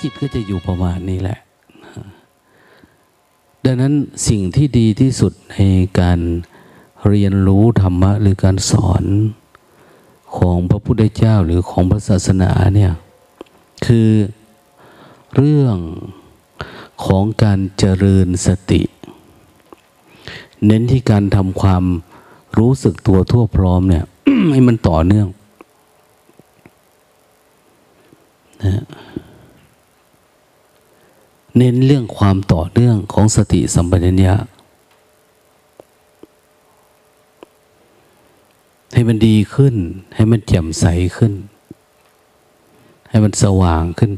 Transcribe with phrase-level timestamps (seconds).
[0.00, 1.38] จิตก็จะอยู่ประมาณนี้แหละ
[3.64, 3.94] ดังนั้น
[4.28, 5.60] สิ่งที่ดีที่สุดใน
[6.00, 6.20] การ
[7.08, 9.04] เรียนรู้ธรรมะหรือการสอน
[10.36, 12.92] ของพระพุทธเจ้าหรือของพระศาสนาเนี่ย
[13.86, 14.10] คือ
[15.36, 15.76] เรื่อง
[17.04, 18.82] ของการเจริญสติ
[20.66, 21.84] เน้นที่การทำความ
[22.58, 24.04] รู้สึกตัวทั่วพร้อมเนี่ย
[24.52, 25.26] ให้มันต่อเนื่อง
[28.64, 28.82] นะ
[31.58, 34.34] เน้นเรื่องความต่อเนื่องของสติสัมปชัญญะ
[38.92, 39.74] ให้มันดีขึ้น
[40.14, 40.84] ให้มันแจ่มใส
[41.16, 41.32] ขึ้น
[43.10, 44.10] ให้มันสว่างขึ้น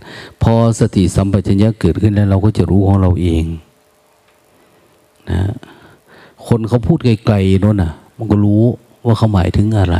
[0.43, 3.45] พอสติสัมปชัญญะเกิดขึ้นแล้วเราก็จะรู้ของเราเอง
[5.31, 5.41] นะ
[6.47, 8.63] คนเขาพูดไกลๆโน่นน่ะ มันก็รู้
[9.05, 9.99] ว่าเขาหมายถึงอะไร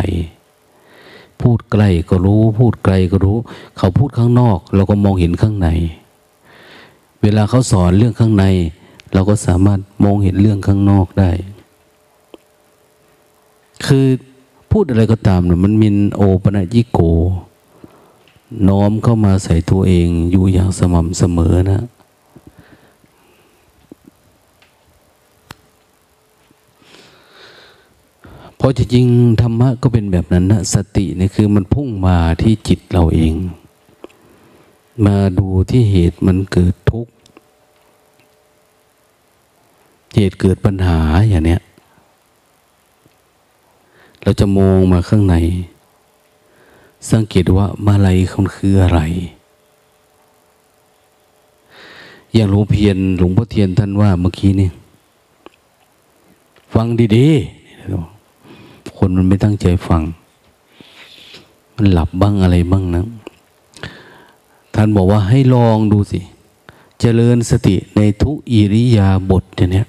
[1.43, 3.37] พูดใกล้ก็รู้ พูดไกลก็รู้
[3.79, 5.69] เขาพูดข้างนอก เราก็มองเห็นข้างใน
[7.23, 8.45] เวลาเขาสอนเรื่องข้างใน
[9.13, 11.31] เราก็สามารถมองเห็นเรื่องข้างนอกได้
[13.87, 14.07] คือ
[14.71, 17.01] พูดอะไรก็ตามนะมันมินโอปะยิโก
[18.69, 21.83] น้อมเข้ามาใส่ตัวเองอยู่อย่างสม่ำเสมอนะ
[28.57, 29.07] เพราะจริง
[29.41, 33.35] ธรรมะก็เป็นแบบนั้นนะสตินี่คือมันพุ่งมาที่จิตเราเอง
[35.07, 37.13] มาดูที่เหตุมันเกิดทุกข์
[40.15, 40.99] เหตุเกิดปัญหา
[41.29, 41.61] อย่างเนี้ย
[44.23, 45.37] เราจะมองมาข้างใน
[47.11, 49.01] สังเกตว่ามาลัยมันคืออะไร
[52.35, 54.69] อย่างหลวงเพียรหลวงพ่อเทียนท่านว่าเมื่อกี้นี่
[56.75, 60.03] ฟังดีๆ คนมันไม่ตั้งใจฟัง
[61.75, 63.03] มันหลับบ้างอะไรบ้างนะ
[64.81, 66.21] ท่านบอกว่าให้ลองดูสิ
[67.01, 69.89] เจริญสติในทุกอิริยาบถเนี่ย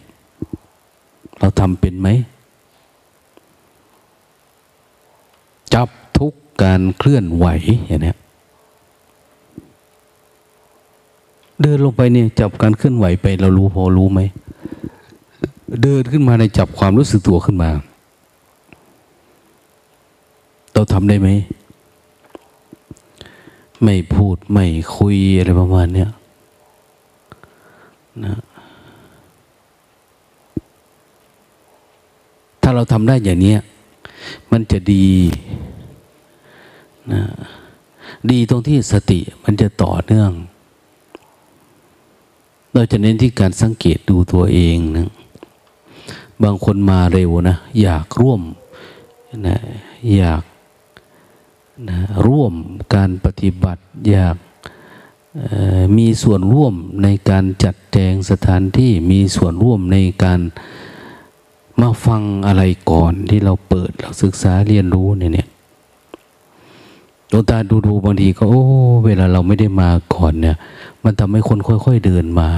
[1.40, 2.08] เราทำเป็นไหม
[5.74, 6.34] จับทุก
[6.64, 7.46] การเคลื่อนไหว
[7.88, 8.14] อย่างนี้
[11.62, 14.20] เดินลงไปเนี่ยจับการเคลื่อนไหวไป เรารู้พอรู้ไหม
[15.84, 17.70] เดินขึ้นมาในจับความรู้สึกตัวขึ้นมา
[20.74, 21.30] เราทำได้ไหม
[23.84, 26.10] ไม่พูดไม่คุยอะไรประมาณเนี้ย
[28.26, 28.36] นะ
[32.62, 33.56] ถ้าเราทำได้อย่างนี้
[34.52, 35.08] มันจะดี
[37.14, 37.22] นะ
[38.32, 40.32] ดีตรงที่สติมันจะต่อเนื่อง
[42.74, 45.10] เราจะเน้นที่การสังเกตดูตัวเองนะ
[46.44, 48.42] บางคนมาเร็วนะ อยากร่วม
[49.48, 49.58] นะ
[50.16, 50.44] อยาก
[51.88, 52.54] นะร่วม
[52.96, 54.38] การปฏิบัติอยาก
[55.98, 56.74] มีส่วนร่วม
[57.04, 60.40] ในการจัดแจงสถานที่มีส่วนร่วมในการ
[61.82, 65.48] มาฟังอะไรก่อนที่เราเปิดเราศึกษาเรียนรู้เนี่ยเนี่ย
[67.32, 68.64] ดวงตาดูดูบางทีก็โอ้
[69.06, 70.56] เวลาเราไม่ได้มาก่อนเนี่ย
[71.04, 72.50] มันทำให้คนค่อย ๆเดินมา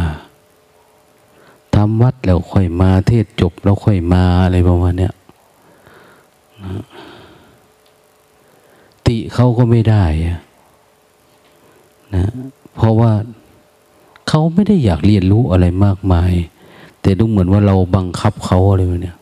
[1.75, 5.13] ทำวัดแล้วค่อยมาเทศจบแล้วค่อยมาอะไรประมาณเนี้ย
[6.63, 6.83] นะ
[9.07, 10.03] ติเขาก็ไม่ได้
[12.15, 12.25] นะ
[12.75, 13.11] เพราะว่า
[14.27, 16.31] เขาไม่ได้อยากเรียนรู้อะไรมากมาย
[17.01, 19.17] แต่ดูเหมือนว่าเราบังคับเขาอะไรเนี่ย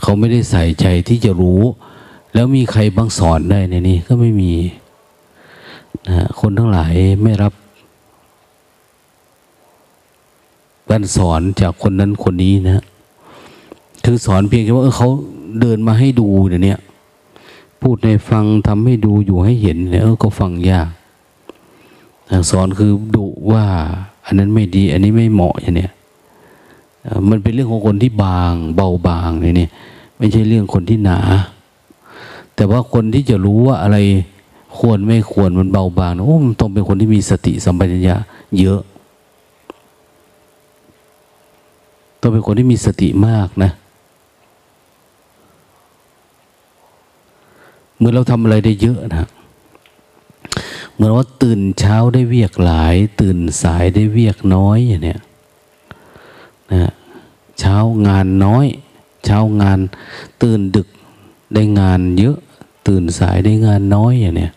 [0.00, 1.60] เขาไม่ได้ใส่ใจที่จะรู้
[2.34, 4.54] แล้วมีใครบังสอนได้ในนี้ก็ไม่มี
[6.08, 7.52] นะคนทั้งหลายไม่รับ
[10.90, 12.82] การสอนจากคนนั้นคนนี้นะ
[14.04, 15.10] คือสอนเพียงแค่ว่าเขา
[15.60, 16.76] เดินมาให้ดูเนี่ยวนี้
[17.80, 20.88] พูดในฟังทำให้ดูอยู่ให้เห็นเนี่ยเออก็ฟังยาก
[22.50, 23.64] สอนคือดุว่า
[24.24, 25.92] อันนั้นไม่ดี อันนี้ไม่เหมาะอย่างเนี้ย
[27.28, 29.70] มันเป็นเรื่องของคนที่บาง เบาบางเลยเนี่ย
[30.18, 31.18] ไม่ใช่เรื่องคนที่หนา
[32.54, 33.98] แต่ว่าคนที่จะรู้ว่าอะไร
[34.78, 38.16] ควรไม่ควรมันเบาบางนะโอ้มันต้องเป็นคนที่มีสติสัมปชัญญะ
[38.58, 38.80] เยอะ
[42.20, 43.70] ต้องเป็นคนที่มีสติมากนะ
[47.98, 49.28] เมื่อเราทำอะไรได้เยอะนะ
[50.94, 55.20] เหมือนว่าตื่นเช้าได้เวียกหลาย ตื่นสายได้เวียกน้อยอย่างเนี้ย
[56.72, 56.92] นะ
[57.58, 58.66] เช้างานน้อย
[59.24, 59.78] เช้างาน
[60.42, 60.88] ตื่นดึก
[61.54, 62.36] ได้งานเยอะ
[62.88, 64.52] ตื่นสายได้งานน้อยอย่างเนี้ย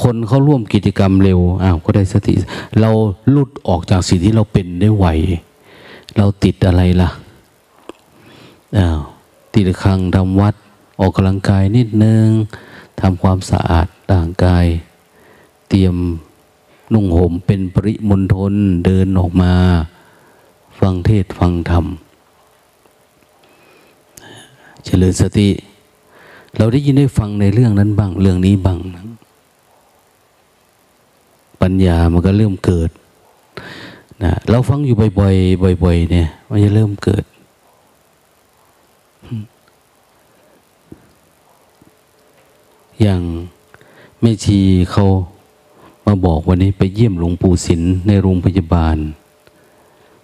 [0.00, 2.32] คนเขาร่วมกิจกรรมเร็วอ้าวก็ได้สติ
[2.80, 2.90] เรา
[3.30, 5.06] หลุดออกจากสิ่งที่เราเป็นได้ไว
[6.16, 7.10] เราติดอะไรล่ะ
[8.78, 8.98] อ้าว
[9.54, 10.54] ติดครังทำวัด
[11.00, 12.26] ออกกำลังกายนิดนึง
[13.00, 14.66] ทำความสะอาดต่างกาย
[15.68, 15.96] เตรียม
[16.92, 18.52] นุ่งห่มเป็นปริมณฑล
[18.84, 19.52] เดินออกมา
[20.78, 21.86] ฟังเทศฟังธรรม
[24.84, 25.48] เจริญสติ
[26.56, 28.78] เราได้ยินได้ฟังในเรื่องนั้นบ้าง เรื่องนี้บ้าง
[31.62, 32.90] ปัญญามันก็เริ่มเกิด
[34.22, 37.24] นะเราฟังอยู่บ่อยๆบ่อยๆเนี่ย มันจะเริ่มเกิด
[43.02, 43.20] อย่าง
[44.20, 44.58] แม่ชี
[44.92, 45.06] เขา
[46.06, 48.96] มาบอกวันนี้ไปเยี่ยมหลวงปู่ศิลในโรงพยาบาล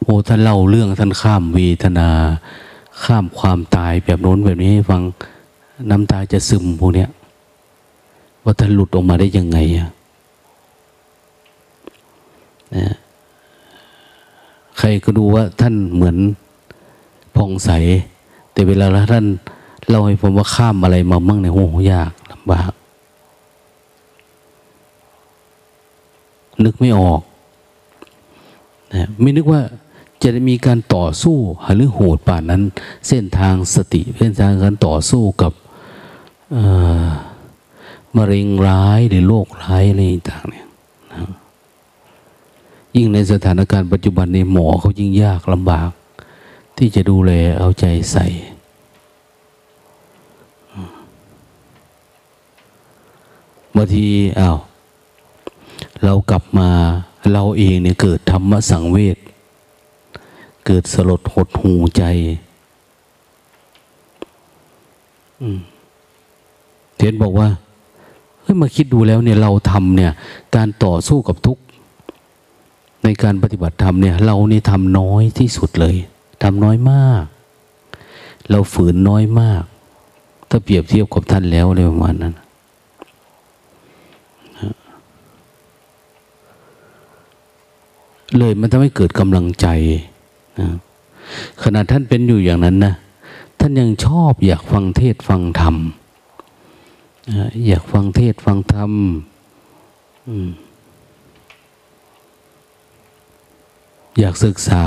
[0.01, 2.11] โอ้ท่านเล่าเรื่องท่านข้ามเวทนา
[3.05, 5.03] ข้ามความตายแบบโน้นแบบนี้ให้ฟัง
[5.91, 7.09] น้ำตาจะซึมพวกเนี้ย
[8.45, 9.89] ว่าท่านหลุดออกมาได้ยังไงอะ
[12.77, 12.95] นะ
[14.79, 16.17] ใครก็ดูว่าท่านเหมือน
[17.37, 17.71] ผ่องใส
[18.53, 19.27] แต่เวลาท่าน
[19.89, 22.73] เล่าให้ผมว่าข้ามอะไรมามั่งเนี่ยโอ้ยากำบาก
[26.65, 27.21] นึกไม่ออก
[28.93, 29.63] นะไม่นึกว่า
[30.23, 31.37] จะได้มีการต่อสู้
[31.77, 32.63] หรือโหดป่านนั้น
[33.09, 35.53] เส้นทางสติเส้นทางการต่อสู้กับ
[38.17, 40.01] มะเร็งร้ายหรือโรคร้ายอะไร
[40.31, 40.67] ต่างเนี่ย
[41.13, 41.21] นะ
[42.97, 45.91] ยิ่งในสถานการณ์ปัจจุบันในหมอเขายิ่งยากลำบาก
[46.77, 48.27] ที่จะดูแลเอาใจใส่
[53.77, 54.07] บางที
[54.41, 54.57] อา้าว
[56.05, 56.69] เรากลับมา
[57.33, 59.17] เราเองเนี่ยเกิดธรรมสังเวช
[60.67, 62.03] เกิดสลดหดหูใจ
[66.97, 67.49] เทนบอกว่า
[68.43, 70.13] เฮ้ยมาคิดดูแล้วเนี่ยเราทำเนี่ย
[70.57, 71.63] การต่อสู้กับทุกข์
[73.05, 75.97] ในการปฏิบัติธรรมเนี่ย เรานี่ทำน้อยที่สุดเลย
[76.43, 77.25] ทำน้อยมาก
[78.51, 79.63] เราฝืนน้อยมาก
[80.49, 82.35] ถ้าเปรียบเทียบกับท่านแล้วเลยประมาณนั้น
[88.39, 89.67] เลยมันทำให้เกิดกำลังใจ
[90.59, 90.69] นะ
[91.63, 92.95] ขณะท่านเป็นอยู่อย่างนั้นนะ
[93.59, 95.77] ท่านยังชอบอยากฟังเทศฟังธรรม
[97.67, 98.93] อยากฟังเทศฟังธรรม
[104.19, 104.85] อยากศึกษา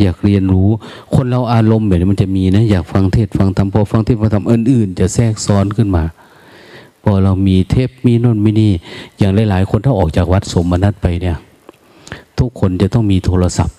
[0.00, 0.68] อยากเรียนรู้
[1.14, 6.04] คนเราอารมณ์แบบนี้มันจะมีนะ อยากฟังเทศฟังธรรมพอฟังเทศฟังธรรมอื่นๆ จะแทรกซ้อนขึ้นมา
[7.02, 8.72] พอเรามีเทปมีน่นมีนี่
[9.18, 11.36] อย่างหลายๆ คนถ้าออกจากวัดสมนัตไปเนี่ย
[12.40, 13.78] ทุกคนจะต้องมีโทรศัพท์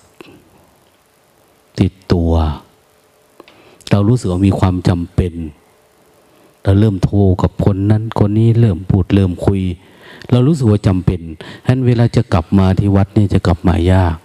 [1.80, 2.32] ติดตัว
[3.90, 5.32] เรารู้สึกว่ามีความจำเป็น
[6.64, 9.60] เราเริ่มโทรกับคนนั้น คนนี้เริ่มพูดเริ่มคุย
[10.30, 14.16] เรารู้สึกว่าจำเป็นฉะนั้นเวลาจะกลับมาที่วัดเนี่ยจะกลับมายาก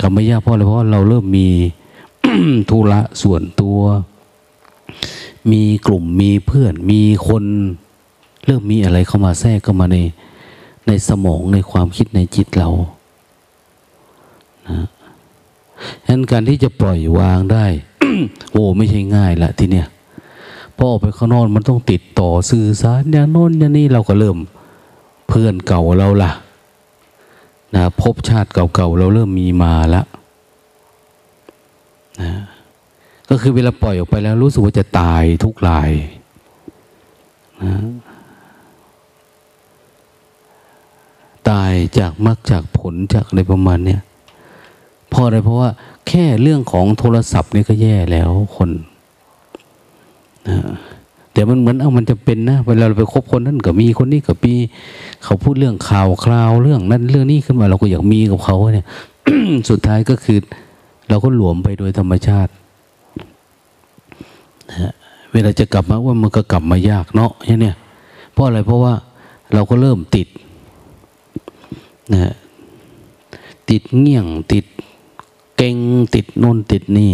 [0.00, 1.48] กลับมายากเพราะอะไรเพราะเราเริ่มมี
[2.70, 3.80] ธุระส่วนตัว
[5.52, 7.44] มีกลุ่มมีเพื่อน มีคน
[8.46, 9.98] เริ่มมีอะไรเข้ามาแทรกเข้ามาใน
[10.86, 12.70] ในสมองในความคิดในจิตเรา
[14.68, 14.86] นะ
[16.06, 17.66] ฉะนั้นการที่จะปล่อยวางได้
[18.52, 19.86] โอ้ไม่ใช่ง่ายละทีเนี้ย
[20.76, 24.36] พอออกไปข้างนอกมันต้องติดต่อสื่อสารอย่างโน้นอย่างนี้เราก็เริ่ม
[25.28, 26.32] เพื่อนเก่าเราล่ะ
[27.74, 30.06] นะพบชาติเก่าๆเราเริ่มมีมาล้ว
[32.20, 32.32] นะ
[33.28, 35.90] ก็คือเวลาปล่อยออกไปแล้วรู้สึกว่าจะตายทุกลาย
[37.62, 37.74] นะ
[41.50, 44.00] ตายจากมรรคจากผลจากอะไรประมาณเนี้ย
[45.14, 45.70] เพราะอะไรเพราะว่า
[46.08, 48.70] แค่เรื่องของโทรศัพท์นี่ก็แย่แล้วคน
[50.48, 50.56] นะ
[51.32, 54.54] แต่มันเหมือนเอามันจะเป็นนะเวลาเราไปคบคนนั้นก็มีคนนี้ก็มี
[55.24, 58.86] เขาพูดเรื่องข่าวคราวเรื่องนั้นเรื่องนี้ขึ้นมาเราก็อยากมีกับเขาเนี่ย
[59.70, 60.38] สุดท้ายก็คือ
[61.08, 62.52] เราก็หลวมไปโดยธรรมชาติ
[64.70, 64.92] นะ
[65.32, 67.30] เวลาจะกลับมาว่ามันก็กลับมายากเนาะ
[67.60, 67.76] เนี่ย
[68.32, 68.94] เพราะอะไรเพราะว่า
[69.54, 70.28] เราก็เริ่มติด
[72.12, 72.34] นะ
[73.70, 74.64] ติดเงี่ยงติด
[75.56, 75.76] เก่ง
[76.14, 77.12] ติดนนติดนี่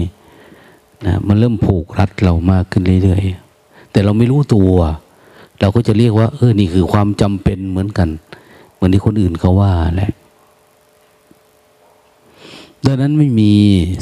[1.06, 4.72] นะมันเริ่มผูกรัดเรามากขึ้นเรื่อยๆ แต่เราไม่รู้ตัว
[5.60, 8.08] เราก็จะเรียกว่า เออ นี่คือความจำเป็นเหมือนกัน
[8.74, 10.12] เหมือนที่คนอื่นเขาว่าแหละ
[12.86, 13.52] ดังนั้นไม่มี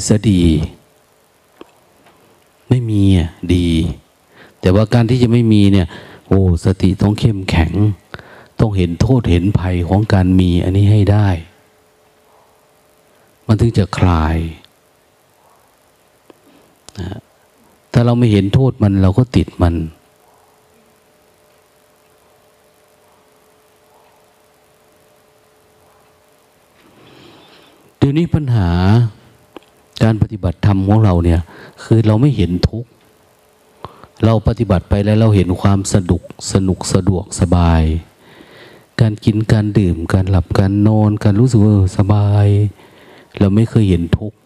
[0.07, 0.41] สดี
[2.69, 3.01] ไม่มี
[3.53, 3.67] ดี
[4.61, 5.87] แต่ว่าการที่จะไม่มีเนี่ย
[6.27, 7.73] โอ้สติต้องเข้มแข็ง
[8.59, 11.27] ต้องเห็นโทษเห็นภัยของการมีอันนี้ให้ได้
[13.51, 14.37] มันถึงจะคลาย
[17.93, 19.75] ถ้าเราไม่เห็นโทษมันเราก็ติดมัน
[27.97, 28.69] เดี๋ยวนี้ปัญหา
[30.03, 31.41] การปฏิบัติธรรมของเราเนี่ย
[31.83, 32.89] คือเราไม่เห็นทุกข์
[34.25, 36.21] เราปฏิบัติไปแล้วเราเห็นความสนุก
[36.53, 37.83] สนุกสะดวกสบาย
[39.01, 41.59] การกินการดื่ม การหลับการนอน การรู้สึก
[41.97, 42.47] สบาย
[43.39, 44.37] เราไม่เคยเห็นทุกข์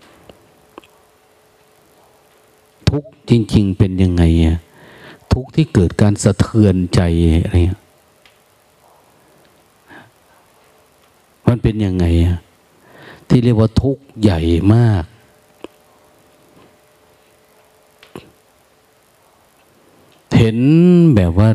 [2.90, 4.58] ทุกข์จริง ๆ เป็นยังไงอะ
[5.34, 7.02] ทุกข์ที่เกิดการสะเทือนใจ
[7.44, 7.82] อะไรเงี้ย
[11.48, 12.38] มันเป็นยังไงอะ
[13.28, 14.40] ที่เรียกว่าทุกข์ใหญ่
[14.74, 15.04] มาก
[20.38, 20.58] เห็น
[21.16, 21.50] แบบว่า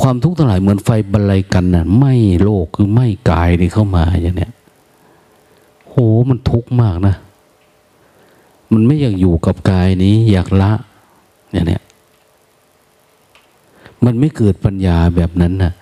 [0.00, 4.52] ความทุกข์ทั้งหลายเหมือนไฟบรรลัยกันน่ะ ไม่โลกคือไม่กายนี่เข้ามาอย่างเนี้ย
[5.94, 7.14] โหมันทุกข์มากนะ
[8.72, 10.72] มันไม่อยากอยู่กับกายนี้ อยากละ
[11.52, 11.82] อย่างเนี้ย
[14.04, 15.72] มันไม่เกิดปัญญาแบบนั้นนะ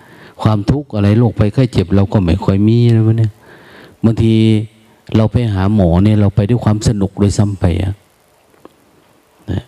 [0.41, 3.31] ความทุกข์อะไรโรคไปไข้เจ็บ เราก็ไม่ค่อยมีนะมันเนี่ย
[4.03, 4.33] บางที
[5.15, 7.93] เราไปหาหมอเนี่ย เราไปด้วยความสนุกโดยซ้ำไปอะ
[9.51, 9.63] นะ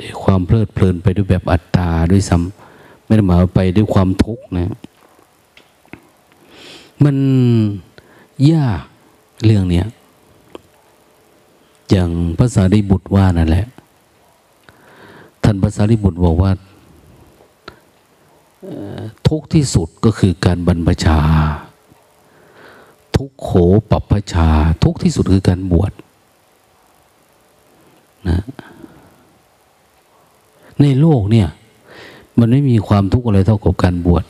[0.00, 4.76] ด้วยความเพลิดเพลินไปด้วยแบบอัตตาด้วยซ้ำไม่ได้หมายไปด้วยความทุกข์นะ
[7.04, 7.16] มัน
[8.52, 8.84] ยาก
[9.44, 9.86] เรื่องเนี้ย
[11.90, 13.66] อย่างภาษาดิบุตรว่านั่นแหละ
[15.44, 16.52] ท่านภาษาดิบุตรบอกว่า
[19.28, 21.18] ทุกที่สุดก็คือการบรรพชา
[23.16, 23.50] ทุกโข
[23.90, 24.48] ปัปพชา
[24.84, 25.92] ทุกที่สุดคือการบวช
[28.28, 28.40] นะ
[30.80, 31.48] ในโลกเนี่ย
[32.38, 34.24] มันไม่มีความทุกข์อะไรเท่ากับการบวช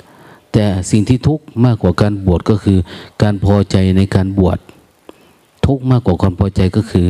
[0.53, 2.79] แต่สิ่งที่ทุกข์มากกว่าการบวชก็คือ
[3.23, 4.59] การพอใจในการบวช
[5.67, 7.09] ทุกข์มากกว่าความพอใจก็คือ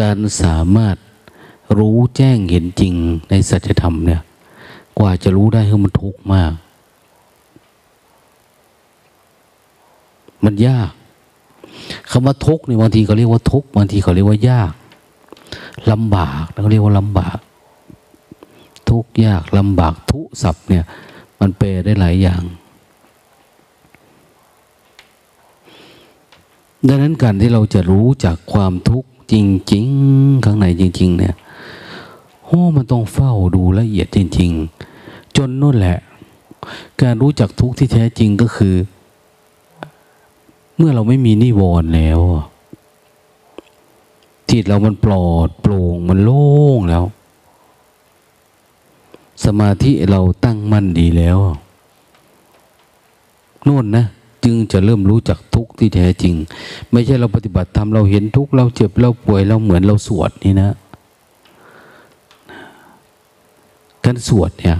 [0.00, 0.96] การสามารถ
[1.78, 2.94] รู้แจ้งเห็นจริง
[3.30, 4.22] ในสัจธรรมเนี่ย
[4.98, 6.52] กว่าจะรู้ได้คือมันทุกข์มาก
[10.44, 10.90] มันยาก
[12.10, 14.72] คำว่าทุกข์เนี่ยบางทีเขาเรียกว่าทุกข์บางทีเขาเรียกว่ายาก
[15.90, 17.38] ลำบากเขาเรียกว่าลำบาก
[18.90, 20.84] ทุกข์ยากลำบากทุศัพท์เนี่ย
[21.40, 22.42] มันแปลได้หลายอย่าง
[26.86, 29.34] ดังนั้นการที่เราจะรู้จากความทุกข์จ
[29.72, 31.34] ริง ๆ ข้างในจริง ๆ เนี่ย
[32.44, 34.50] โอ้มันต้องเฝ้าดูละเอียดจริง
[34.94, 35.98] ๆ จนนู่นแหละ
[37.02, 38.74] การรู้จักทุกข์ที่แท้จริงก็คือ
[40.76, 42.20] เมื่อเราไม่มีนิวรณ์แล้ว
[44.50, 46.46] จิตเรามันปลอดโปร่งมันโล่
[46.78, 47.04] งแล้ว
[49.44, 51.38] สมาธิเราตั้งมั่นดีแล้ว
[53.66, 54.04] นู่นนะ
[54.44, 56.34] จึงจะเริ่มรู้จักทุกข์ที่แท้จริง
[56.92, 60.70] ไม่ใช่เราปฏิบัติทำเราเห็นทุกข์เราเจ็บเราป่วยเราเหมือนเราสวดนี่นะ
[64.04, 64.76] การสวดเนี่ย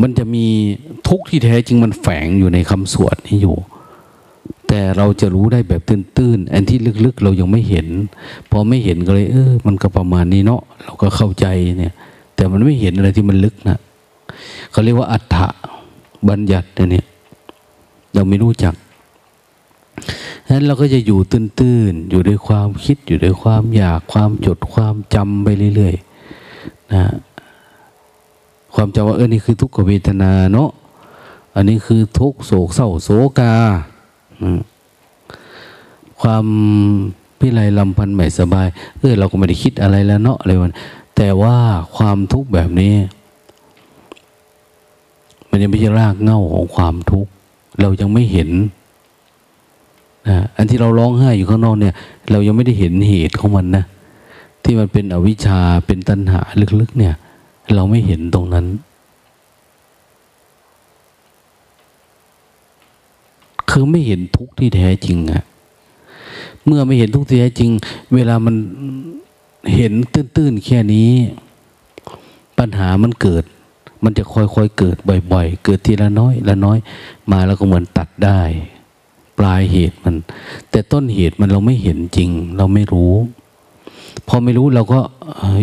[0.00, 0.46] มันจะมี
[1.08, 3.56] ทุกข์ที่แท้จริงมันแฝงอยู่ในคำสวดนี้อยู่
[4.68, 7.86] แต่เราจะรู้ได้แบบตื้นๆอันที่ลึกๆ เรายังไม่เห็น
[8.50, 11.46] พอไม่เห็นก็เลย เออ มันก็ประมาณนี้เนาะเราก็เข้าใจ
[11.78, 11.94] เนี่ย
[12.34, 13.78] แต่มันไม่เห็นอะไรที่มันลึกนะ
[14.70, 15.36] เขาเรียกว่าอัฏฐ
[16.28, 17.06] บัญญัติเนี่ย
[18.14, 18.74] เราไม่รู้จัก
[20.46, 27.04] ฉะนั้นเราก็จะอยู่ตื้นๆ อยู่ด้วยความคิดอยู่ด้วยความอยากความจดความจำไปเรื่อยๆนะ
[28.74, 30.70] ความจำว่าเออนี่คือทุกขเวทนาเนาะ
[31.54, 33.54] อันนี้คือทุกโศกเศร้าโศกา
[36.20, 36.44] ความ
[37.38, 40.74] พิไรลำพันธ์ใหม่สบาย เออเราก็ไม่ได้คิดอะไรแล้วเนาะอะไรวัน
[41.16, 41.56] แต่ว่า
[41.96, 42.94] ความทุกข์แบบนี้
[45.50, 47.30] มันยังไม่ใช่รากเง่าของความทุกข์
[47.80, 48.50] เรายังไม่เห็น
[50.28, 51.94] นะอันที่เราร้องไห้อยู่ข้างนอกเนี่ย
[52.30, 53.84] เรายังไม่ได้เห็นเหตุของมันนะ
[54.62, 56.40] ที่มันเป็นอวิชชาเป็นตัณหา
[56.80, 57.14] ลึกๆเนี่ย
[57.74, 58.66] เราไม่เห็นตรงนั้น
[63.70, 65.44] คือไม่เห็นทุกข์ที่แท้จริงอะ
[66.66, 67.70] เมื่อไม่เห็นทุกข์ที่แท้จริง
[68.14, 68.54] เวลามัน
[69.74, 71.10] เห็นตื้นๆแค่นี้
[72.58, 73.44] ปัญหามันเกิด
[74.04, 74.96] มันจะค่อยๆเกิด
[75.32, 76.78] บ่อย ๆ เกิดทีละน้อยละน้อย
[77.30, 78.40] มาแล้วก็เหมือนตัดได้
[79.38, 80.16] ปลายเหตุมัน
[80.70, 83.14] แต่ต้นเหตุมันเราไม่เห็นจริง เราไม่รู้
[84.28, 85.00] พอไม่รู้เราก็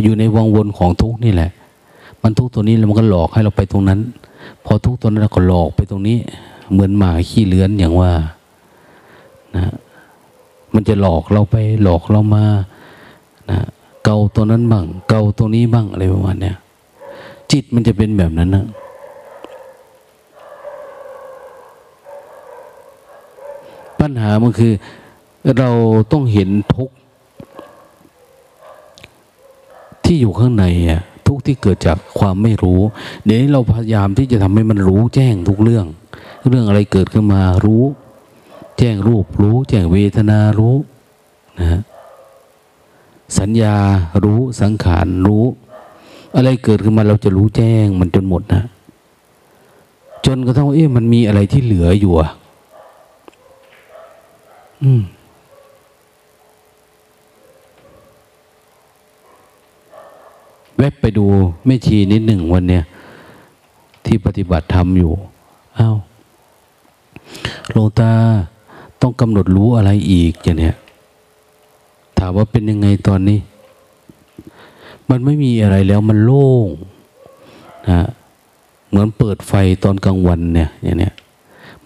[0.04, 1.52] อยู่ในวังวนของทุกนี่แหละ
[2.24, 4.00] มันทุกตัวนี้แล้วมันก็หลอกให้เราไปตรงนั้น
[4.66, 6.18] พอทุกตัวนั้นเราก็หลอกไปตรงนี้
[6.72, 8.12] เหมือนหมาขี้เลื้อนอย่างว่า
[9.56, 9.74] นะ
[10.74, 12.46] มันจะหลอกเราไปหลอกเรามา
[13.52, 13.60] นะ
[14.06, 16.56] เกาตัวนั้นบ้างเกาตัวนี้บ้างอะไรประมาณเนี้ย
[17.52, 18.66] จิตมันจะเป็นแบบนั้นนะ
[24.00, 24.74] ปัญหามันคือ
[25.58, 25.70] เรา
[26.12, 26.90] ต้องเห็นทุก
[30.06, 32.80] ที่อยู่ข้างในอะทุกที่เกิดจากความไม่รู้
[33.24, 35.86] เดี๋ยวนี้เราพยายามที่จะทำให้มันรู้แจ้งทุกเรื่อง
[36.50, 37.84] เรื่องอะไรเกิดขึ้นมารู้
[38.78, 40.76] แจ้งรูปรู้ แจ้งเวทนารู้
[41.60, 41.82] นะ
[43.40, 43.76] สัญญา
[44.24, 45.46] รู้สังขารรู้
[46.36, 48.62] อะไรเกิดขึ้นมาเราจะรู้แจ้งมันจนหมดนะ
[50.26, 52.30] จนกระทั่งเอ๊ะมันมีอะไรที่เหลืออยู่อะ
[54.84, 55.02] อืม
[60.78, 61.26] แวบไปดู
[61.66, 62.84] แม่ชีนิดหนึ่งวันเนี้ย
[64.06, 65.12] ที่ปฏิบัติธรรมอยู่
[65.80, 65.96] อา้าว
[67.72, 68.12] หลตา
[69.02, 70.76] ต้องกำหนดรู้อะไรอีกอย่างเนี้ย
[72.18, 73.40] ถามว่าเป็นยังไงตอนนี้
[75.10, 76.68] มันไม่มีอะไรแล้วมันโล่ง
[77.90, 78.08] นะ
[78.90, 81.14] เหมือนเปิดไฟตอนกลางวันเนี่ยอย่างเนี้ย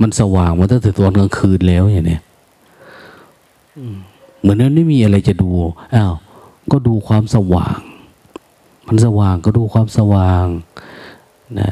[0.01, 2.21] มันสว่างมาตั้งแต่ตอนกลางคืนแล้วอย่างเนี้ย
[4.39, 5.49] เหมือนนั้นไม่มีอะไรจะดู
[5.95, 6.13] อ้าว
[6.71, 7.79] ก็ดูความสว่าง
[8.87, 10.45] มันสว่างก็ดูความสว่าง
[11.59, 11.69] นะ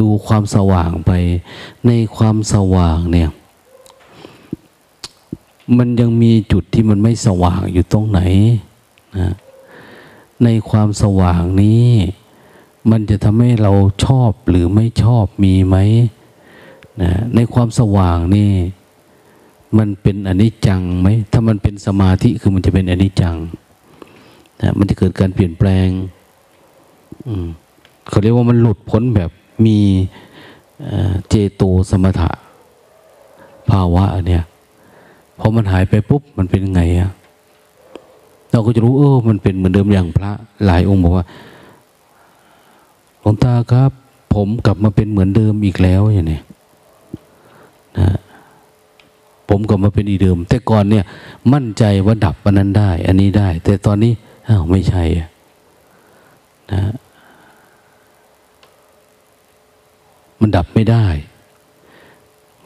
[0.00, 1.10] ดูความสว่างไป
[1.86, 3.30] ในความสว่างเนี่ย
[5.78, 8.20] มันยังมีจุดที่มันไม่สว่างอยู่ตรงไหน
[9.18, 9.34] นะ
[10.44, 11.88] ในความสว่างนี้
[12.90, 13.72] มันจะทำให้เรา
[14.04, 15.76] ชอบหรือไม่ชอบมีไหม
[17.02, 18.52] นะในความสว่างนี่
[19.78, 23.36] มันเป็นอนิจจังไหมถ้ามันเป็นสมาธิคือมันจะเป็นอนิจจัง
[24.62, 25.88] นะมันจะเกิดการเปลี่ยนแปลง
[28.08, 29.30] เขาเรียกว่ามันหลุดพ้นแบบ
[29.66, 29.78] มี
[31.28, 32.30] เจโตสมถะ
[33.70, 34.44] ภาวะเนี่ย
[35.38, 37.10] พอมันหายไปปุ๊บมันเป็นไงอะ
[38.50, 40.32] เราก็จะรู้เออมันเป็นเหมือนเดิมอย่างพระ
[40.64, 41.26] หลายองค์บอกว่า
[43.20, 43.90] หลวงตาครับ
[44.34, 46.40] ผมกลับมาเป็นเหมือนเดิมอีกแล้วอย่างนี้
[47.98, 48.18] นะ
[49.48, 51.04] ผมกลับมาเป็นอีเดิม แต่ก่อนเนี่ย
[51.52, 54.12] มั่นใจว่าดับอันนั้นได้ อันนี้ได้ แต่ตอนนี้
[54.48, 55.02] อ้าวไม่ใช่
[56.72, 56.80] นะ
[60.40, 61.06] มันดับไม่ได้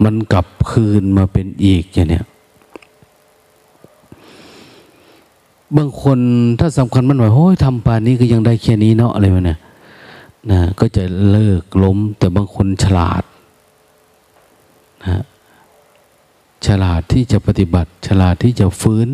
[0.04, 2.24] มันกลับคืนมาเป็นอีกอย่างเนี้ย
[5.76, 6.18] บางคน
[6.60, 9.58] ถ้าสำคัญมันหน่อยโอ้ยทำปานนี้ก็ยังได้แค่นี้เนาะอะไรมาเนี่ย
[10.50, 13.22] นะก็จะเลิกล้ม แต่บางคนฉลาด
[15.02, 15.22] นะ
[16.66, 19.08] ฉลาดที่จะปฏิบัติ ฉลาดที่จะฟื้น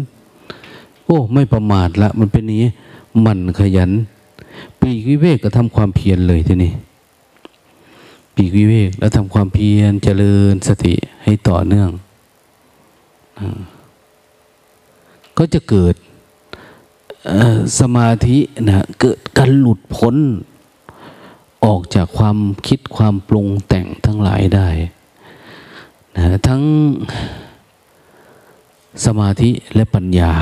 [1.04, 2.64] โอ้ ไม่ประมาทละ มันเป็นนี้
[3.24, 3.90] มันขยัน
[4.80, 6.72] ปีกวิเวกก็ทำความเพียรเลยทีนี้
[8.34, 10.94] ปีกวิเวกแล้วทำความเพียรเจริญสติ
[11.24, 11.90] ให้ต่อเนื่อง
[15.38, 15.94] ก็จะเกิด
[17.80, 20.16] สมาธินะเกิดการหลุดพ้น
[21.64, 24.68] ออกจากความคิดความปรุงแต่งทั้งหลายได้
[26.16, 26.62] นะทั้ง
[29.06, 30.32] สมาธิและปัญญา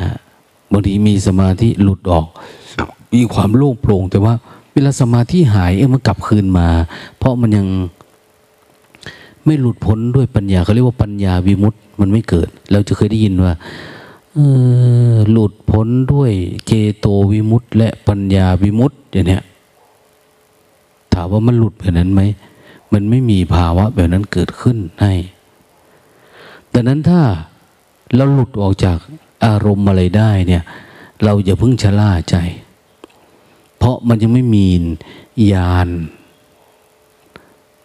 [0.00, 0.10] นะ
[0.72, 2.26] บางทีมีสมาธิหลุดออก
[3.14, 4.34] มีความโล่งโปร่ง แต่ว่า
[4.72, 6.68] เวลาสมาธิหายเออมันกลับคืนมา
[7.18, 7.66] เพราะมันยัง
[9.44, 13.52] ไม่หลุดพ้นด้วยปัญญาเขาเรียกว่าปัญญาวิมุตต์มันไม่เกิด เราจะเคยได้ยินว่า
[15.30, 16.32] หลุดพ้นด้วย
[16.66, 19.44] เจโตวิมุตต์และปัญญาวิมุตต์อย่างเนี้ย
[21.12, 22.22] ถามว่ามันหลุดแบบนั้นไหม
[22.92, 25.12] มันไม่มีภาวะแบบนั้นเกิดขึ้นให้
[26.72, 27.20] ดังนั้นถ้า
[28.14, 28.98] เราหลุดออกจาก
[29.44, 30.62] อารมณ์อะไรได้เนี่ย
[31.24, 32.36] เราอย่าเพิ่งชะล่าใจ
[33.78, 34.66] เพราะมันยังไม่มี
[35.52, 35.88] ญาณ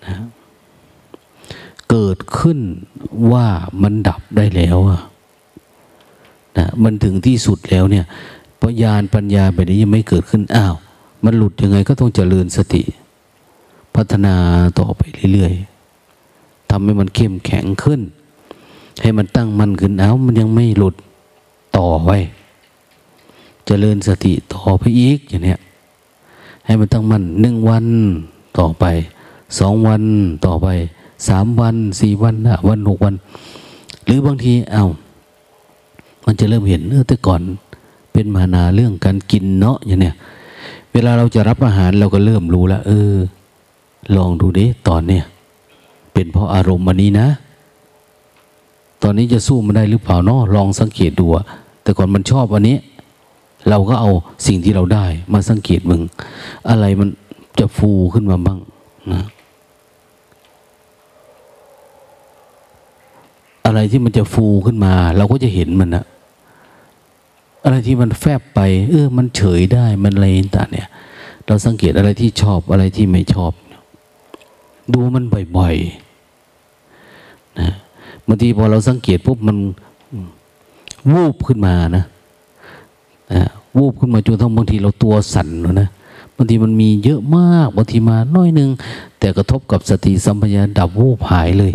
[0.06, 0.18] นะ
[1.90, 2.60] เกิดขึ้น
[3.32, 3.48] ว่า
[3.82, 4.78] มันดับได้แล้ว
[6.60, 8.06] นะมันถึงที่สุดแล้วเนี่ย
[8.58, 10.76] เพราะญาณปัญญาแบบนี้ยังไม่เกิดขึ้นอ้าว
[11.24, 12.84] มันหลุดยังไงก็ต้องเจริญสติ
[13.96, 14.36] พัฒนา
[14.80, 15.02] ต่อไป
[15.34, 18.02] เรื่อยๆทำให้มันเข้มแข็งขึ้น
[19.02, 20.96] ให้มันตั้งมั่นขึ้นอ้าวมันยังไม่หลุด
[21.78, 22.18] ต่อไว้
[23.66, 25.60] เจริญสติต่อไปอีกอย่างเนี้ย
[26.66, 27.86] ให้มันตั้งมั่นหนึ่งวัน
[28.58, 28.86] ต่อไป
[29.60, 30.04] สองวัน
[30.46, 30.68] ต่อไป
[31.28, 33.16] สามวันสี่วันห้าวันหกวัน
[34.06, 34.86] หรือบางทีเอา้า
[36.28, 37.42] มันจะเริ่มเห็นเออแต่ก่อน
[38.14, 40.16] เป็นมานาเรื่องการกินเนาะอย่างเนี้ย
[40.94, 43.16] เวลาเราจะรับอาหารเราก็เริ่มรู้แล้วเออ
[44.16, 45.24] ลองดูดิตอนเนี้ย
[46.14, 47.28] เป็นเพราะอารมณ์มันนี้นะ
[49.04, 51.26] ตอนนี้จะสู้มันได้หรือเปล่าเนาะลองสังเกตดู
[51.84, 52.78] แต่ก่อนมันชอบอันนี้
[53.70, 54.12] เราก็เอา
[54.48, 56.02] สิ่งที่เราได้ มาสังเกตมึง
[56.70, 57.10] อะไรมัน
[57.60, 58.60] จะฟูขึ้นมาบ้าง
[59.14, 59.24] นะ
[63.66, 66.06] อะไรที่มันจะฟูขึ้นมา เราก็จะเห็นมันนะ
[67.64, 70.26] อะไรที่มันแฟบไป เออ มันเฉยได้มันอะไร
[70.58, 70.88] ต่างเนี่ย
[71.46, 73.54] เราสังเกตอะไรที่ชอบอะไรที่ไม่ชอบ
[74.94, 75.24] ดูมัน
[75.58, 77.70] บ่อยๆนะ
[78.28, 79.58] บางทีพอเราสังเกตปุ๊บมัน
[81.12, 82.04] วูบขึ้นมานะ
[83.34, 83.44] นะ
[83.78, 85.90] วูบขึ้นมาจนทั้งบางทีเราตัวสั่นเลยนะ
[86.36, 88.70] บางทีมันมีเยอะมากบางทีมาน้อยหนึ่ง
[89.20, 91.74] แต่กระทบกับสติสัมปชัญญะดับวูบหายเลย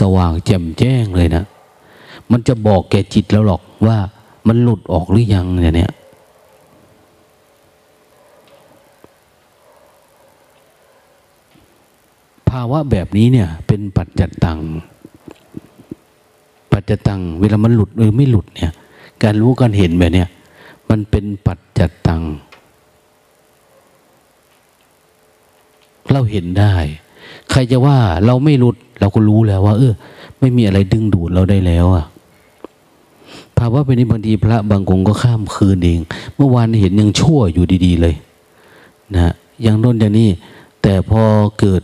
[0.00, 1.44] สว่างแจ่มแจ้งเลยนะ
[2.30, 3.98] มันจะบอกแก่จิตแล้วหรอกว่า
[4.46, 5.92] มันหลุดออกหรือยังเนี่ยเนี่ย
[12.48, 14.60] ภาวะแบบนี้เนี่ย เป็นปัจจัตตัง
[16.72, 18.72] ปัจจตัง เวลามันหลุดหรือไม่หลุดเนี่ย
[19.22, 20.28] การรู้การเห็นแบบเนี้ย
[20.90, 22.22] มันเป็นปัจจัตตัง
[26.12, 26.74] เราเห็นได้
[27.50, 29.92] ใครจะว่าเราไม่หลุด เราก็รู้แล้วว่า เออ
[30.40, 32.04] ไม่มีอะไรดึงดูดเราได้แล้วอะ
[33.58, 36.00] ภาวะเป็นนี้บางทีพระบางองค์ก็ข้ามคืนเอง
[36.36, 38.14] เมื่อวานเห็นยังชั่วอยู่ดี ๆ เลย
[39.14, 39.32] นะ
[39.64, 40.30] ย่างน้นอย่างนี้
[40.82, 41.22] แต่พอ
[41.60, 41.82] เกิด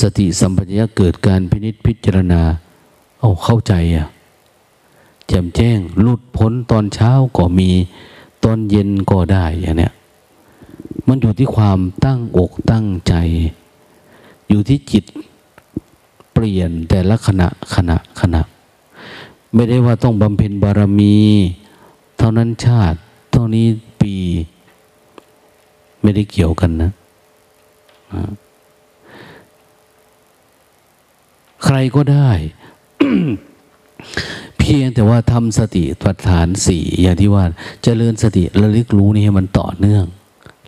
[0.00, 2.42] สติสัมปชัญญะเกิดการพินิษพิจารณา
[3.20, 4.06] เอาเข้าใจอะ
[5.26, 7.70] แจ่มแจ้งหลุดพ้นตอนเช้าก็มี
[8.44, 9.92] ตอนเย็นก็ได้อย่างเนี้ย
[11.06, 13.14] มันอยู่ที่ความตั้งอกตั้งใจ
[14.48, 15.04] อยู่ที่จิต
[16.32, 18.42] เปลี่ยนแต่ละขณะขณะขณะ
[19.54, 21.16] ไม่ได้ว่าต้องบำเพ็ญบารมี
[22.18, 22.98] เท่านั้นชาติ
[23.32, 23.66] เท่านี้
[24.00, 24.14] ปี
[26.02, 26.90] ไม่ได้เกี่ยวกันนะ
[31.64, 32.30] ใครก็ได้
[34.58, 37.48] เพียงแต่ว่าทำสติปัฏฐานสี่อย่างที่ว่าจ
[37.82, 40.04] เจริญสติระลึกรู้นี่ให้มันต่อเนื่อง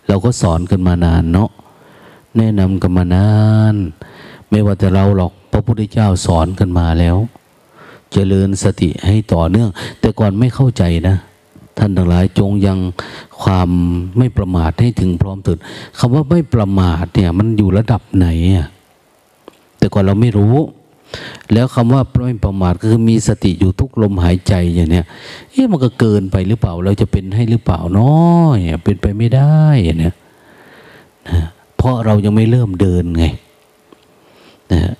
[0.09, 1.51] เราก็สอนกันมานานเนาะ
[2.37, 3.31] แนะนำกันมานา
[3.73, 3.75] น
[4.51, 7.16] ไม่ว่าแต่เราหรอกพระพุทธเจ้าสอนกันมาแล้ว
[8.12, 9.68] เจริญสติให้ต่อเนื่อง
[10.01, 11.16] แต่ก่อนไม่เข้าใจนะ
[11.79, 12.79] ท่านทั้งหลายจงยัง
[13.42, 13.70] ความ
[14.18, 15.59] ไม่ประมาทให้ถึงพร้อมตื่น
[15.99, 18.68] คำว่าไม่ประมาทเนี่ย มันอยู่ระดับไหนอะ
[19.79, 20.57] แต่ก่อนเราไม่รู้
[21.53, 25.07] แล้วคำว่าไม่ประมาทก็คือมีสติอยู่ทุกลมหายใจอย่างเนี้ย
[25.53, 30.14] เอ๊ะมันก็เกินไปหรือเปล่า เราจะเป็นให้หรือเปล่าน้อยเป็นไปไม่ได้เนี่ยนะ
[31.77, 33.25] เพราะเรายังไม่เริ่มเดินไง
[34.73, 34.94] นะ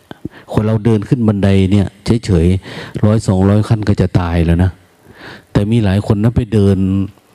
[0.53, 1.87] คนเราเดินขึ้นบันไดเนี่ย
[2.25, 4.71] เฉยๆร้อยสองร้อยขั้นก็จะตายแล้วนะ
[5.53, 6.79] แต่มีหลายคนนะไปเดิน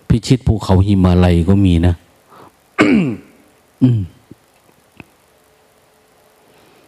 [0.10, 1.94] พิชิตภูเขาหิมาลัยก็มีนะ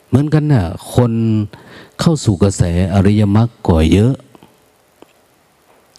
[0.07, 1.11] เหมือนกันนะ่ะ คน
[1.99, 2.61] เข้าสู่กระแส
[2.93, 4.13] อริยมรรคก่อเยอะ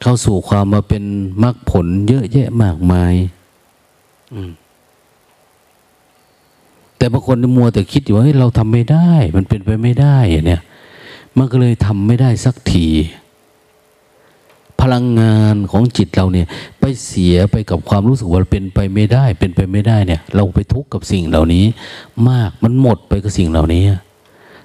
[0.02, 1.04] เข้าสู่ความมาเป็น
[1.42, 3.14] มรรคผลเยอะแยะมากมาย
[6.98, 10.62] แต่บางคนมัวแต่คิดอยู่ว่าเราทำไม่ได้ มันเป็นไปไม่ได้เนี่ย
[11.37, 12.88] มันก็เลยทำไม่ได้สักที
[14.80, 16.46] พลังงานของจิตเราเนี่ย
[16.80, 21.64] ไปเสียไปกับความรู้สึกว่าเป็นไปไม่ได้ เป็นไปไม่ได้เนี่ย เราไปทุกข์กับสิ่งเหล่านี้
[22.28, 23.84] มากมันหมดไปกับสิ่งเหล่านี้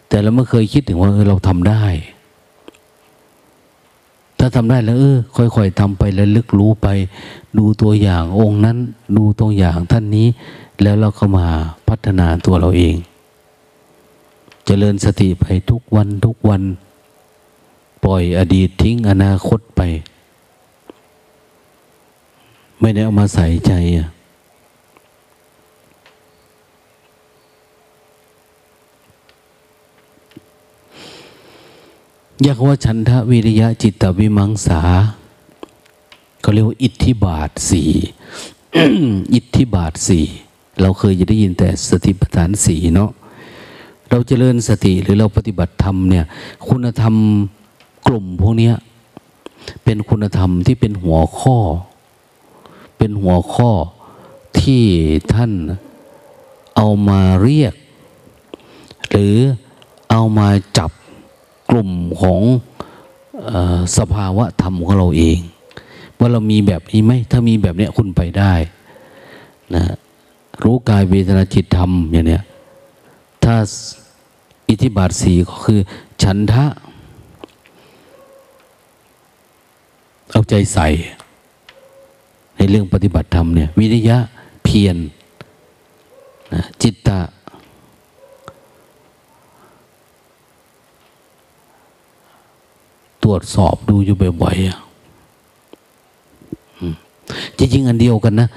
[0.10, 1.84] แต่เราไม่เคยคิดถึงว่าเออเราทำได้
[4.40, 6.88] ถ้าทำได้แล้วเออค่อย ๆทำไปแล้วลึกรู้ไป
[7.58, 8.78] ดูตัวอย่างองค์นั้น
[9.18, 10.28] ดูตัวอย่างท่านนี้
[10.82, 11.48] แล้วเราก็มา
[11.88, 13.06] พัฒนาตัวเราเองจ
[14.66, 16.64] เจริญสติไปทุกวันทุกวัน
[18.04, 19.82] ปล่อยอดีตทิ้งอนาคตไป
[22.80, 24.08] ไม่ได้เอามาใส่ใจอะ
[32.46, 34.82] ยากว่าฉันทะวิริยะจิตตวิมังสา
[36.42, 37.92] เขาเรียกว่าอิทธิบาทสี่
[39.34, 40.26] อิทธิบาทสี่
[40.82, 43.12] เราเคยจะได้ยินแต่สติปัฏฐานสี่เนาะ
[44.10, 46.26] เราเจริญสติหรือเราปฏิบัติธรรมเนี่ย
[46.68, 47.16] คุณธรรม
[48.08, 48.72] กลุ่มพวกนี้
[49.84, 51.58] เป็นคุณธรรมที่เป็นหัวข้อ
[52.98, 53.72] เป็นหัวข้อ
[54.60, 54.84] ที่
[55.34, 55.52] ท่าน
[56.76, 57.74] เอามาเรียก
[59.10, 59.36] หรือ
[60.12, 60.92] เอามาจับ
[61.70, 61.90] กลุ่ม
[62.22, 62.42] ของ
[63.50, 63.54] อ
[63.98, 65.40] สภาวะธรรมของเราเอง
[66.18, 68.54] ว่าเรามีแบบนี้ไหมถ้ามีแบบนี้คุณไปได้
[69.74, 69.84] นะ
[70.62, 72.44] รู้กายเวทนาจิตธรรมอย่างเนี้ย
[73.44, 73.56] ถ้า
[74.70, 75.80] อิทธิบาทสีก็คือ
[76.24, 76.66] ฉันทะ
[80.32, 80.88] เอาใจใส่
[82.56, 84.18] ในเรื่องปฏิบัติธรรมเนี่ย วิริยะ
[84.64, 84.98] เพียรน
[86.82, 87.20] จิตตะ
[93.24, 94.66] ตรวจสอบดูอยู่บ่อยๆ
[97.58, 98.48] จริงๆอันเดียวกันนะ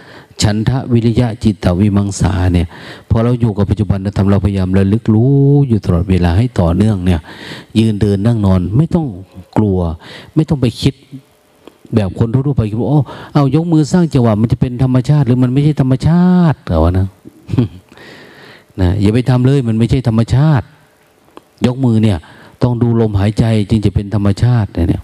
[0.43, 2.67] ฉันทะวิริยะจิตตวิมังสาเนี่ย
[3.11, 5.35] พอเราอยู่กับปัจจุบันธรรมเราพยายามระลึกรู้
[5.69, 7.21] อยู่ตลอดเวลาให้ต่อเนื่องเนี่ย
[7.79, 9.07] ยืนเดินนั่งนอนไม่ต้อง
[9.57, 9.79] กลัว
[10.35, 10.95] ไม่ต้องไปคิด
[11.95, 13.01] แบบคนทั่วไปคิดว่าโอ้
[13.35, 17.07] เอายกมือสร้างจังหวะมันจะเป็นธรรมชาติ หรือมันไม่ใช่ธรรมชาติเหรอนะ
[18.81, 20.67] นะอย่าไปทำเลยมันไม่ใช่ธรรมชาติ
[21.67, 22.19] ยกมือเนี่ย
[22.63, 25.03] ต้องดูลมหายใจจึงจะเป็นธรรมชาติเนี่ย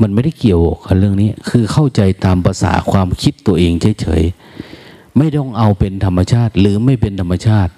[0.00, 7.72] มันไม่ได้เกี่ยวกับเรื่องนี้ คือเข้าใจตามภาษาความคิดตัวเองเฉยๆ ไม่ต้องเอาเป็นธรรมชาติ หรือไม่เป็นธรรมชาติ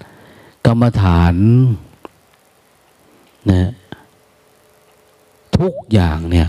[0.67, 1.35] กรรมฐาน
[3.51, 3.71] นะ
[5.59, 6.49] ทุกอย่างเนี่ย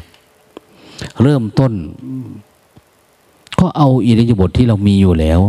[1.21, 1.73] เริ่มต้น
[3.60, 5.41] ก็เอาอิริยาบถทที่เรามีอยู่แล้ว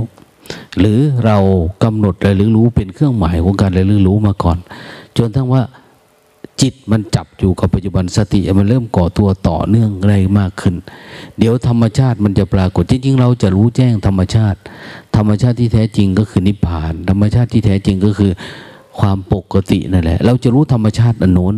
[0.78, 1.38] หรือเรา
[1.84, 4.58] กำหนดระลึกรู้เป็นเครื่องหมายของการระลึกรู้มาก่อน
[5.16, 5.62] จนทั้งว่า
[6.60, 10.74] จิตมันจับอยู่กับปัจจุบันสติมันเริ่มก่อตัวต่อเนื่องอะไรมากขึ้น
[11.38, 14.58] เดี๋ยวธรรมชาติมันจะปรากฏจริงๆเราจะรู้แจ้งธรรมชาติ
[15.16, 18.32] ธรรมชาติที่แท้จริงก็คือนิพพาน ธรรมชาติที่แท้จริงก็คือ
[18.98, 21.54] ความปกตินั่นแหละ เราจะรู้ธรรมชาติอันโน้น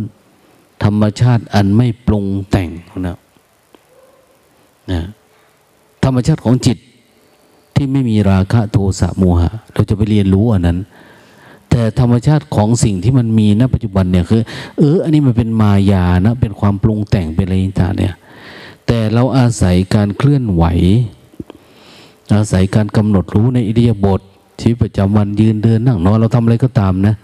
[0.83, 2.69] ธรรมชาติอันไม่ปรุงแต่ง
[3.07, 3.17] นะ
[4.91, 5.01] นะ
[6.03, 6.77] ธรรมชาติของจิต
[7.75, 10.79] ที่ไม่มีราคะโทสะโมหะ เราจะไปเรียนรู้อันนั้น
[11.71, 14.41] แต่ธรรมชาติของสิ่งที่มันมีณปัจจุบันเนี่ยคือ
[14.77, 18.15] เอออันนี้มันเป็นมายานะเป็นความปรุงแต่งเป็นอะไรต่างเนี่ย
[18.87, 20.63] แต่เราอาศัยการเคลื่อนไหว
[22.35, 24.21] อาศัยการกำหนดรู้ในอิริยาบถ
[24.59, 27.15] ชีวิตประจำวันยืนเดินนั่งนอนเราทำอะไรก็ตามนะ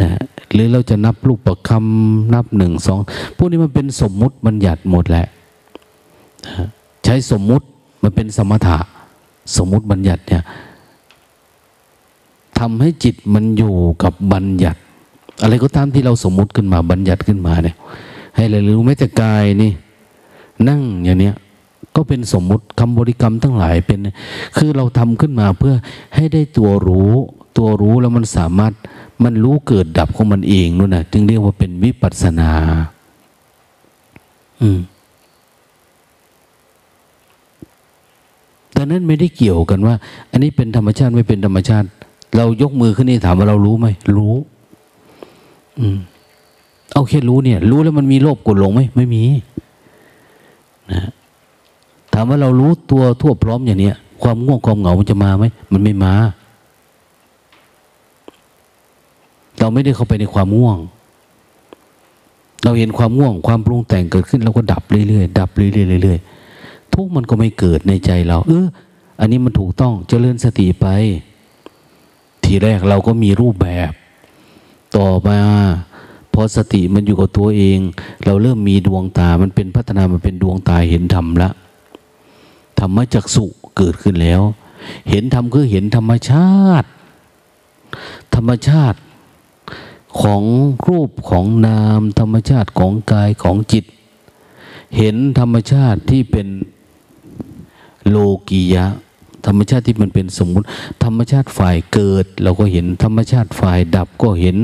[0.00, 0.08] นะ
[0.52, 3.00] หรือเราจะนับลูกประคำนับหนึ่งสอง
[3.36, 5.26] พวกนี้มันเป็นสมมุติบัญญัติหมดแหละ
[6.46, 6.66] นะ
[7.04, 7.64] ใช้สมมุติ
[8.02, 8.78] มันเป็นสมถะ
[9.56, 10.42] สมมุติบัญญัติเนี่ย
[12.60, 14.80] ทำให้จิตมันอยู่กับบัญญัติ
[15.42, 17.76] อะไรก็ตามที่เราสมมุติขึ้นมาบัญญัติขึ้นมาเนี่ย
[18.36, 19.72] ให้เรารู้แม้แต่กายนี่
[20.68, 21.34] นั่งอย่างเนี้ย
[21.96, 23.98] ก็เป็นสมมุติคำบริกรรมทั้งหลายเป็น
[24.56, 25.74] คือเราทำขึ้นมาเพื่อ
[26.14, 27.12] ให้ได้ตัวรู้
[27.56, 28.72] ตัวรู้แล้วมันสามารถ
[29.24, 32.50] มันรู้เกิดดับของมันเองนู่นนะจึงเรียกว่าเป็นวิปัสสนา
[34.60, 34.80] อืม
[38.76, 39.94] ดังนั้นไม่ได้เกี่ยวกันว่า
[40.30, 41.88] อันนี้เป็นธรรมชาติไม่เป็นธรรมชาติ
[42.36, 44.34] เรายกมือขึ้นนี่ถามว่าเรารู้ไหมรู้
[45.78, 45.98] อืม
[46.92, 49.24] เอาแค่รู้เนี่ย รู้แล้วมันมีโลภกดหลงไหมไม่มี
[50.92, 51.10] นะ
[52.14, 56.14] ถามว่าเรารู้ตัวทั่วพร้อมอย่างเนี้ยความง่วงความเหงามันจะมาไหมมันไม่มา
[59.58, 60.78] เราไม่ได้เข้าไปในความง่วง
[62.64, 68.66] เราเห็นความง่วง ความปรุงแต่งเกิดขึ้นเราก็ดับเรื่อยๆดับเรื่อยๆเรื่อยๆทุกมันก็ไม่เกิดในใจเรา เออ
[69.20, 70.86] อันนี้มันถูกต้องเจริญสติไป
[72.52, 73.92] ทีแรกเราก็มีรูปแบบ
[74.96, 75.40] ต่อมา
[76.32, 77.78] พอสติมันอยู่กับตัวเอง
[78.24, 81.50] เราเริ่มมีดวงตา มันเป็นพัฒนามันเป็นดวงตาเห็นธรรมละ
[82.80, 83.44] ธรรมจักสุ
[83.76, 84.42] เกิดขึ้นแล้ว
[85.10, 86.50] เห็นธรรมคือเห็นธรรมชา
[86.82, 86.88] ติ
[88.34, 88.98] ธรรมชาติ
[90.20, 90.42] ของ
[90.88, 93.84] รูปของนาม ธรรมชาติของกายของจิต
[94.96, 96.48] เห็นธรรมชาติที่เป็น
[98.08, 98.16] โล
[98.48, 98.86] กียะ
[99.46, 100.66] ธรรมชาติที่มันเป็นสมมุติ
[101.04, 104.56] ธรรมชาติฝ่ายเกิด เราก็เห็นธรรมชาติฝ่ายดับก็เห็น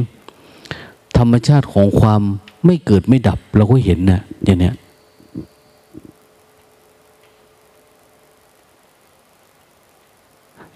[1.18, 2.22] ธรรมชาติของความ
[2.64, 4.74] ไม่เกิดไม่ดับ เราก็เห็นนะอย่างเนี้ย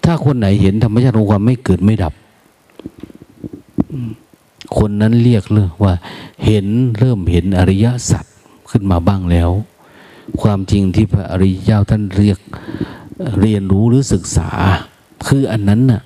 [0.03, 2.13] ถ้าคนไหนเห็นธรรมชาติของความไม่เกิดไม่ดับ
[4.77, 5.93] คนนั้นเรียกเลยว่า
[6.45, 6.65] เห็น
[6.97, 8.25] เริ่มเห็นอริยสัจ
[8.69, 9.49] ขึ้นมาบ้างแล้ว
[10.41, 12.39] ความจริงที่พระอริยเจ้าท่านเรียก
[13.41, 14.49] เรียนรู้หรือศึกษา
[15.27, 16.01] คืออันนั้นน่ะ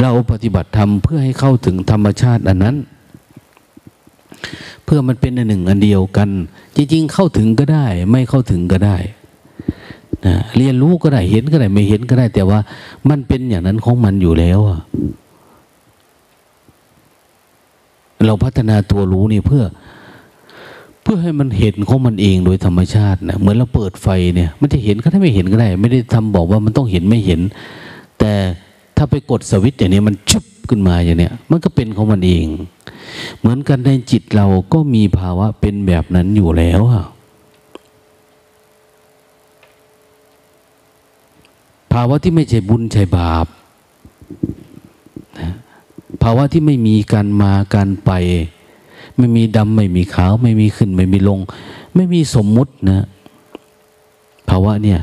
[0.00, 2.76] เราปฏิบัติธรรมเพื่อให้เข้าถึงธรรมชาติอันนั้น
[4.84, 6.28] เพื่อมันเป็นอันหนึ่งอันเดียวกัน
[6.76, 8.96] จริงๆเข้าถึงก็ได้ ไม่เข้าถึงก็ได้
[10.26, 12.58] นะเรียนรู้ก็ได้เห็นก็ได้ ไม่เห็นก็ได้ แต่ว่า
[13.08, 14.80] มันเป็นอย่างนั้นของมันอยู่แล้วอะ
[18.26, 19.64] เราพัฒนาตัวรู้นี่เพื่อ
[21.10, 27.40] พื่อให้มันเห็นของมันเองโดยธรรมชาตินะเหมือนเราเปิดไฟเนี่ยมันจะเห็นก็ได้ไม่เห็นก็ได้ ไม่ได้ทำบอกว่ามันต้องเห็นไม่เห็น
[28.18, 28.32] แต่
[28.96, 32.46] ถ้าไปกดสวิตช์อย่างนี้มันชุบขึ้นมาอย่างเนี้ยมันก็เป็นของมันเอง
[33.38, 37.04] เหมือนกันในจิตเราก็มีภาวะเป็นแบบนั้นอยู่แล้วอะ
[41.92, 43.46] ภาวะที่ไม่ใช่บุญใช่บาป
[46.22, 48.12] ภาวะที่ไม่มีการมาการไป
[49.18, 51.38] ไม่มีดำไม่มีขาว ไม่มีขึ้น ไม่มีลง
[51.94, 53.00] ไม่มีสมมุตินะ
[54.48, 54.98] ภาวะเนี่ย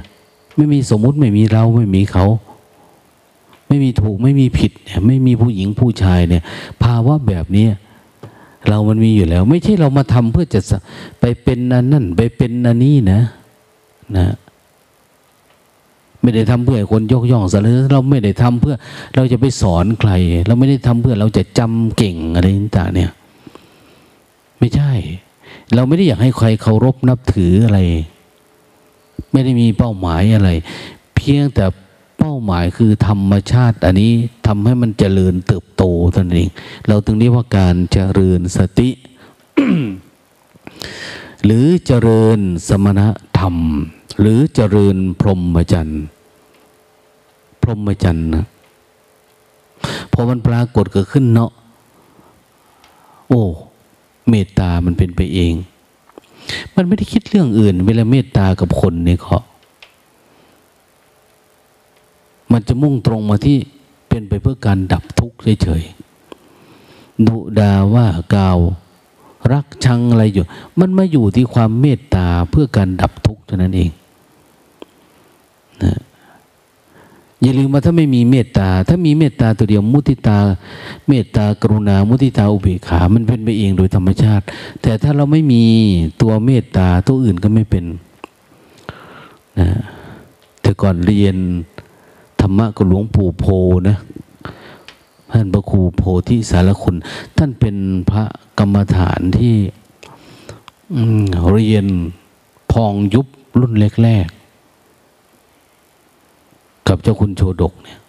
[0.56, 2.25] ไม่มีสมมุติไม่มีเราไม่มีเขา
[3.67, 4.71] ไม่มีถูกไม่มีผิด
[5.08, 6.43] ไม่มีผู้หญิงผู้ชายเนี่ย
[6.84, 7.67] ภาวะแบบนี้
[8.67, 10.60] เรามันมีอยู่แล้ว ไม่ใช่เรามาทำเพื่อจะ
[11.19, 13.21] ไปเป็นนันนั่นไปเป็นนันนี่นะ
[14.17, 14.28] นะ
[16.21, 18.75] ไม่ได้ทำเพื่อคนยกย่องสรรเสริญเราไม่ได้ทำเพื่อ
[19.15, 20.12] เราจะไปสอนใคร
[20.47, 23.12] เราไม่ได้ทำเพื่อเราจะจำเก่งอะไรต่างเนี่ย
[24.65, 24.93] ไม่ใช่
[25.73, 27.80] เราไม่ได้อยากให้ใครเคารพนับถืออะไร
[29.32, 30.49] ไม่ได้มีเป้าหมายอะไร
[31.15, 31.65] เพียงแต่
[32.19, 34.12] เป้าหมายคือธรรมชาติ อันนี้
[34.47, 35.84] ทำให้มันเจริญเติบโต
[36.15, 36.49] ตนเอง
[36.88, 38.89] เราถึงเรียกว่าการเจริญสติ
[41.45, 43.01] หรือเจริญสมณ
[43.39, 43.56] ธรรม
[44.19, 46.04] หรือเจริญพรหมจรรย์
[47.62, 48.45] พรหมจรรย์นะ
[50.13, 51.51] พอมันปรากฏเกิดขึ้นเนาะ
[53.30, 53.43] โอ้
[54.29, 55.53] เมตตามันเป็นไปเอง
[56.75, 59.39] มันไม่ได้คิดเรื่องอื่น เวลาเมตตากับคนนี่เขา
[62.51, 63.57] มันจะมุ่งตรงมาที่
[64.09, 68.57] เป็นไปเพื่อการดับทุกข์เฉยๆดุดาว่ากล่าว
[69.51, 70.43] รักชังอะไรอยู่
[70.79, 73.89] มันมาอยู่ที่ความเมตตาเพื่อการดับทุกข์เท่านั้นเอง
[75.83, 75.99] นะ
[77.45, 80.38] อย่าลืมว่าถ้าไม่มีเมตตา ถ้ามีเมตตาตัวเดียวมุติตา
[81.08, 84.43] เมตตากรุณา มุติตาอุเบกขา มันเป็นไปเองโดยธรรมชาติ
[84.81, 85.63] แต่ถ้าเราไม่มี
[86.21, 87.86] ตัวเมตตาตัวอื่นก็ไม่เป็น
[89.60, 89.69] นะ
[90.62, 91.36] แต่ก่อนเรียน
[92.41, 93.45] ธรรมะกับหลวงปู่โพ
[93.89, 93.97] นะ
[95.31, 96.95] ท่านพระครูโพธิสารคุณ
[97.38, 97.75] ท่านเป็น
[98.12, 98.23] พระ
[98.60, 99.55] กรรมฐานที่
[101.51, 101.86] เรียน
[102.71, 103.27] พองยุบ
[103.60, 104.44] รุ่นแรกๆ
[106.87, 107.99] กับเจ้าคุณโชดกเนี่ย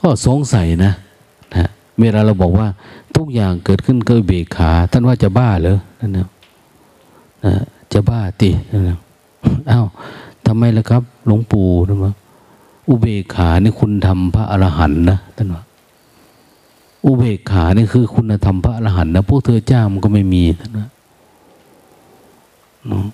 [0.00, 0.92] ก็สงสัยนะ
[1.54, 1.68] นะ
[2.00, 2.68] เวลาเราบอกว่า
[3.16, 6.26] ทุกอย่างเกิดขึ้นก็เบกขา ท่านว่าจะบ้าเหรอนั่นนะ
[7.44, 7.52] นะ
[7.92, 8.98] จะบ้าตินั่นนะ
[9.70, 9.86] อ้าว
[10.46, 12.12] ทำไมล่ะครับ หลวงปู่นะว่า
[12.88, 15.62] อุเบกขานี่คุณทำพระอรหันต์นะท่านว่า
[17.06, 20.86] อุเบกขานี่คือคุณธรรมพระอรหันต์นะพวกเธอเจ้ามันก็ไม่มีท่านว่า
[22.88, 23.06] เนาะ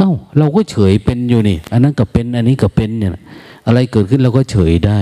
[0.00, 3.10] อ้า เราก็เฉยเป็นอยู่นี่ อันนั้นก็เป็น อันนี้ก็เป็นเนี่ย
[3.66, 5.00] อะไรเกิดขึ้นเราก็เฉยได้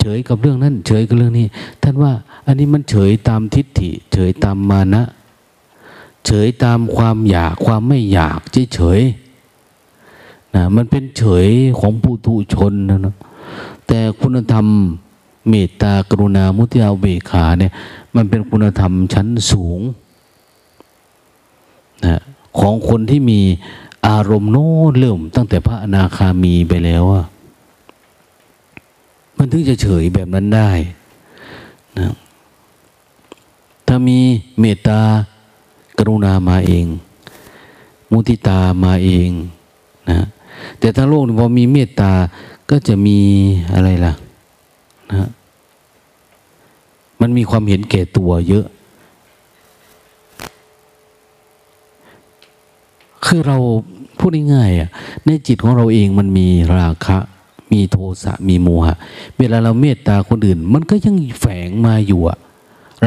[0.00, 1.46] เฉยกับเรื่องนั้น เฉยกับเรื่องนี้
[1.82, 2.12] ท่านว่า
[2.46, 5.02] อันนี้มันเฉยตามทิฏฐิ เฉยตามมานะ
[6.26, 9.00] เฉยตามความอยาก ความไม่อยากเฉยเฉย
[10.54, 11.48] นะมันเป็นเฉย
[11.80, 13.14] ของปุถุชนนะนะ
[13.86, 14.66] แต่คุณธรรม
[15.48, 17.72] เมตตากรุณา มุทิตาเบกขาเนี่ย
[18.14, 19.80] มันเป็นคุณธรรมชั้นสูง
[22.06, 22.20] นะ
[22.60, 23.40] ของคนที่มี
[24.08, 27.24] อารมณ์โน้เริ่มตั้งแต่พระอนาคามีไปแล้วอะ
[29.36, 30.70] มันถึงจะเฉยแบบนั้นได้
[31.98, 32.12] นะ
[33.86, 34.18] ถ้ามี
[34.60, 35.00] เมตตา
[35.98, 36.86] กรุณามาเอง
[38.10, 39.30] มุติตามาเอง
[40.10, 40.26] นะ
[40.78, 42.12] แต่ถ้าโลกพอมีเมตตา
[42.70, 43.18] ก็จะมี
[43.74, 44.12] อะไรล่ะ
[45.12, 45.28] นะ
[47.20, 48.66] มันมีความเห็นแก่ตัวเยอะ
[53.26, 53.58] คือเรา
[54.18, 54.90] พูดง่ายๆอะ
[55.26, 57.18] ในจิตของเราเองมันมีราคะ
[57.72, 58.96] มีโทสะมีโมหะ
[59.38, 62.38] เวลาเราเมตตาคนอื่น มันก็ยังแฝงมาอยู่อะ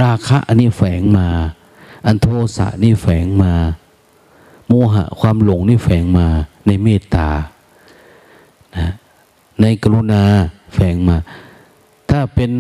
[0.01, 1.27] ราคะอันนี้แฝงมา
[2.05, 2.27] อันโท
[2.57, 3.53] สะนี่แฝงมา
[4.67, 6.27] โมหะความหลงนี่แฝงมา
[6.67, 7.27] ในเมตตา
[8.77, 8.93] นะ
[9.61, 10.23] ในกรุณา
[10.73, 11.17] แฝงมา
[12.09, 12.51] ถ้าเป็น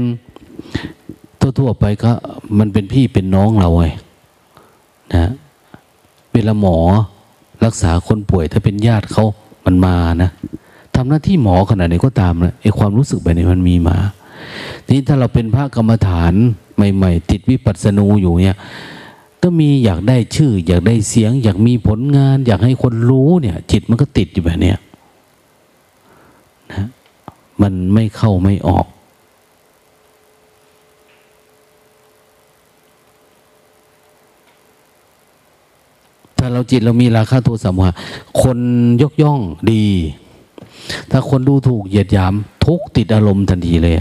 [1.39, 2.11] ทั่วๆไปก็
[2.59, 3.85] มันเป็นพี่เป็นน้องเราไง
[5.13, 5.31] นะ
[6.33, 6.77] เวลาหมอ
[7.65, 9.25] รักษาคนป่วยถ้าเป็นญาติเขา
[9.65, 10.31] มันมานะ
[10.95, 13.97] ทำหน้าที่หมอขนาดไหนก็ตามนะไอความรู้สึกแบบนี้มันมีมา
[14.85, 16.33] ทีนี้ถ้าเราเป็นพระกรรมฐาน
[16.75, 18.57] ใหม่ๆ ติดวิปัสสนูอยู่เนี่ย
[19.43, 24.77] ก็มีอยากได้ชื่อ อยากได้เสียง อยากมีผลงาน อยากให้คนรู้เนี่ย จิตมันก็ติดอยู่แบบเนี้ย
[26.71, 26.87] นะ
[27.61, 28.85] มันไม่เข้าไม่ออก
[36.39, 37.95] ถ้าเราจิตเรามีราคาโทสะโมหะ
[38.41, 38.57] คน
[39.01, 39.39] ยกย่อง
[39.71, 39.85] ดี
[41.11, 42.33] ถ้าคนดูถูกเหยียดหยาม
[42.65, 43.95] ทุกติดอารมณ์ทันทีเลย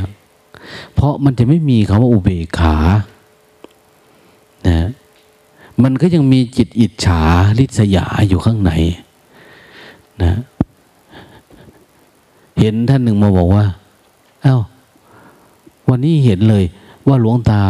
[0.94, 2.76] เพราะมันจะไม่มีคำว่าอุเบกขา
[4.68, 4.88] นะ
[5.82, 7.20] มันก็ยังมีจิตอิจฉา
[7.58, 8.72] ริษยาอยู่ข้างใน
[10.22, 10.32] นะ
[12.58, 13.64] เห็นท่านหนึ่งมาบอกว่า
[14.42, 14.58] เอา้า
[15.88, 16.64] วันนี้เห็นเลย
[17.08, 17.62] ว่าหลวงตา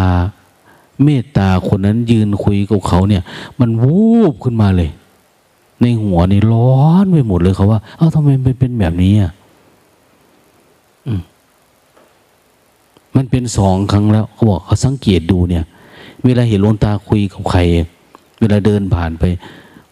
[1.05, 3.22] เมตตาคนนั้นยืนคุยกับเขาเนี่ย
[3.61, 3.99] มันวู
[4.32, 4.90] บขึ้นมาเลย
[5.80, 9.32] ในหัวนี่ร้อนไปหมดเลยเขาว่า เอ้าทำไมมันเป็นแบบนี้อะ
[13.16, 15.64] มันเป็นสองครั้งแล้วเขาบอกเขาสังเกตดูเนี่ย
[16.24, 17.61] เวลาเห็นหลวงตาคุยกับใคร
[18.40, 19.24] เวลาเดินผ่านไป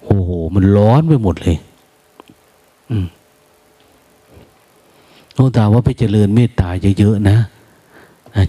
[0.04, 1.56] โอ้โห มันร้อนไปหมดเลย
[2.90, 3.06] อืม
[5.34, 7.36] หลวงตาว่าไปเจริญเมตตาเยอะๆนะ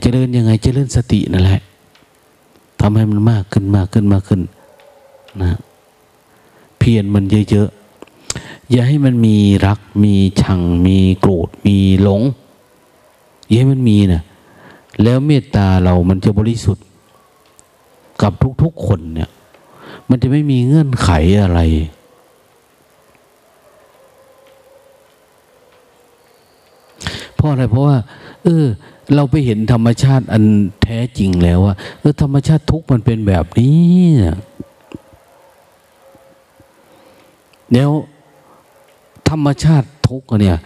[0.01, 1.61] เจริญยังไงเจริญสตินั่นแหละ
[2.79, 4.41] ทำให้มันมากขึ้นมากขึ้นมากขึ้น
[5.41, 5.59] นะ
[6.77, 12.21] เพียรมันเยอะๆ อย่าให้มันมีรัก มีชัง มีโกรธ มีหลง
[13.47, 14.21] อย่าให้มันมีนะ
[15.03, 16.85] แล้วเมตตาเรามันจะบริสุทธิ์
[18.21, 19.29] กับทุกๆคนเนี่ย
[20.09, 21.09] มันจะไม่มีเงื่อนไข
[21.41, 21.59] อะไร
[27.35, 27.97] เพราะอะไรเพราะว่า
[28.43, 28.65] เออ
[29.15, 30.43] เราไปเห็นธรรมชาติอัน
[30.83, 34.05] แท้จริงแล้วว่าเออธรรมชาติทุกมันเป็นแบบนี้
[37.73, 37.91] แล้ว
[39.29, 40.57] ธรรมชาติทุกเนี่ย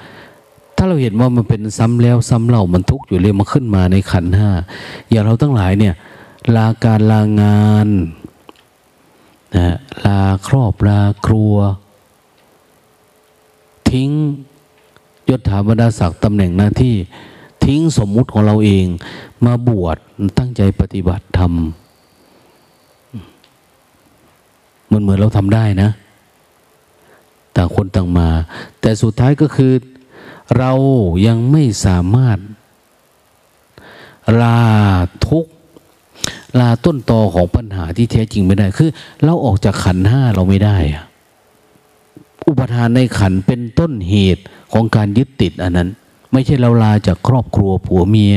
[0.76, 4.50] ถ้าเราเห็นว่ามันเป็นซ้ำแล้วซ้ำเล่ามันทุกอยู่เลยมาขึ้นมาในขันห้า
[5.10, 5.94] อย่างเราทั้งหลายเนี่ย
[6.56, 7.88] ลาการลางาน
[9.58, 9.76] นะ
[10.06, 11.56] ลาครอบลาครัว
[13.90, 14.10] ทิ้ง
[15.30, 16.96] ยศถาบรรดาศักดิ์ตำแหน่งหน้าที่
[17.66, 18.86] ทิ้งสมมุติของเราเอง
[19.46, 19.98] มาบวช
[20.38, 21.54] ตั้งใจปฏิบัติธรรม
[24.92, 25.90] มันเหมือนเราทำได้นะ
[27.56, 28.30] ต่างคนต่างมา
[28.82, 29.74] แต่สุดท้ายก็คือ
[30.58, 30.72] เรา
[31.28, 32.38] ยังไม่สามารถ
[34.42, 34.60] ลา
[35.28, 35.46] ทุก
[36.60, 38.90] ลาต้นตอของปัญหาที่แท้จริงไม่ได้ คือ
[39.24, 41.06] เราออกจากขันห้าเราไม่ได้อะ
[42.48, 44.44] อุปทานในขันเป็นต้นเหตุ
[44.74, 45.90] ของการยึดติดอันนั้น
[46.32, 48.36] ไม่ใช่เราลาจากครอบครัวผัวเมีย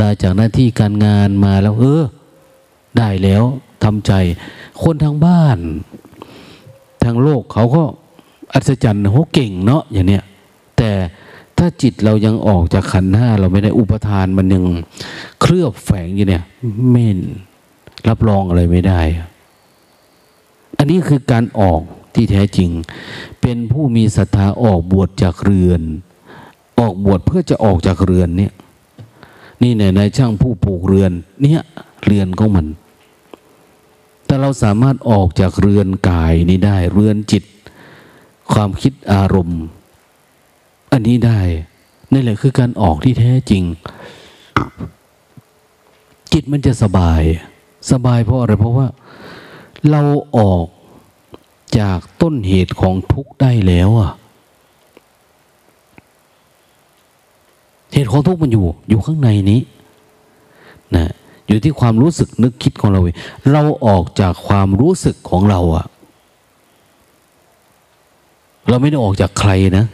[0.00, 2.02] ลาจากหน้าที่การงานมาแล้ว เออ
[2.98, 3.42] ได้แล้ว
[3.84, 4.12] ทำใจ
[4.82, 5.58] คนทางบ้าน
[7.02, 7.82] ทางโลกเขาก็
[8.54, 10.24] อัศจรรย์เขาเก่งเนาะอย่างเนี้ย
[10.78, 10.90] แต่
[11.58, 14.64] ถ้าจิตเรายังออกจากขันห้าเราไม่ได้อุปทานมันยัง
[15.40, 16.42] เคลือบแฝงอยู่เนี่ย
[16.92, 17.04] ไม่
[18.08, 19.00] รับรองอะไรไม่ได้
[20.78, 21.80] อันนี้คือการออก
[22.14, 22.70] ที่แท้จริง
[23.40, 25.82] เป็นผู้มีศรัทธาออกบวชจากเรือน
[26.80, 28.52] ออกบวชเพื่อจะออกจากเรือนเนี่ย
[29.62, 31.12] นี่เนี่ยนายช่างผู้ปลูกเรือน
[31.42, 31.60] เนี่ย
[32.04, 32.66] เรือนของมัน
[34.26, 37.44] แต่เราสามารถออกจากเรือนกายนี้ได้ เรือนจิต
[38.52, 39.62] ความคิดอารมณ์
[40.92, 41.40] อันนี้ได้
[42.12, 43.62] นี่แหละคือการออกที่แท้จริง
[46.32, 47.22] จิตมันจะสบาย
[47.90, 48.86] สบายเพราะอะไรเพราะว่า
[49.90, 50.02] เรา
[50.38, 50.66] ออก
[51.78, 54.12] จากต้นเหตุของทุกข์ได้แล้วอะ
[57.92, 59.60] เหตุของทุกข์มันอยู่ อยู่ข้างในนี้
[60.96, 61.06] นะ
[61.46, 63.16] อยู่ที่ความรู้สึกนึกคิดของเราเอง
[63.52, 65.86] เราออกจากความรู้สึกของเราอะ
[68.68, 69.86] เราไม่ได้ออกจากใครนะ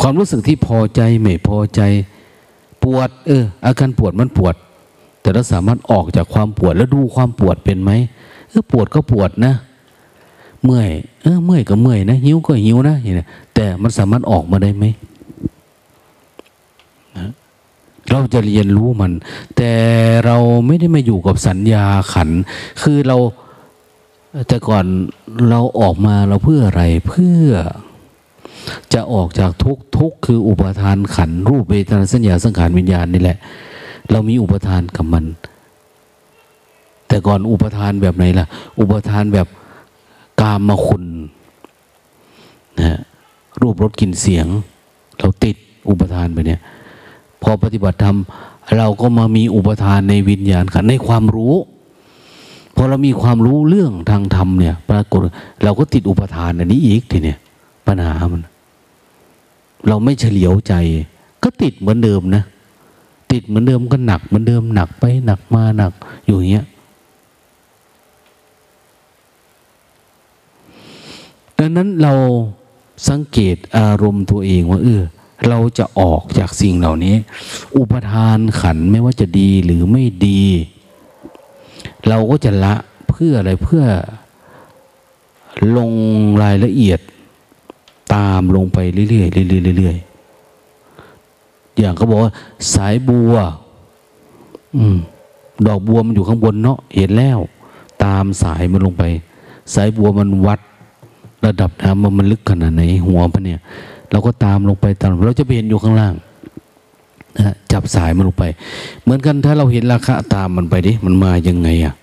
[0.00, 1.80] ความรู้สึกที่พอใจไม่พอใจ
[2.84, 4.54] ปวด เออ อาการปวดมันปวด
[5.20, 7.90] แต่เราสามารถออกจากความปวดแล้วดูความปวดเป็นไหม
[8.48, 9.54] เออปวดก็ปวดนะ
[10.64, 10.88] เมื่อย
[11.22, 14.84] เออเมื่อยก็เมื่อยนะหิวก็หิวนะอย่างนี้แต่มันสามารถออกมาได้ไหม
[18.10, 19.12] เราจะเรียนรู้มัน
[19.56, 19.72] แต่
[20.26, 20.36] เรา
[20.66, 22.28] ไม่ได้มาอยู่กับสัญญาขัน
[22.82, 23.16] คือเรา
[24.48, 24.84] แต่ก่อน
[25.50, 27.48] เราออกมาเราเพื่ออะไรเพื่อ
[28.94, 33.38] จะออกจากทุกทุกคืออุปทานขันรูปเวทนาสัญญาสังขารวิญญาณนี่แหละ
[34.10, 35.24] เรามีอุปทานกับมัน
[37.08, 38.46] แต่ก่อนอุปทานแบบไหนล่ะ
[38.78, 39.46] อุปทานแบบ
[40.40, 41.04] กามมาคุณ
[42.80, 42.98] นะ
[43.60, 44.46] รูปรสกลิ่นเสียง
[45.20, 45.56] เราติด
[45.88, 46.60] อุปทานไปเนี่ย
[47.42, 48.18] พอปฏิบัติธรรม
[48.76, 51.54] เราก็มามีอุปทานในวิญญาณขันในความรู้
[52.74, 55.20] พอเรามีความรู้เรื่องทางธรรมเนี่ย ปรากฏ
[55.64, 57.38] เราก็ติดอุปทานอันนี้อีกทีเนี่ย
[57.86, 58.42] ปัญหามัน
[59.88, 60.74] เราไม่เฉลียวใจ
[61.42, 62.42] ก็ติดเหมือนเดิมนะ
[63.32, 65.92] ติดเหมือนเดิมก็หนักเหมือนเดิมหนักไปหนักมาหนัก
[66.26, 66.66] อยู่อย่างเงี้ย
[71.58, 72.14] ดังนั้นเรา
[73.08, 75.02] สังเกตอารมณ์ตัวเองว่าเออ
[75.48, 77.14] เราจะออกจากสิ่งเหล่านี้
[77.76, 80.42] อุปทานขันไม่ว่าจะดีหรือไม่ดี
[82.08, 82.74] เราก็จะละ
[83.10, 83.84] เพื่ออะไรเพื่อ
[85.76, 85.92] ลง
[86.42, 87.00] รายละเอียด
[88.14, 89.22] ตามลงไปเรื่อยๆเรื่
[89.70, 92.32] อยๆเรื่อยๆอย่างเขาบอกว่า
[92.74, 93.34] สายบัว
[94.76, 94.96] อืม
[95.66, 97.38] ดอกบัวมันอยู่ข้างบนเนาะเห็นแล้ว
[98.04, 99.04] ตามสายมันลงไป
[99.74, 100.60] สายบัวมันวัด
[101.44, 103.60] ระดับน้ำมันมันลึกขนาดไหนหัวมันเนี่ย
[104.12, 106.14] เราก็ตามลงไปตามเราจะไปเห็นอยู่ข้างล่าง
[107.38, 108.44] นะจับสายมันลงไป
[109.02, 111.94] เหมือนกันถ้าเราเห็นราคาตามมันไปดิมันมายังไงอะ่ะ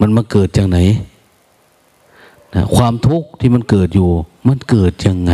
[0.00, 0.78] มันมาเกิดจากไหน
[2.54, 4.08] นะความทุกข์ที่มันเกิดอยู่
[4.48, 5.32] มันเกิดยังไง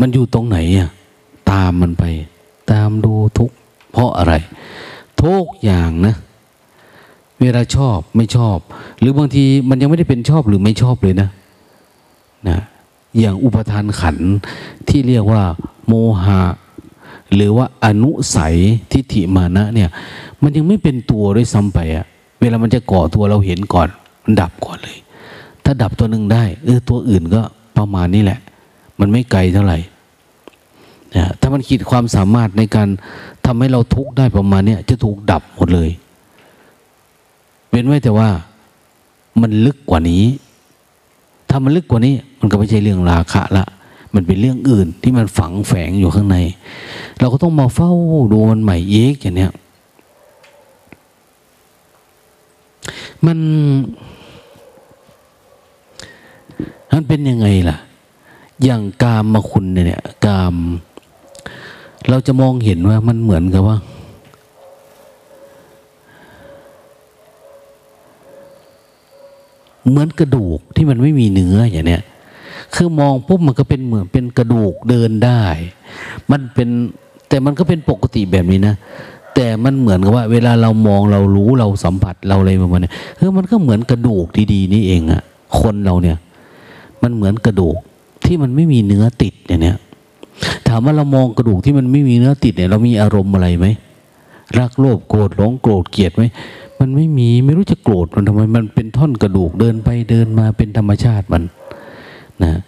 [0.00, 0.90] มันอยู่ตรงไหนอะ
[1.50, 2.04] ตามมันไป
[2.72, 3.54] ตามดูทุกข์
[3.92, 4.34] เพราะอะไร
[5.22, 6.14] ทุกอย่างนะ
[7.40, 8.58] เวลาชอบไม่ชอบ
[8.98, 11.28] หรือบางทีมันยังไม่ได้เป็นชอบหรือไม่ชอบเลยนะ
[12.48, 12.58] นะ
[13.18, 14.16] อย่างอุปทานขัน
[14.88, 15.42] ที่เรียกว่า
[15.86, 15.92] โม
[16.24, 16.42] หะ
[17.34, 18.56] หรือว่าอนุสัย
[18.92, 19.88] ทิฏฐิมานะเนี่ย
[20.42, 22.06] มันยังไม่เป็นตัวด้วยซ้ำไปอะ
[22.40, 23.88] เวลามันจะก่อตัวเราเห็นก่อน
[24.24, 24.98] มันดับก่อนเลย
[25.64, 27.42] ถ้าดับตัวหนึ่งได้เออตัวอื่นก็
[27.76, 28.40] ประมาณนี้แหละ
[29.00, 29.78] มันไม่ไกลเท่าไหร่
[31.16, 32.88] นะถ้ามันคิดความสามารถในการ
[33.46, 35.90] ทำให้เราทุกข์ได้ประมาณเนี้ยจะถูกดับหมดเลย
[37.70, 38.28] เว้นไว้แต่ว่า
[39.40, 40.24] มันลึกกว่านี้
[41.56, 43.64] ถ้ามันลึกกว่านี้ มันก็ไม่ใช่เรื่องราคะละ
[44.14, 46.36] มันเป็นเรื่องอื่นที่มันฝังแฝงอยู่ข้างใน
[47.20, 47.92] เราก็ต้องมาเฝ้า
[48.32, 49.52] ดูมันใหม่เอกอย่างเนี้ย
[53.26, 53.38] มัน
[56.92, 57.76] มันเป็นยังไงล่ะ
[58.64, 60.54] อย่างกามมาคุณเนี่ย กาม
[62.08, 63.76] เราจะมองเห็นว่ามันเหมือนกับว่า
[69.88, 72.02] เหมือนกระดูกที่มันไม่มีเนื้ออย่างเนี้ย
[72.74, 75.42] คือมองปุ๊บมันก็เป็นเหมือนเป็นกระดูกเดินได้
[76.30, 76.68] มันเป็น
[77.28, 78.74] แต่มันก็เป็นปกติแบบนี้นะ
[79.34, 85.22] แต่มันเหมือนกับว่า เวลาเรามองเรารู้เราสัมผัสเราอะไรประมาณนี้คือมันก็เหมือนกระดูกดีๆนี่เองอะ
[85.60, 86.16] คนเราเนี่ย
[87.02, 87.76] มันเหมือนกระดูก
[88.24, 89.76] ที่มันไม่มีเนื้อติดอย่างเนี้ย
[90.68, 93.66] ถามว่าเรามองกระดูกที่มันไม่มีเนื้อติดเนี่ย เรามีอารมณ์อะไรไหม
[94.58, 96.22] รักโลภโกรธหลงโกรธเกลียดไหม
[96.80, 101.42] มันไม่มีไม่รู้จะโกรธมันทำไมมันเป็นท่อนกระดูกเดินไปเดินมาเป็นธรรมชาติมัน
[102.42, 102.60] นะ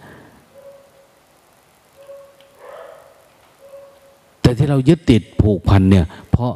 [4.41, 6.51] แต่ที่เรายึดติดผูกพันเนี่ย เพราะ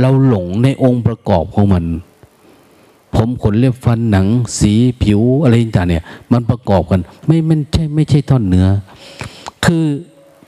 [0.00, 1.84] เราหลงในองค์ประกอบของมัน
[3.14, 4.26] ผมขนเล็บฟันหนัง
[4.60, 4.72] สี
[5.02, 8.68] ผิวอะไรต่างเนี่ย มันประกอบกัน ไม่ไม่ใช่ไม่ใช่ท่อนเนื้อ
[9.64, 9.84] คือ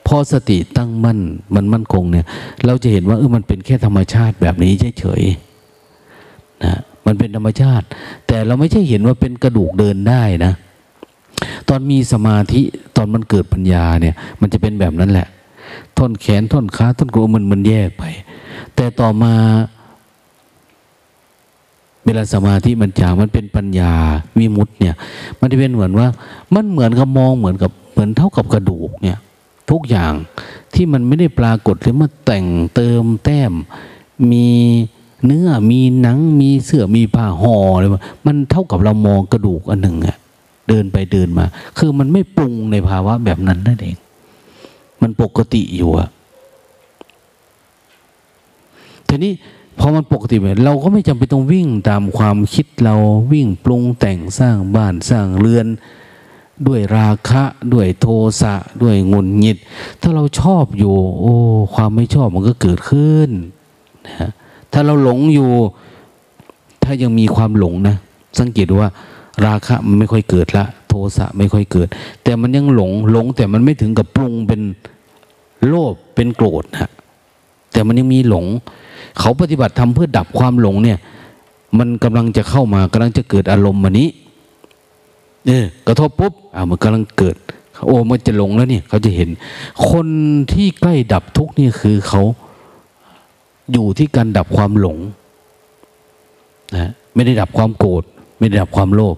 [0.06, 1.18] พอสติตั้งมั่น
[1.54, 2.26] มันมั่นคงเนี่ย
[2.66, 5.49] เราจะเห็นว่าเออมันเป็นแค่ธรรมชาติแบบนี้เฉยๆ
[6.64, 6.74] นะ
[7.06, 7.86] มันเป็นธรรมชาติ
[8.26, 10.52] แต่เราไม่ใช่เห็นว่าเป็นกระดูกเดินได้นะ
[11.68, 12.62] ตอนมีสมาธิ
[12.96, 15.28] ตอนมันเกิดปัญญาเนี่ย มันจะเป็นแบบนั้นแหละ
[15.96, 18.04] ท่อนแขนท่อนขาท่อนกระมันมันแยกไป
[18.74, 19.32] แต่ต่อมา
[22.04, 23.92] เวลาสมาธิมันจางมันเป็นปัญญา
[24.38, 24.94] วิมุตต์เนี่ย
[25.40, 26.06] มันจะเป็นเหมือนว่า
[26.54, 29.18] มันเหมือนกับมองเหมือนกับเหมือนเท่ากับกระดูกเนี่ย
[29.70, 30.12] ทุกอย่าง
[30.74, 33.52] ที่มันไม่ได้ปรากฏหรือมาแต่งเติมแต้ม
[34.32, 34.48] มี
[35.26, 37.84] เนื้อมีหนังมีเสื้อมีผ้าห่ออะไร
[38.26, 40.16] มันเท่ากับเรามองกระดูกอันหนึ่งอะ
[40.68, 41.44] เดินไปเดินมา
[41.78, 43.96] คือมันไม่ปรุงในภาวะแบบนั้นนั่นเอง
[45.02, 46.08] มันปกติอยู่อะ
[49.08, 49.32] ทีนี้
[49.78, 52.94] พอมันปกติเราก็ไม่จำเป็นต้องวิ่งตามความคิดเรา
[53.32, 55.66] วิ่งปรุงแต่งสร้างบ้านสร้างเรือน
[56.66, 57.42] ด้วยราคะ
[57.72, 58.06] ด้วยโท
[58.40, 59.58] สะด้วยงุนหงิด
[60.00, 61.34] ถ้าเราชอบอยู่ โอ้
[61.74, 63.30] ความไม่ชอบมันก็เกิดขึ้น
[64.06, 64.30] นะ
[64.72, 65.48] ถ้าเราหลงอยู่
[66.84, 67.96] ถ้ายังมีความหลงนะ
[68.38, 68.90] สังเกตดูว่า
[69.46, 71.88] ราคะมันไม่ค่อยเกิดละ โทสะไม่ค่อยเกิด
[72.22, 74.60] แต่มันยังหลงหลง แต่มันไม่ถึงกับปรุงเป็น
[75.68, 76.90] โลภเป็นโกรธนะ
[77.72, 78.46] แต่มันยังมีหลง
[79.18, 80.98] เขาปฏิบัติทำเพื่อดับความหลงเนี่ย
[81.78, 84.08] มันกำลังจะเข้ามากำลังจะเกิดอารมณ์มันนี้
[85.46, 87.36] เออกระทบปุ๊บอ่ามันกำลังเกิด
[87.86, 89.28] โอ้มันจะหลงแล้วเนี่ย เขาจะเห็น
[89.90, 90.06] คน
[90.52, 92.22] ที่ใกล้ดับทุกนี่คือเขา
[93.72, 94.98] อยู่ที่การดับความหลง
[96.76, 98.02] นะไม่ได้ดับความโกรธ
[98.38, 99.16] ไม่ได้ดับความโลภ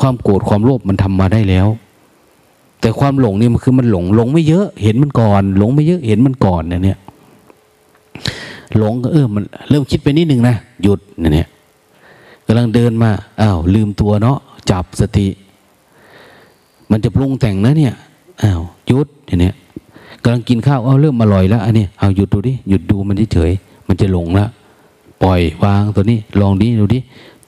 [0.00, 1.68] ความโกรธความโลภมันทำมาได้แล้ว
[2.80, 6.98] แต่ความหลงนี่มันคือมันหลงหลงไม่เยอะเห็นมันก่อน หลงไม่เยอะเห็นมันก่อนเนี่ย
[8.78, 11.48] หลงเออมันเริ่มคิดไปนิดนึงนะหยุดเนี่ย
[12.46, 13.10] กำลังเดินมา
[13.40, 14.38] อ้าวลืมตัวเนาะ
[14.70, 15.26] จับสติ
[16.90, 17.94] มันจะปรุงแต่งนะเนี่ย
[18.42, 19.06] อ้าวหยุด
[19.40, 19.54] เนี่ย
[20.22, 23.52] กำลังกินข้าวเอาเริ่มอร่อยแล้วอันนี้เอาหยุดดูดิหยุดดูมันเฉย
[23.86, 24.46] มันจะหลงละ
[25.22, 26.98] ปล่อยวางตัวนี้ ลองดิดูดิ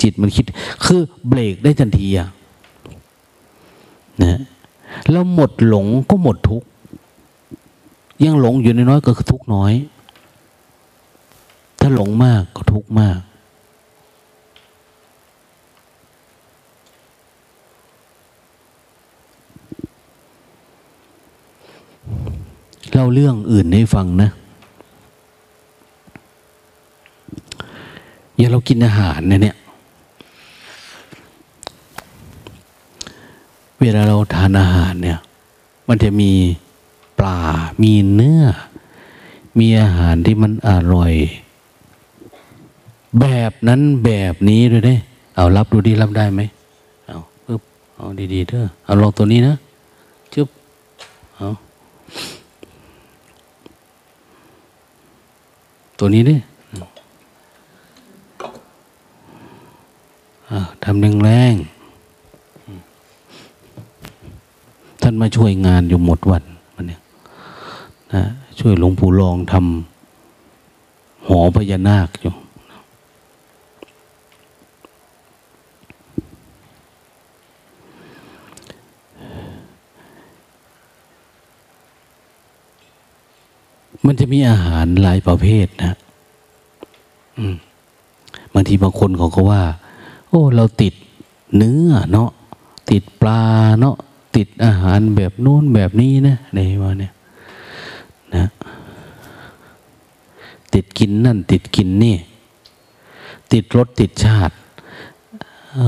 [0.02, 0.44] จิตมันคิด
[0.84, 2.28] คือเบรกได้ทันทีอะ
[4.22, 4.40] นะ
[5.10, 6.62] แล้วหมดหลงก็หมดทุก
[8.24, 9.72] ยังหลงอยู่น้อยก็คือทุกน้อย
[11.80, 13.18] ถ้าหลงมากก็ทุกมาก
[22.92, 24.30] เล่าเรื่องอื่นให้ฟังนะ
[28.36, 29.56] อย่างเรากินอาหารเนี่ย
[33.80, 35.18] เวลาเราทานอาหารเนี่ย
[35.88, 36.30] มันจะมี
[37.18, 37.38] ปลา
[37.82, 38.42] มีเนื้อ
[39.58, 41.12] มีอาหารที่มันอร่อย
[43.20, 44.94] แบบนั้นแบบนี้ด้วยเด้
[45.36, 46.40] เอารับดูดีรับได้ไหม
[47.06, 47.62] เอาปึ๊บ
[47.96, 49.54] เอาดีๆเด้อเอาลองตัวนี้นะ
[50.34, 50.48] จึ๊บ
[51.36, 51.48] เอา
[55.98, 56.34] ตัวนี้ดิ
[60.84, 61.54] ทำแรงแรง
[65.02, 66.44] ท่านมาช่วยงานอยู่หมดวัน
[66.74, 67.00] มันเนี่ย
[68.12, 68.22] นะ
[68.58, 72.34] ช่วยหลวงปู่รองทำหอพญานาคอยู่
[84.06, 85.94] มันจะมีอาหารหลายประเภทนะ
[88.54, 89.62] บางทีบางคนเขาก็ว่า
[90.34, 90.94] อ้เราติด
[91.56, 92.30] เนื้อเนาะ
[92.90, 93.42] ติดปลา
[93.80, 93.96] เนาะ
[94.36, 97.12] ติดอาหารแบบนู้นแบบนี้นะในว่าเนี่ย
[98.34, 98.44] นะ
[100.72, 102.16] ติดกินนั่น ติดกินนี่
[103.52, 104.54] ติดรสติดชาติ
[105.76, 105.78] เ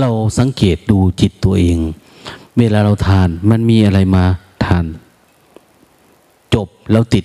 [0.00, 1.78] เราสังเกตดูจิตตัวเอง
[2.58, 4.24] เวลาเราทานมันมีอะไรมา
[4.64, 4.84] ทาน
[6.54, 7.24] จบแล้วติด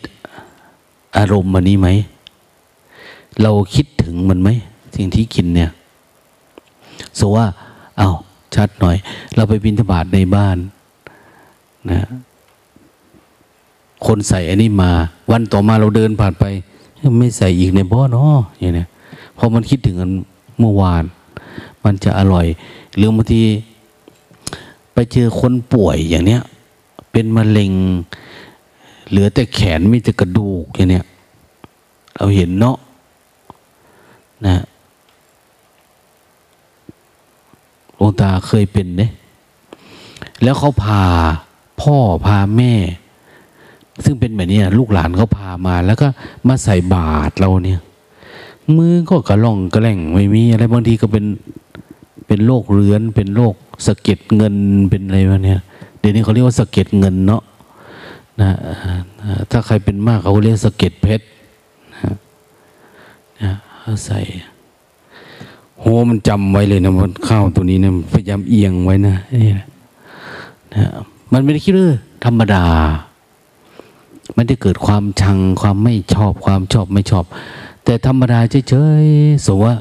[1.17, 1.87] อารมณ์มันนี้ไหม
[3.41, 4.49] เราคิดถึงมันไหม
[4.95, 5.69] สิ่งที่กินเนี่ย
[7.19, 7.45] สว่า
[7.97, 8.09] เอา
[8.55, 8.97] ชัดหน่อย
[9.35, 10.57] เราไปบินทบาทในบ้าน
[11.91, 12.01] นะ
[14.05, 14.91] คนใส่อันนี้มา
[15.31, 16.45] วันต่อมาเราเดินผ่านไป
[17.19, 18.87] ไม่ใส่อีกในบ่อเนาะอย่างเนี้ย
[19.37, 20.11] พอมันคิดถึงกัน
[20.59, 21.03] เมื่อวาน
[21.83, 22.45] มันจะอร่อย
[22.95, 23.41] หรือบางที
[24.93, 26.41] ไปเจอคนป่วยอย่างเนี้ย
[27.11, 27.71] เป็นมะเร็ง
[29.09, 31.05] เหลือแต่แขนมีแต่กระดูกอย่างเนี้ย
[32.17, 32.77] เราเห็นเนาะ
[34.45, 34.63] นะ
[37.95, 39.11] หลวงตาเคยเป็นเนี่ย
[40.43, 41.03] แล้วเขาพา
[41.81, 42.73] พ่อพาแม่
[44.03, 46.07] ซึ่งเป็นแบบนี้ลูกหลานเขาพามา แล้วก็
[46.47, 47.79] มาใส่บาตรเราเนี่ย
[48.77, 51.25] มือก็กระล่องกระแหล่งไม่มีอะไรบางทีก็เป็น
[52.27, 53.55] เป็นโรคเรื้อน เป็นโรค
[53.85, 54.55] สะเก็ดเงิน
[54.89, 55.59] เป็นอะไรวะเนี่ย
[55.99, 57.43] เดี๋ยวนี้เขาเรียกว่าสะเก็ดเงินเนาะ
[58.41, 58.51] นะ
[59.51, 61.25] ถ้าใครเป็นมากเขาเรียกสะเก็ดเพชร
[63.43, 63.53] นะ
[64.05, 64.19] ใส่
[65.79, 69.65] โหมันจำไว้เลยนะมันข้าวตัวนี้เนี่ยพยายามเอียงไว้นะนี่นะ
[71.33, 72.65] มันไม่ได้คิดเลยธรรมดา
[74.35, 77.25] มันได้เกิดความชังความไม่ชอบความชอบไม่ชอบ
[77.83, 79.73] แต่ธรรมดาเฉยๆสว่า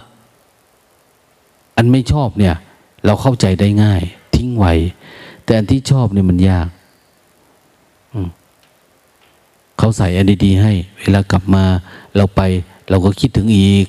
[1.76, 2.54] อันไม่ชอบเนี่ย
[3.04, 4.02] เราเข้าใจได้ง่าย
[4.34, 4.72] ทิ้งไว้
[5.44, 6.68] แต่อันที่ชอบเนี่ยมันยาก
[9.78, 11.64] เขาใส่อันดีๆให้ เวลากลับมา
[12.16, 12.40] เราไป
[12.88, 13.86] เราก็คิดถึงอีก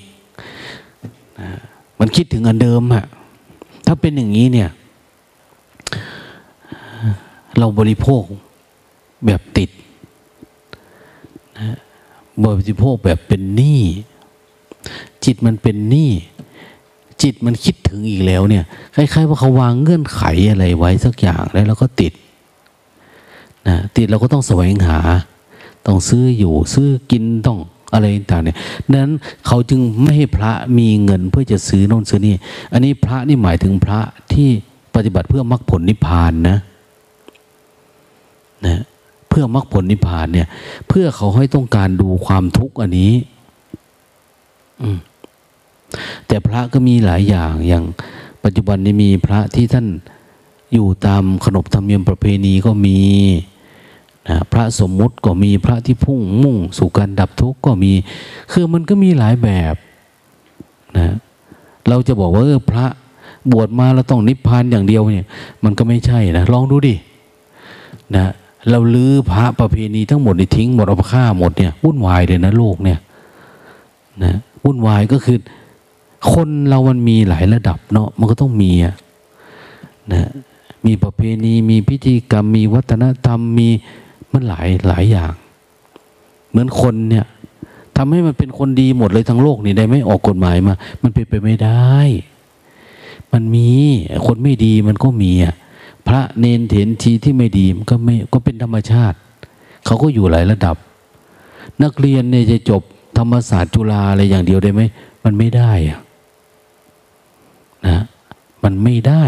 [2.00, 3.06] มันคิดถึงอันเดิมอะ
[3.86, 4.70] ถ้าเป็นอย่างนี้เนี่ย
[7.58, 8.24] เราบริโภค
[9.26, 9.70] แบบติด
[11.60, 11.78] นะ
[12.44, 13.82] บริโภคแบบเป็นหนี้
[15.26, 16.12] จิตมันเป็นหนี้
[17.22, 18.64] จิตมันคิดถึงอีกแล้วเนี่ย
[18.96, 22.14] คล้ายๆว่าเขาวางเงื่อนไขอะไรไว้สักอย่างแล้วเราก็ติด
[23.68, 25.00] นะติดเราก็ต้องแสวงหา
[25.86, 27.60] ต้องซื้ออยู่ซื้อกินต้อง
[27.94, 28.58] อะไรต่างเนี่ย
[28.94, 29.12] นั้น
[29.48, 32.36] เขาจึงไม่ให้พระมีเงินเพื่อจะซื้อโน่นซื้อนี่
[32.74, 34.00] อันนี้พระนี่หมายถึงพระ
[34.34, 34.50] ที่
[34.96, 36.58] ปฏิบัติเพื่อมรรคผลนิพพานนะ
[38.66, 38.82] นะ
[39.30, 40.48] เพื่อมรรคผลนิพพานเนี่ย
[40.88, 43.14] เพื่อเขาให้ต้องการดูความทุกข์อันนี้
[44.82, 45.00] อืม
[46.28, 47.84] แต่พระก็มีหลายอย่างอย่าง
[48.44, 49.88] ปัจจุบันนี้มีพระที่ท่าน
[50.74, 52.98] อยู่ตามขนบธรรมเนียมประเพณีก็มี
[54.30, 57.92] นะพระสมมุติก็มีพระที่พุ่งมุ่ง สู่การดับทุกข์ก็มี
[58.52, 59.76] คือมันก็มีหลายแบบ
[60.98, 61.16] นะ
[61.88, 62.86] เราจะบอกว่าเออพระ
[63.52, 65.28] บวชมาแล้วต้องนิพพานอย่างเดียวเนี่ย
[65.64, 66.96] มันก็ไม่ใช่นะลองดูดิ
[68.16, 68.26] นะ
[68.70, 73.00] เราลื้อพระประเพณีทั้งหมดนี่ทิ้งหมดเอาฆ่าหมดเนี่ยวุ่นวายเลยนะโลกเนี่ย
[74.24, 75.38] นะวุ่นวายก็คือ
[76.32, 78.96] คนเรามันมีหลายระดับเนาะมันก็ต้องมีอะ
[80.14, 80.30] นะ
[80.86, 83.70] มีประเพณีมีพิธีกรรมมีวัฒนธรรมมี
[84.36, 85.32] มันหลายหลายอย่าง
[86.50, 87.26] เหมือนคนเนี่ย
[87.98, 91.96] ทำให้มันเป็นคนดีหมดเลยทั้งโลกนี่ได้ไม่ออกกฎหมายมา มันเป็นไปไม่ได้
[93.34, 93.70] มันมี
[94.28, 95.56] คนไม่ดีมันก็มีอะ
[96.08, 99.18] พระเนนเถนทีที่ไม่ดีมันก็ไม่ก็เป็นธรรมชาติ
[99.86, 100.76] เขาก็อยู่หลายระดับ
[101.84, 102.82] นักเรียนเนี่ยจะจบ
[103.18, 104.82] ธรรมศาสตร์จุฬาอะไรอย่างเดียวได้ไหม
[105.24, 106.00] มันไม่ได้อะ
[107.88, 108.04] นะ
[108.64, 109.24] มันไม่ได้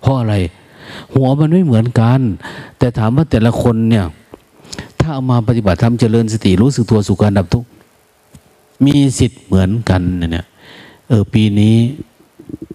[0.00, 0.34] เพราะอะไร
[1.14, 2.20] หัวมันไม่เหมือนกัน
[2.78, 4.04] แต่ถามว่าแต่ละคนเนี่ย
[5.00, 7.64] ถ้าเอามาปฏิบัติธรรมเจริญสติรู้สึกตัวสุการดับทุก
[8.84, 10.46] มีสิทธิ์เหมือนกันเนี่ย
[11.08, 11.76] เออปีนี้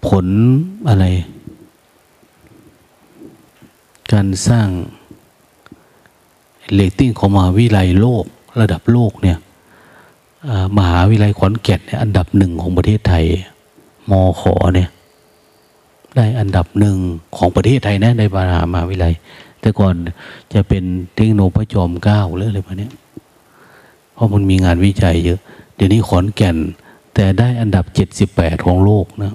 [0.06, 0.26] ผล
[0.88, 1.04] อะไร
[4.12, 4.68] การสร้าง
[6.74, 8.24] เลตติ้งของมหาวิทยาลัยโลก
[8.60, 9.38] ระดับโลกเนี่ย
[10.76, 13.24] มหาวิทยาลัยขอนแก่นเนี่ยอันดับหนึ่งของประเทศไทย
[14.10, 14.88] มอขอเนี่ย
[16.16, 16.96] ได้อันดับหนึ่ง
[17.36, 19.06] ของประเทศไทยนะในบรรดามหาวิทยาลัย
[19.60, 19.94] แต่ก่อน
[20.52, 20.84] จะเป็น
[21.14, 22.90] เทคโนพระจอมเกล้าหรืออะไรพวกนี้
[24.14, 25.40] เพราะมันมีงานวิจัยเยอะ
[25.74, 26.56] เดี๋ยวนี้ขอนแก่น
[27.14, 29.34] แต่ได้อันดับเจ็ดสิบแปดของโลกนะ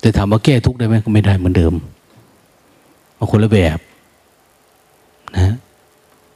[0.00, 1.74] แต่ถามว่าแก้ทุกได้ไหมก็ไม่ได้เหมือนเดิม
[3.18, 3.78] มาคนละแบบ
[5.36, 5.54] นะ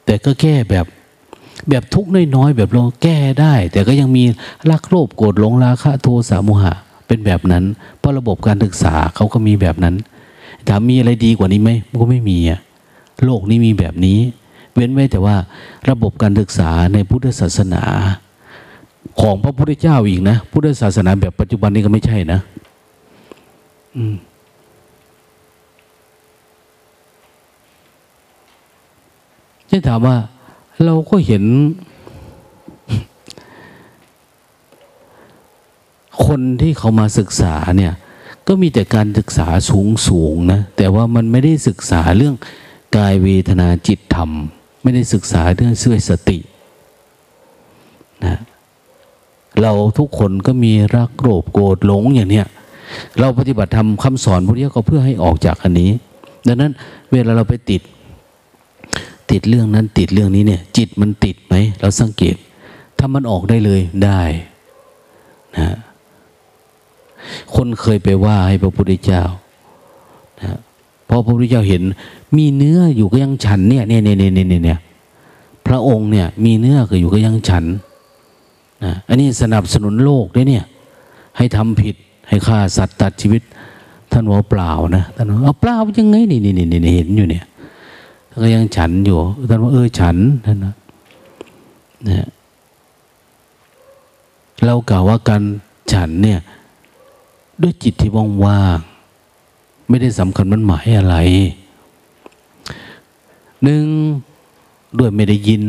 [0.04, 0.86] แต่ก็แก้แบบ
[1.70, 4.24] แบบทุกน้อยๆแบบเราแก้ได้ แต่ก็ยังมี
[4.70, 6.74] รักโลภโกรธหลงราคะโทสะโมหะ
[7.10, 7.64] เป็นแบบนั้น
[7.98, 9.94] เพราะระบบการศึกษาเขาก็มีแบบนั้น
[10.68, 12.60] ถามมีอะไรดีกว่านี้ไหมมันก็ไม่มีอะ
[13.24, 14.18] โลกนี้มีแบบนี้
[14.74, 15.36] เว้นไว้แต่ว่า
[15.90, 17.82] ระบบการศึกษาในพุทธศาสนา
[19.20, 22.40] ของพระพุทธเจ้าอีกนะ พุทธศาสนาแบบปัจจุบันนี้ก็ไม่ใช่นะ
[23.96, 24.14] อืม
[29.70, 30.16] จะถามว่า
[30.84, 31.44] เราก็เห็น
[36.26, 37.94] คนที่เขามาศึกษาเนี่ย
[38.46, 42.34] ก็มีแต่การศึกษาสูงสูงนะแต่ว่ามันไม่ได้ศึกษาเรื่อง
[42.96, 44.30] กายเวทนาจิตธรรม
[44.82, 46.38] ไม่ได้ศึกษาเรื่องเสื่อสติ
[48.24, 48.36] นะ
[49.62, 52.46] เราทุกคนก็มีรักโกรธโกรธหลงอย่างเนี้ย
[53.20, 55.90] เราปฏิบัติธรรมคำสอนพวกนี้ก็เพื่อให้ออกจากอันนี้
[56.46, 56.72] ดังนั้น
[57.12, 57.82] เวลาเราไปติด
[59.30, 62.36] ติดเรื่องนั้นติดเรื่องนี้เนี่ยจิตมันติดไหมเราสังเกต
[62.98, 64.20] ถ้ามันออกได้เลยได้
[65.56, 65.76] นะ
[67.54, 69.22] คนเคยไปว่าให้พระพุทธเจ้า
[70.40, 70.58] นะ
[71.08, 71.82] พอพระพุทธเจ้าเห็น
[72.36, 74.78] มีเนื้ออยู่ก็ยังฉันเนี่ยเนี่ยเนี่ยเนี่ยเนี่ยเนี่ย
[75.66, 77.64] พระองค์เนี่ย มีเนื้อก็อยู่ก็ยังฉัน
[78.84, 80.64] นะอันนี้สนับสนุนโลกด้วยเนี่ย
[81.36, 81.94] ให้ทำผิด
[82.28, 83.42] ให้ฆ่าสัตว์ตัดชีวิต
[84.12, 87.44] ท่านว่าเปล่านะท่านว่าเอาเปล่ายังไงนี่นี่นี่เห็นอยู่เนี่ย
[88.30, 89.18] ท่านก็ยังฉันอยู่
[89.50, 90.74] ท่านว่าเออฉันท่านนะ
[92.04, 92.26] เนี่ย
[94.64, 95.42] เรากล่าวว่าการ
[95.92, 96.38] ฉันเนี่ย
[97.62, 98.10] ด้วยจิตที่
[98.44, 101.16] ว่างๆไม่ได้สำคัญมันหมายอะไร
[103.62, 103.86] หนึ่ง
[104.98, 105.62] ด้วยไม่ได้ยิน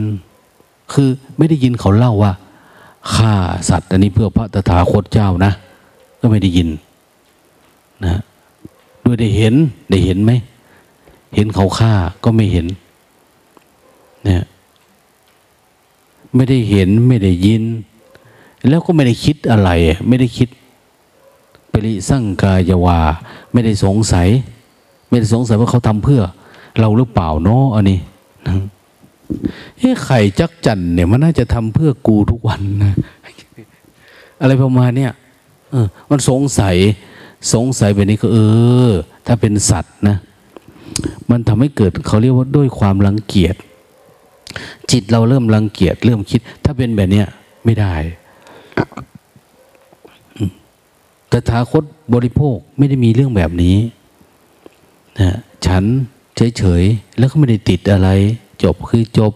[0.91, 2.33] คือไม่ได้ยินเขาเล่าว่า
[3.13, 3.33] ฆ่า
[3.69, 5.51] สัตว์ อันนี้เพื่อพระตถาคตเจ้านะ
[6.19, 6.69] ก็ไม่ได้ยิน
[8.05, 8.15] นะ
[9.05, 9.53] ด้วยได้เห็น
[9.89, 10.31] ได้เห็นไหม
[11.35, 12.65] เห็นเขาฆ่าก็ไม่เห็น
[14.25, 14.43] เนี่ย
[16.35, 17.63] ไม่ได้เห็นไม่ได้ยิน
[18.69, 19.69] แล้วก็ไม่ได้คิดอะไร
[20.07, 20.49] ไม่ได้คิด
[21.71, 22.99] ปริสั่งกายวา
[23.51, 24.27] ไม่ได้สงสัย
[25.09, 26.21] ไม่ได้สงสัยว่าเขาทำเพื่อ
[26.79, 27.99] เราหรือเปล่าเนาะอันนี้
[28.47, 28.55] นะ
[29.79, 32.93] เฮ้ไข่จักจันเนี่ยมันน่าจะทำเพื่อกูทุกวันนะ
[34.41, 35.11] อะไรประมาณเนี้ย
[35.71, 36.75] เออ มันสงสัย
[37.53, 38.37] สงสัยแบบนี้ก็ เอ
[38.87, 38.89] อ
[39.25, 40.17] ถ้าเป็นสัตว์นะ
[41.31, 43.55] มันทำให้เกิดเขาเรียกว่าด้วยความรังเกียจ
[44.91, 47.27] จิตเราเริ่มรังเกียจเริ่มคิด ถ้าเป็นแบบเนี้ย
[47.65, 47.93] ไม่ได้
[51.31, 53.77] ตถาคตบริโภคไม่ได้มีเรื่องแบบนี้
[55.19, 55.29] นะ
[55.65, 55.83] ฉัน
[56.57, 58.09] เฉยๆแล้วก็ไม่ได้ติดอะไร
[58.63, 59.33] จบคือจบ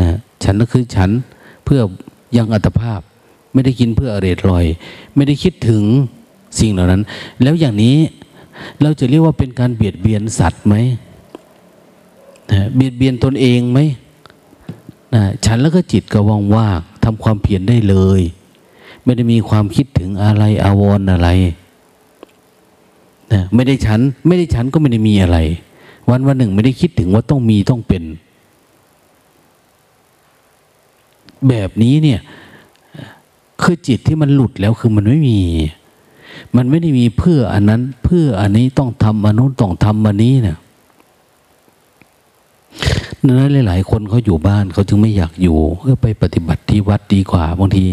[0.00, 1.10] นะฉันก็คือฉัน
[1.64, 1.80] เพื่อ
[2.36, 3.00] ยังอัตภาพ
[3.52, 4.64] ไม่ได้กินเพื่ออร่อยลอย
[5.14, 5.82] ไม่ได้คิดถึง
[6.60, 7.02] สิ่งเหล่านั้น
[7.42, 7.96] แล้วอย่างนี้
[8.82, 10.74] เราจะเรียกว่าเป็นการเบียดเบียนสัตว์ไหม
[12.50, 13.78] นะเบียดเบียนตนเองไหม
[15.14, 16.20] นะฉันแล้วก็จิตก็
[16.54, 18.20] ว่างๆทำความเพียรได้เลย
[19.08, 21.28] ไม่ได้มีความคิดถึงอะไรอาวรณ์อะไร
[23.32, 25.38] นะไม่ได้ฉัน ไม่ได้ฉันก็ไม่ได้มีอะไร
[26.10, 28.02] วันวันหนึ่งไม่ได้คิดถึงว่าต้องมีต้องเป็น
[31.48, 32.20] แบบนี้เนี่ย
[33.62, 35.40] คือจิตที่มันหลุดแล้วคือมันไม่มี
[36.56, 40.58] มันไม่ได้มีเพื่ออันนั้น เพื่ออันนี้ต้องทำอันนู้นต้องทำอันนี้เนะ
[43.26, 47.84] นั้นหลาย ๆ คนเขาอยู่บ้านเขาจึงไม่อยากอยู่เออไปปฏิบัติที่วัดดีกว่าบางที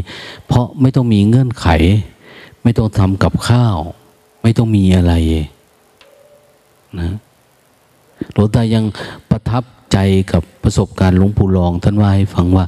[0.47, 1.67] เพราะไม่ต้องมีเงื่อนไข
[2.63, 3.77] ไม่ต้องทำกับข้าว
[4.41, 5.13] ไม่ต้องมีอะไร
[6.99, 7.15] นะ
[8.33, 8.83] หลวงตายัง
[9.29, 9.97] ประทับใจ
[10.31, 12.65] กับประสบการณ์หลวงปู่รอง ท่านว่าให้ฟังว่า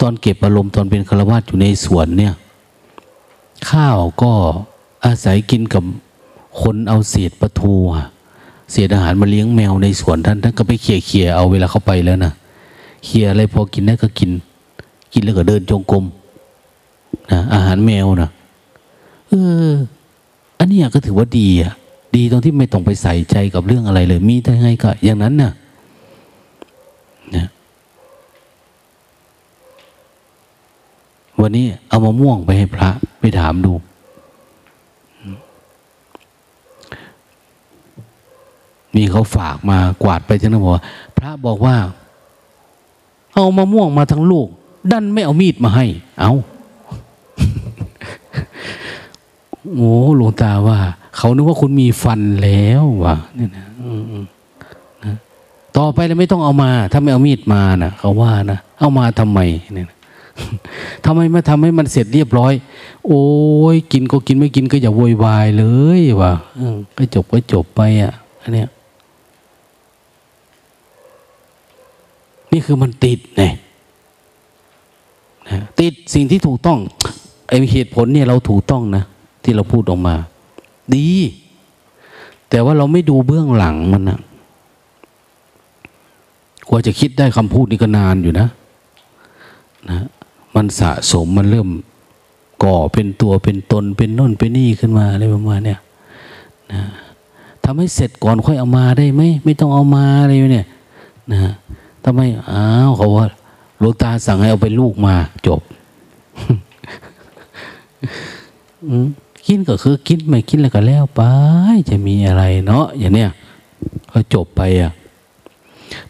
[0.00, 2.34] ตอนเก็บอารมณ์ตอนเป็นฆราวาสอยู่ในสวนเนี่ย
[3.70, 4.32] ข้าวก็
[5.04, 5.84] อาศัยกินกับ
[6.62, 7.74] คนเอาเศษปลาทู
[8.72, 12.32] เศษอาหารมาเลี้ยงแมวในสวนท่านท่านก็ไปเขี่ยเขี่ยเอาเวลาเข้าไปแล้วนะ
[13.04, 14.30] เขี่ยอะไรพอกินได้ก็กิน
[15.12, 16.04] กินแล้วก็เดินจงกรม
[17.30, 18.30] นะอาหารแมวนะ
[19.28, 19.32] เอ
[19.68, 19.72] อ
[20.58, 21.72] อันนี้ก็ถือว่าดีอะ
[22.16, 25.52] ดีตรงที่ไม่ต้องไปใส่ใจกับเรื่องอะไรเลย มีแต่ไงก็ อย่างนั้นนะ่ะ
[27.36, 27.46] นะ
[31.40, 32.88] วันนี้เอามาม่วงไปให้พระ
[33.20, 33.72] ไปถามดู
[38.96, 40.84] มีเขาฝากมากวาดไปจังนะบอกว่า
[41.16, 41.76] พระบอกว่า
[43.34, 44.48] เอามาม่วงมาทั้งลูก
[44.90, 45.86] ดันไม่เอามีดมาให้
[46.20, 46.32] เอา
[49.76, 50.78] โอ้หลวงตาว่า
[51.16, 53.66] เขานึกว่าคุณมีฟันแล้ววะนี่นะ
[55.76, 59.40] ต่อไปแล้วไม่ต้องเอามา ถ้าไม่เอามีดมานะ่ะเขาว่านะเอามาทำไม
[59.74, 59.86] เนี่ย
[61.04, 62.52] ทำไมไม่ทำให้มันเสร็จเรียบร้อย
[63.06, 63.24] โอ้
[63.74, 65.64] ยกินก็กินไม่กินก็อย่าโวยวายเล
[65.98, 66.32] ยวะ
[66.96, 68.12] ก็จบก็จบไปอะ
[68.42, 68.68] อันเนี้ย
[72.52, 73.42] นี่คือมันติดไง
[75.80, 76.78] ติดสิ่งที่ถูกต้อง
[77.48, 79.04] ไอเหตุผลเนี่ยเราถูกต้องนะ
[79.42, 80.14] ที่เราพูดออกมา
[80.94, 81.06] ดี
[82.50, 84.18] แต่ว่าเราไม่ดูเบื้องหลังมันนะ
[86.68, 88.46] กว่าจะคิดได้คำพูดนี้ก็นานอยู่นะ
[89.90, 89.98] นะ
[90.54, 91.68] มันสะสมมันเริ่ม
[92.64, 95.80] ก่อเป็นตัวเป็นตนเป็นน่นเป็นนี่ขึ้นมาอะไรประมาณเนี้ย
[96.72, 96.82] นะ
[97.64, 100.66] ทำให้เสร็จก่อนค่อยเอามาได้ไหมไม่ต้องเอามาอะไรเนี่ย
[101.32, 101.52] นะ
[102.04, 102.20] ทำไม
[102.50, 103.26] อ้าวเขาว่า
[103.78, 105.14] หลวงตาสั่งให้เอาไปลูกมา
[105.46, 105.60] จบ
[109.46, 111.20] กินก็คือกินไม่กินแล้วก็แล้วไป
[111.88, 113.30] จะมีอะไรเนาะอย่างเนี้ย
[114.12, 114.92] ก็จบไปอะ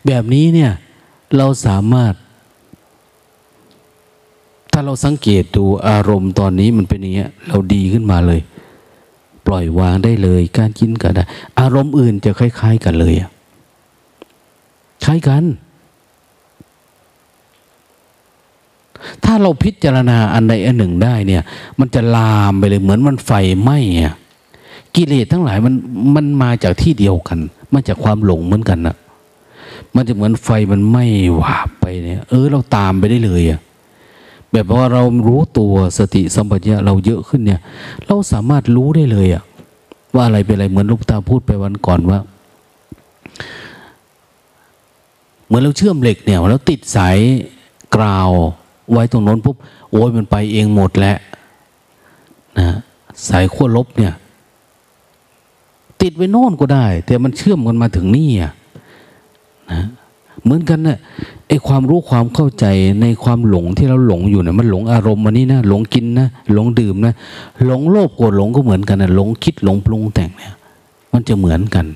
[0.07, 0.73] แบบนี้เนี่ย
[1.37, 2.15] เราสามารถ
[4.73, 8.41] ถ้าเราสังเกตดูอารมณ์ตอนนี้มันเป็นอย่างเงี้ย เราดีขึ้นมาเลย
[9.47, 11.25] ปล่อยวางได้เลย การกินก็ได้
[11.61, 13.31] อารมณ์อื่นจะคล้าย ๆ กันเลยอะ
[15.05, 15.45] คล้ายกัน
[19.25, 21.43] ถ้าเราพิจารณาอันใดอันหนึ่งได้เนี่ย
[21.79, 23.33] มันจะลามไปเลยเหมือนมันไฟ
[23.63, 23.79] ไหม้
[24.95, 25.75] กิเลสทั้งหลายมัน
[26.15, 27.39] มันมาจากที่เดียวกัน
[27.75, 28.97] มาจากความหลงเหมือนกันนะ
[29.95, 33.61] มันจะเหมือนไฟมันไหม้หวาบไปเนี่ย เออ เราตามไปได้เลยอะ
[34.53, 37.61] แบบว่าเรารู้ตัวสติสัมปชัญญะเราเยอะขึ้นเนี่ย
[38.07, 39.43] เราสามารถรู้ได้เลยอะ
[40.15, 42.21] ว่าอะไรเป็นอะไรเหมือนลูกตาพูดไปวันก่อนว่า
[45.47, 47.19] เหมือนเราเชื่อมเหล็กเนี่ยแล้วติดสาย
[47.97, 48.31] กราว
[48.93, 49.57] ไว้ตรงโน้นปุ๊บ
[49.91, 51.17] โอ้ยมันไปเองหมดแล้ว
[52.59, 52.69] นะ
[53.29, 54.15] สายขั้วลบเนี่ย
[56.01, 58.53] ติดไว้โน่นก็ได้ แต่มันเชื่อมกันมาถึงนี่อะ
[59.73, 59.81] นะ
[60.43, 60.99] เหมือนกันนะ่ะ
[61.49, 62.65] ไอความรู้ความเข้าใจ
[63.01, 67.15] ในความหลงที่เราหลงอยู่เนี่ยมันหลงอารมณ์มันนี่นะหลงกินนะหลงดื่มนะ
[67.65, 70.55] หลงโลภโกรธหลงก็เหมือนกันนะหลงคิดหลงปรุงแต่งเนี่ย
[71.13, 71.87] มันจะเหมือนกัน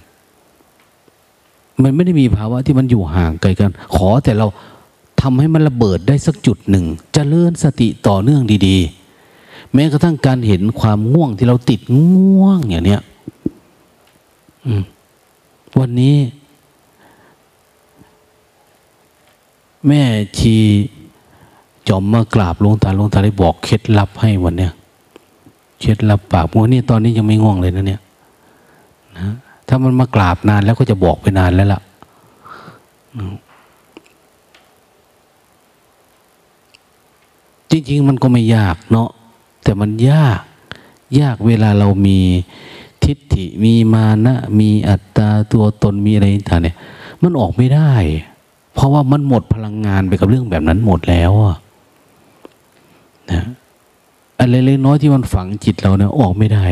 [1.83, 4.47] มันไม่ได้มีภาวะที่มันอยู่ห่างไกลกัน ขอแต่เรา
[5.21, 11.81] ทำให้มันระเบิดได้สักจุดหนึ่งจเจริญสติต่อเนื่องดีๆ แม้กระทั่งการเห็นความง่วงที่เราติด
[12.15, 13.03] ง่วงอย่างเนี้ย
[15.79, 16.17] วันนี้
[19.87, 20.03] แม่
[20.39, 20.57] ชี
[21.89, 24.73] จอมมากราบหลวงตาหลวงตาได้บอกเคล็ดลับให้วันเนี้ย
[25.81, 28.01] เคล็ดลับปากวันนี้ตอนนี้ยังไม่ง่วงเลยนะเนี่ย
[29.19, 29.27] นะ
[29.69, 31.81] ถ้ามันมากราบนานแล้วก็จะบอกไปนานแล้วล่ะ
[37.77, 39.09] จริงๆ มันก็ไม่ยากเนาะ
[39.63, 40.41] แต่มันยาก
[41.21, 42.19] ยากเวลาเรามี
[43.05, 46.77] ทิฏฐิมีมานะมีอัตตาตัวตนมีอะไรต่างเนี่ย
[47.23, 47.93] มันออกไม่ได้
[48.75, 51.33] เพราะว่ามันหมดพลังงานไปกับเรื่องแบบนั้นหมดแล้ว
[53.33, 53.43] นะ
[54.39, 56.65] อะไรเล็กน้อยที่มันฝังจิตเราเนี่ยออกไม่ได้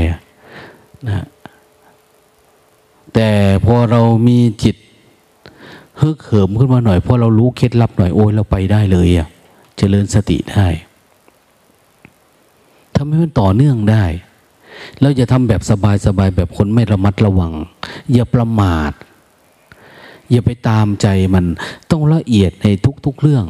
[1.09, 1.25] นะ
[3.15, 3.29] แต่
[3.65, 4.77] พอเรามีจิต
[6.01, 9.27] ฮึกเหิมขึ้นมาหน่อยพอเรารู้เคล็ดลับหน่อยโอ้ยเราไปได้เลยอะ่ะ
[9.77, 10.67] เจริญสติได้
[13.05, 14.05] ทำให้มันต่อเนื่องได้
[15.01, 15.73] เราจะทำแบบส
[16.19, 17.53] บายๆแบบคนไม่ระมัดระวัง
[18.13, 18.93] อย่าประมาท
[20.31, 21.45] อย่าไปตามใจมัน
[21.91, 22.67] ต้องละเอียดใน
[23.05, 23.45] ทุกๆเรื่อง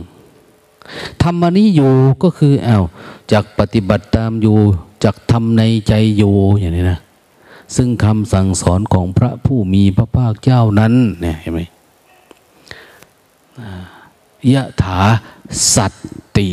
[1.22, 1.92] ทำมานี้อยู่
[2.22, 2.84] ก็คืออา้าว
[3.32, 4.56] จากปฏิบัติตามอยู่
[5.04, 7.00] จากทำในใจอยู่อย่างนี้นะ
[7.76, 10.92] ซึ่งคำสั่งสอนของพระผู้มีพระภาคเจ้านั้น
[11.22, 11.60] เนี่ยเห็นไหม
[14.52, 14.98] ยะถา
[15.74, 15.92] สัต
[16.38, 16.48] ติ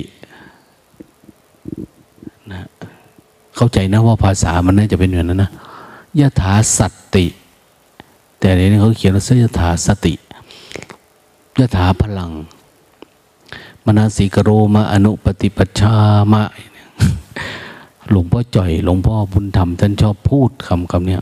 [2.51, 2.67] นะ
[3.59, 5.51] เข้าใจนะว่าภาษามันน่าจะเป็นอย่างนั้นนะ
[6.19, 6.79] ยะถาส
[7.15, 7.25] ติ
[8.39, 10.13] แต่ในนี้เขาเขียนว่าสยถาสติ
[11.59, 12.31] ยถาพลัง
[13.85, 15.95] มนาสิกโรมาอนุปฏิปชา
[16.31, 16.43] มะ
[18.11, 21.17] หลวงพ่อจ่อย หลวงพ่อบุญธรรมท่านชอบพูดคำคำนี้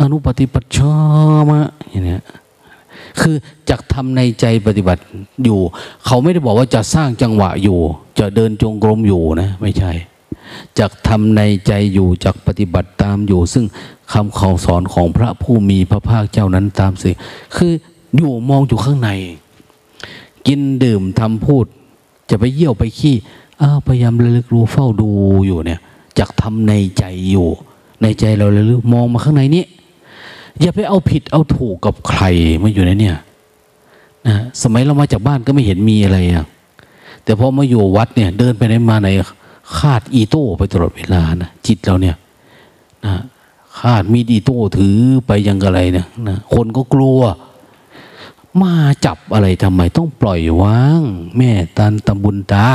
[0.00, 0.94] อนุปฏิปชา
[1.50, 1.60] มะ
[1.90, 2.18] อย่างนี้
[3.20, 3.36] คือ
[3.70, 5.02] จักทำในใจปฏิบัติ
[5.44, 5.60] อยู่
[6.06, 7.78] เขาไม่ได้บอกว่าจะสร้างจังหวะอยู่
[8.18, 9.92] จะเดินจงกรมอยู่นะ ไม่ใช่
[10.78, 13.64] จักทำในใจอยู่จักปฏิบัติตามอยู่ ซึ่ง
[14.12, 17.10] คำข่าสอนของพระผู้มีพระภาคเจ้านั้นตามสิ
[17.56, 17.72] คือ
[18.16, 19.10] อยู่มองอยู่ข้างใน
[20.46, 21.66] กินดื่มทำพูด
[22.30, 23.16] จะไปเยี่ยวไปขี้
[23.60, 25.08] อ้าวพยายามระลึกรู้เฝ้าดู
[25.46, 25.80] อยู่เนี่ย
[26.18, 27.48] จักทำในใจอยู่
[28.02, 29.64] ในใจเราระลึกมองมาข้างในนี้
[30.60, 32.22] อย่าไปเอาผิดเอาถูกกับใคร
[32.62, 33.16] มาอยู่ในเนี่ย
[34.26, 36.46] นะสมัยเรามาจากบ้านก็ไม่เห็นมีอะไรอะ
[37.24, 39.08] แต่พอมาอยู่วัดเนี่ย เดินไปไหนมาไหน
[39.78, 42.16] คาดอีโต้ไปตลอดเวลานะจิตเราเนี่ย
[43.04, 43.12] นะ
[43.80, 47.20] คาดมีดอีโต้ถือไปยังอะไรเนี่ยนะคนก็กลัว
[48.62, 48.72] มา
[49.04, 51.00] จับอะไรทำไม ต้องปล่อยวาง
[51.36, 52.68] แม่ตันตำบุญตา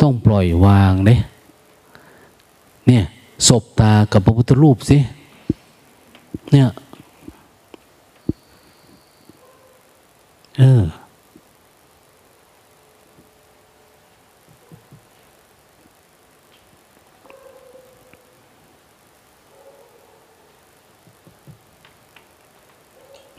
[0.00, 1.22] ต้องปล่อยวางเนี่ย
[2.86, 3.04] เนี่ย
[3.48, 4.98] ศบตากับพระพุทธรูปสิ
[6.52, 6.68] เนี่ย
[10.58, 10.82] เออ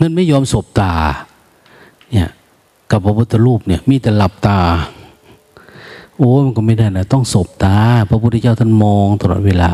[0.02, 0.94] นั่นไม่ยอมสบตา
[2.12, 2.30] เนี่ย
[2.92, 4.60] กับพระพุทธรูปเนี่ย มีแต่หลับตา
[6.18, 7.78] โอ้มันก็ไม่ได้นะ ต้องสบตา
[8.10, 9.72] พระพุทธเจ้าท่านมองตลอดเวลา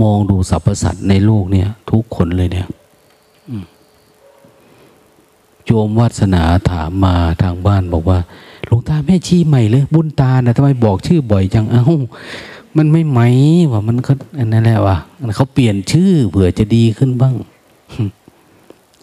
[0.00, 2.68] มองดูสรรพสัตว์ในโลกเนี่ย ทุกคนเลยเนี่ย
[5.64, 8.18] โยมวาสนาถามมาทางบ้านบอกว่า
[8.64, 11.84] หลวงตาแม่ชี้ใหม่เลย บุญตานะทำไมบอกชื่อบ่อยจังเอ้า
[12.76, 13.20] มันไม่ไหม
[13.72, 14.96] ว่ามันก็อันนั้นแหละว่ะ
[15.36, 17.34] เขาเปลี่ยนชื่อเผื่อจะดีขึ้นบ้าง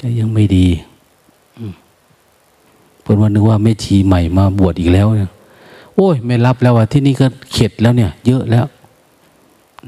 [0.02, 0.68] จะยังไม่ดี
[3.02, 5.32] เคนวันนึกว่าแม่ชีใหม่มาบวชอีกแล้วเนี่ย
[5.96, 8.66] โอ้ย ไม่รับแล้วว่าที่นี่ก็เข็ดแล้วเนี่ย เยอะแล้ว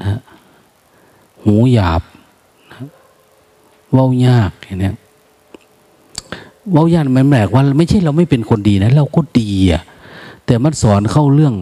[0.01, 0.19] นะ
[1.43, 2.01] หูหยาบ
[3.91, 4.95] เว้ายากอย่างเนี้ย
[6.71, 9.81] เว้ายากมันแปลกว่า ไม่ใช่เราไม่เป็นคนดีนะ เราก็ดีอะ
[10.45, 11.55] แต่มันสอนเข้าเรื่อง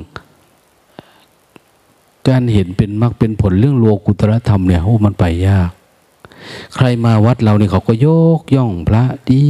[2.30, 5.72] การเห็นเป็นมรรคเป็นผลเรื่องโลกุตรธรรมเนี่ยโอ้มันไปยาก
[6.76, 8.08] ใครมาวัดเราเนี่ยเขาก็ย
[8.40, 9.42] กย่องพระดี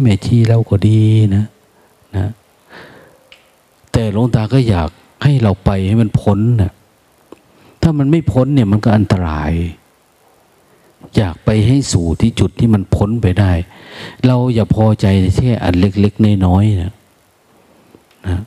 [0.00, 1.02] แม่ชีเราก็ดี
[1.36, 1.44] นะ
[2.16, 2.30] นะ
[3.92, 4.88] แต่หลวงตาก็อยาก
[5.22, 6.72] ให้เราไปให้มันพ้นนะ
[7.88, 9.52] ถ้ามันไม่พ้นเนี่ยมันก็อันตราย
[11.16, 13.52] อยากไปให้สู่ที่จุดที่มันพ้นไปได้
[14.26, 15.06] เราอย่าพอใจ
[15.36, 16.92] แค่อันเล็กๆน้อยๆนะ
[18.28, 18.40] นะ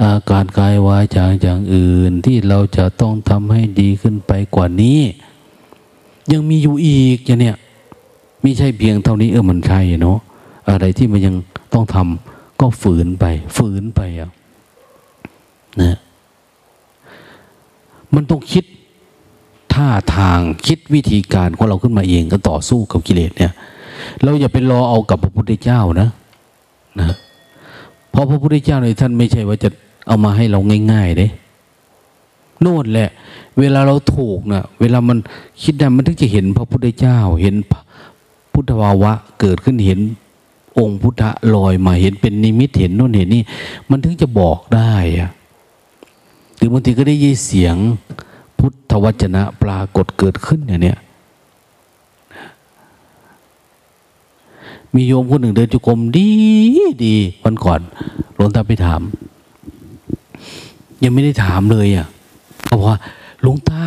[0.00, 5.00] อาการกายวาจาอย่างอื่นที่เราจะต้องทำให้ดีขึ้นไปกว่านี้
[6.32, 7.56] ยังมีอยู่อีกอย่างเนี้ย
[8.42, 10.18] ไม่ใช่เพียงเท่านี้เออมันใช่เนาะ
[10.70, 11.34] อะไรที่มันยัง
[11.74, 13.24] ต้องทำก็ฝืนไป
[13.56, 14.30] ฝืนไปอะ
[15.82, 15.96] นะ
[18.14, 18.64] มันต้องคิด
[19.74, 23.52] ท่าทางคิดวิธีการของเราขึ้นมาเองก็ต่อสู้กับกิเลสเนี่ย
[24.22, 26.08] เราอย่าไปรอเอากับพระพุทธเจ้านะ
[27.00, 27.10] นะ
[28.10, 29.68] เพราะพระพุทธเจ้าในท่านไม่ใช่ว่าจะ
[30.06, 30.58] เอามาให้เรา
[30.92, 31.28] ง่ายๆเด้
[32.60, 33.08] โน่นแหละ
[33.58, 35.18] เวลาเราถูกนะเวลามัน
[35.62, 37.54] คิดได้มันถึงจะเห็นพระพุทธเจ้า เห็น
[38.52, 40.00] พุทธาวะเกิดขึ้นเห็น
[40.78, 41.22] องค์พุทธ
[41.54, 43.42] ลอยมาเห็นเป็นนิมิตเห็นโน่นเห็นนี่
[43.90, 45.30] มันถึงจะบอกได้อะ
[46.56, 47.76] หรือบางทีก็ได้ยินเสียง
[48.58, 50.98] พุทธวจนะปรากฏเกิดขึ้นอย่างเนี้ย
[54.94, 56.30] มีโยมคนหนึ่งเดินจุกรมดี
[57.04, 57.80] ดีวันก่อน
[58.34, 59.00] หลวงตาไปถาม
[61.02, 62.06] ยังไม่ได้ถามเลยอะ
[62.64, 62.98] เขาบอกว่า
[63.42, 63.84] หลวงตา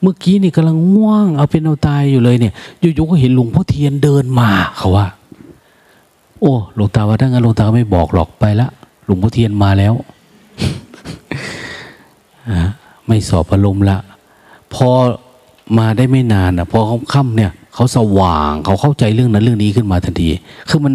[0.00, 5.06] เมื่อกี้นี่กำลังง่วง เอาเป็นเอาตายอยู่เลยเนี่ยอยู่ๆก็เห็นหลวงพ่อเทียนเดินมาเขาว่า
[6.40, 8.68] โอ้หลวงตาว่าถ้างั้นหลวงตาไม่บอกหรอกไปละ
[9.04, 9.94] หลวงพ่อเทียนมาแล้ว
[13.06, 13.98] ไม่สอบอารมณ์ละ
[14.74, 14.88] พอ
[15.78, 20.28] มาได้ไม่นานอะพอเขาค่ำเนี่ย เขาสว่างเขาเข้าใจเรื่องนั้นเรื่องนี้ขึ้นมาทันที
[20.68, 20.94] คือมัน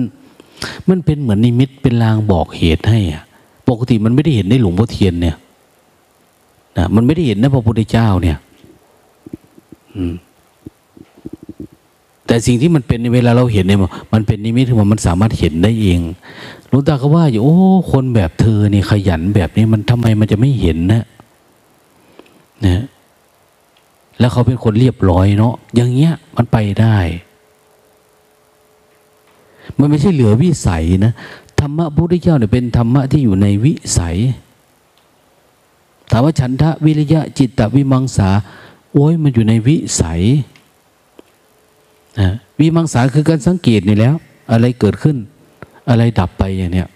[0.90, 3.24] มันเป็นเหมือนนิมิตเป็นลางบอกเหตุให้อะ
[3.70, 5.36] ปกติมันไม่ได้เห็นได้หลวงพ่อเทียนเนี่ย
[6.78, 8.38] นะมันไม่ได้เห็นนพระพุทธเจ้าเนี่ย
[9.96, 10.14] อืม
[12.28, 13.80] แต่สิ่งที่มันเป็นในเวลาเราเห็นเนี่ย
[14.14, 16.00] มันเป็นนิมิตที่มันสามารถเห็นได้เอง
[16.72, 17.56] ลวงตาก็ว่าอยู่โอ้
[17.92, 21.04] คนแบบเธอเนี่ยขยันแบบนี้มันทำไมมันจะไม่เห็นนะ
[22.66, 22.86] นะ
[24.20, 26.98] แล้วเขาเป็นคนเรียบร้อยเนาะอย่างเงี้ยมันไปได้
[29.78, 31.14] มันไม่ใช่เหลือวิสัยนะ
[31.60, 34.18] ธรรมะพระพุทธเจ้าเนี่ยเป็นธรรมะที่อยู่ในวิสัย
[36.12, 38.30] ถามว่าฉันทะวิริยะจิตตวิมังสา
[38.94, 40.22] โอ้ยมันอยู่ในวิสัย
[42.20, 44.16] นะวิมังสาคือการสังเกตนี่แล้ว
[44.52, 45.18] อะไรเกิดขึ้น
[45.90, 46.88] อะไรดับไปอย่างเนี้ย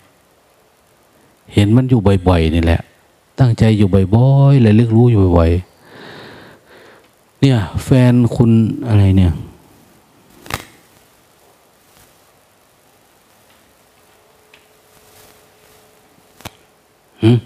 [1.53, 2.81] เห็นมันอยู่บ่อยๆนี่แหละ
[3.39, 8.51] ตั้งใจอยู่บ่อยๆเลยเลือกรู้อยู่บ่อยๆเนี่ย แฟนคุณ
[8.87, 9.31] อะไรเนี่ย
[17.23, 17.37] หืม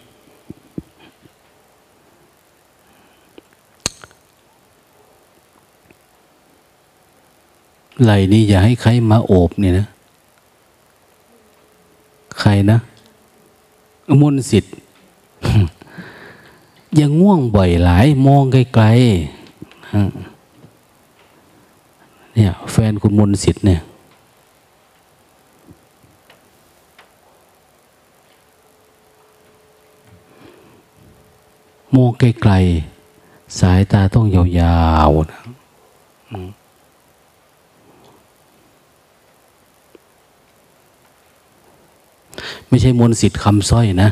[8.03, 9.85] ไหลนี่อย่าให้ใครมาโอบเนี่ยนะ
[12.39, 12.77] ใครนะ
[14.21, 14.73] มนสิทธิ์
[16.99, 19.95] ยังง่วงบ่อยหลาย มองไกลๆ
[22.35, 23.81] เนี่ย แฟนคุณมนสิทธิ์เนี่ย
[31.95, 34.41] มองไกลๆสายตาต้องยา
[35.07, 35.39] วๆนะ
[42.69, 44.09] ไม่ใช่มนสิทธิ์คำสร้อยนะ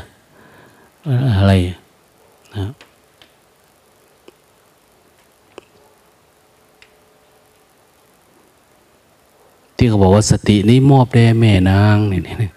[1.37, 1.53] อะไร
[2.55, 2.67] นะ
[9.77, 12.51] ที่เขาบอกว่าสตินี้มอบแด่แม่นางนี่นี่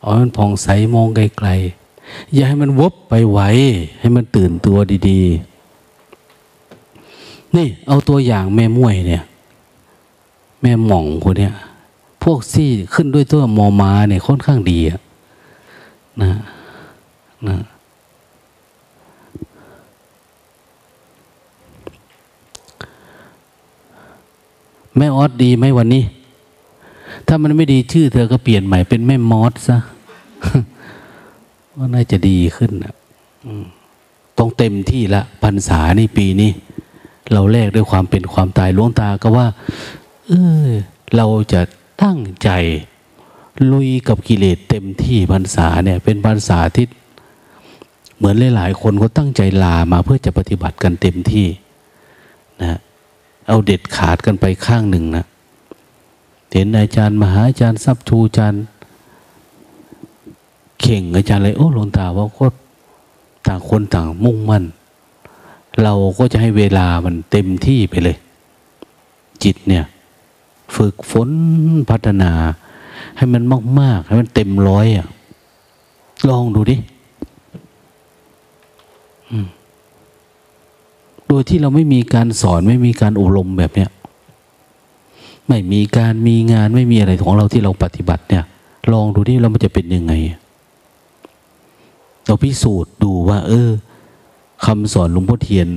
[0.00, 3.40] เอามันผ่องใสมองไกลๆ อย่าให้มันวบไปไหว
[4.00, 4.76] ให้มันตื่นตัว
[5.08, 9.22] ดีๆ นี่เอาตัวอย่างแม่มวยเนี่ย
[10.62, 11.54] แม่หม่องคนเนี้ย
[12.22, 15.00] พวกซี่ขึ้นด้วยตัวมอมาเนี่ยค่อนข้างดีอะ
[16.22, 16.30] นะ
[17.48, 17.58] นะ
[24.96, 26.02] แม่ออสดีไหมวันนี้
[27.26, 29.78] ถ้ามันไม่ดีชื่อเธอก็เปลี่ยนใหม่เป็นแม่มอสซะ
[31.76, 32.94] ว่าน่าจะดีขึ้นนะ
[34.38, 36.50] ต้องเต็มที่ละพรรษานี่ปีนี้
[37.32, 39.46] เราแลกด้วยความเป็นความตายหลวงตาก็ว่า
[40.28, 40.32] เอ
[40.66, 40.68] อ
[41.16, 41.60] เราจะ
[42.02, 42.50] ตั้งใจ
[43.72, 46.86] ลุยกับกิเลสเต็มที่พรรษาเนี่ย เป็นพรรษาที่
[48.16, 51.46] เหมือนหลายๆคนก็ตั้งใจลามาเพื่อจะปฏิบัติกันเต็มที่
[52.62, 52.78] นะ
[53.48, 55.24] เอาเด็ดขาดกันไปข้างหนึ่งนะ
[56.52, 58.62] เห็นอาจารย์มหาอาจารย์ทรัพย์ชูอาจารย์
[60.80, 62.46] เข่งอาจารย์เลยโอ้หลวงตาว่าก็
[63.46, 64.64] ต่างคนต่างมุ่งมั่น
[65.82, 68.16] เราก็จะให้เวลามันเต็มที่ไปเลย
[69.44, 69.84] จิตเนี่ย
[70.76, 71.30] ฝึกฝน
[71.90, 72.32] พัฒนา
[73.16, 73.42] ให้มัน
[73.80, 75.06] มาก ๆ ให้มันเต็มร้อยอะ
[76.28, 76.76] ลองดูดิ
[81.26, 83.90] โดยที่เราไม่มีการสอนไม่มีการอบรมแบบเนี้ย
[85.48, 88.44] ไม่มีการมีงานไม่มีอะไรของเราที่เราปฏิบัติเนี่ย
[88.92, 90.12] ลองดูดิเรามันจะเป็นยังไง
[92.26, 93.70] เราพิสูจน์ดูว่า เออ
[94.64, 95.68] คำสอนหลวงพ่อเทียน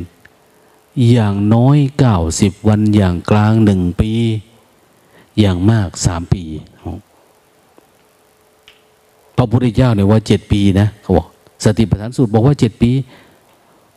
[1.12, 4.12] อย่างน้อยเก้าสิบวันอย่างกลางหนึ่งปี
[5.40, 6.44] อย่างมากสามปี
[9.38, 11.28] พระพุทธเจ้าเนี่ยว่าเจ็ดปีนะเขาบอก
[11.64, 12.92] สติปัฏฐานสูตรบอกว่าเจ็ดปี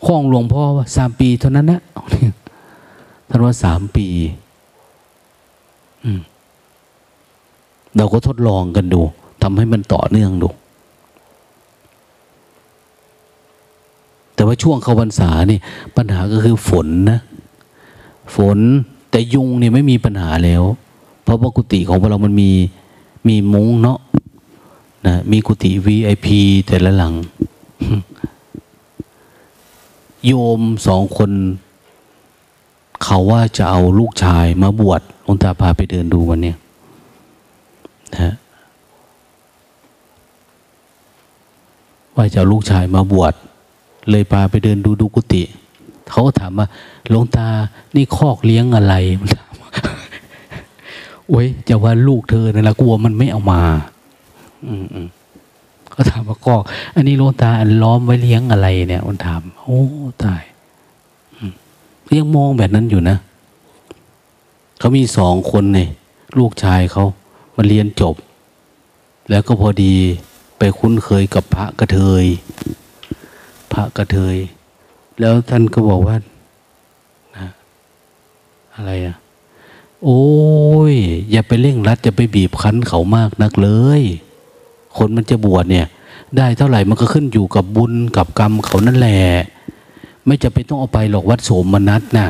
[0.04, 1.80] ข้องหลวงพ่อว่าสามปีเท่านั้นนะ
[3.28, 4.06] ท่านว่าสามปี
[7.96, 9.00] เราก็ทดลองกันดู
[9.42, 10.48] ทำให้มันต่อเนื่องดู
[14.34, 15.58] แต่ว่าช่วงเข้าพรรษานี่
[15.96, 17.18] ปัญหาก็คือฝนนะ
[18.36, 18.58] ฝน
[19.10, 20.62] แต่ยุงเนี่ยไม่มีปัญหาแล้ว
[21.26, 22.50] เพราะว่ากุฏิของพวกเรามันมี
[23.28, 23.98] มีมุ้งเนาะ
[25.06, 26.26] นะมีกุฏิ VIP
[26.66, 27.14] แต่ละหลัง
[30.26, 31.30] โยมสองคน
[33.02, 36.56] เขาว่าจะเอาลูกชายมาบวชหลวงตาพาไปเดินดูวันเนี้ย
[38.14, 38.34] นะ
[42.16, 43.34] ว่าจะเอาลูกชายมาบวช
[44.10, 45.42] เลยพาไปเดินดูดูกุฏิ
[46.10, 46.66] เขาก็ถามว่า
[47.10, 47.48] หลวงตา
[47.94, 49.52] นี่คอกเลี้ยงอะไรมันถาม
[51.28, 53.62] โอ้ยจะว่าลูกเธอเนี่ยละกลัวมันไม่เอามา
[54.66, 55.08] อืมอืม
[55.92, 56.54] ก็ถามว่าก็
[56.94, 59.80] อันนี้ลงตาอันล้อมไว้เลี้ยงอะไรเนี่ยมันถาม โอ้
[60.24, 60.42] ตาย
[62.18, 63.16] ยังมองแบบนั้นอยู่นะ
[64.78, 65.88] เขามีสองคนเนี่ย
[66.38, 67.04] ลูกชายเขา
[67.56, 68.14] มาเรียนจบ
[69.30, 69.94] แล้วก็พอดี
[70.58, 72.24] ไปคุ้นเคยกับพระกระเทย
[73.72, 74.36] พระกระเทย
[75.20, 76.16] แล้วท่านก็บอกว่า
[77.36, 77.46] นะ
[78.74, 79.16] อะไรอะ
[80.04, 80.22] โอ้
[80.92, 80.94] ย
[81.30, 83.68] อย่าไปเร่งรัดอย่าไปบีบคั้นเขามากนักเล
[84.00, 84.02] ย
[84.96, 85.86] คนมันจะบวชเนี่ย
[86.36, 89.20] ได้เท่าไหร่มันก็ขึ้นอยู่กับบุญกับกรรมเขานั่นแหละ
[90.26, 92.26] ไม่จะไปต้องเอาไปหรอกวัดโสมนัสนะ่ะ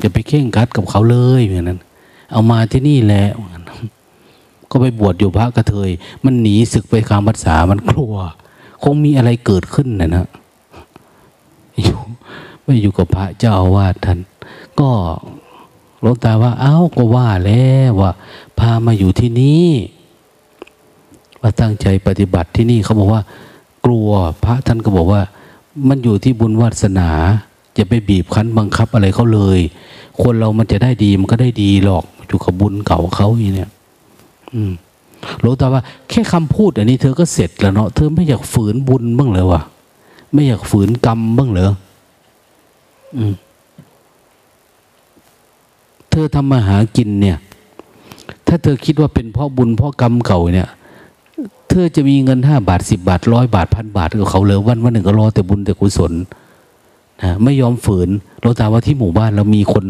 [0.00, 1.80] อย่าไปเข่งคัดกับเขาเลยอย่างนั้น
[2.32, 3.26] เอามาที่นี่แหละ
[4.70, 5.90] ก็ไปบวชอยู่พระกระเทย
[6.24, 8.14] มันหนีศึกไปคามภาษามันกลัว
[8.82, 10.26] คงมีอะไรเกิดขึ้นนะนะ
[11.82, 11.98] อยู่
[12.62, 14.18] ไม่อยู่กับพระเจ้าอาวาสท่าน
[14.80, 14.90] ก็
[16.02, 18.12] หลวงตาว่า เอ้าก็ว่าแล้วว่า
[18.58, 19.68] พามาอยู่ที่นี่
[21.40, 23.22] ว่าตั้งใจปฏิบัติที่นี่เขาบอกว่า
[23.84, 24.08] กลัว
[24.44, 25.22] พระท่านก็บอกว่า
[25.88, 27.10] มันอยู่ที่บุญวาสนา
[27.76, 29.60] จะไปบีบคั้นบังคับอะไรเขาเลย
[30.22, 33.70] คนเรามันจะได้ดีมันก็ได้ดีหรอกอยู่กับบุญเก่าเขาอย่างเนี้ย
[34.54, 34.72] อืม
[35.40, 39.60] หลวงตาว่า แค่คำพูดอันนี้เธอก็เสร็จแล้วเนาะเธอไม่อยากฝืนบุญบ้างเลยวะ
[40.32, 41.72] ไม่อยากฝืนกรรมบ้างเหรอ
[43.16, 43.34] อืม
[46.12, 47.36] เธอทำมาหากินเนี่ย
[48.46, 50.68] ถ้าเธอคิดว่าเป็นเพราะบุญเพราะกรรมเก่าเนี่ย
[51.68, 56.12] เธอจะมีเงินห้าบาทสิบาทร้อยบาทพันบาทกับเขาเลยวันวันหนึ่งก็รอแต่บุญแต่กุศล
[57.22, 58.08] นะไม่ยอมฝืน
[58.42, 59.84] เราตามว่าที่หมู่บ้านเรามีคน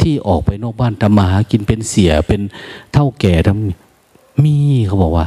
[0.00, 2.40] ที่ออกไปนอกบ้านทำมาหากินเป็นเสียเป็น
[2.92, 4.54] เท่าแก่ทำมี
[4.86, 5.26] เขาบอกว่า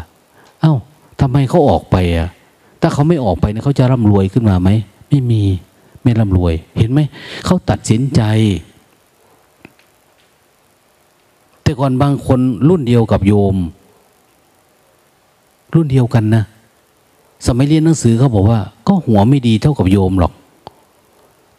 [0.61, 0.73] เอ้า
[1.19, 2.29] ทำไมเขาออกไปอะ
[2.81, 4.69] ถ้าเขาไม่ออกไปเนี่ยเขาจะร่ำรวยขึ้นมาไหม
[5.09, 5.43] ไม่มี
[6.03, 6.99] ไม่ร่ำรวย เห็นไหม
[7.45, 8.21] เขาตัดสินใจ
[11.71, 12.39] แต่ก่อนบางคน
[12.69, 13.55] รุ่นเดียวกับโยม
[15.73, 16.43] รุ่นเดียวกันนะ
[17.45, 20.33] สมัยเรียนหนังสือเขาบอกว่า ก็หัวไม่ดีเท่ากับโยมหรอก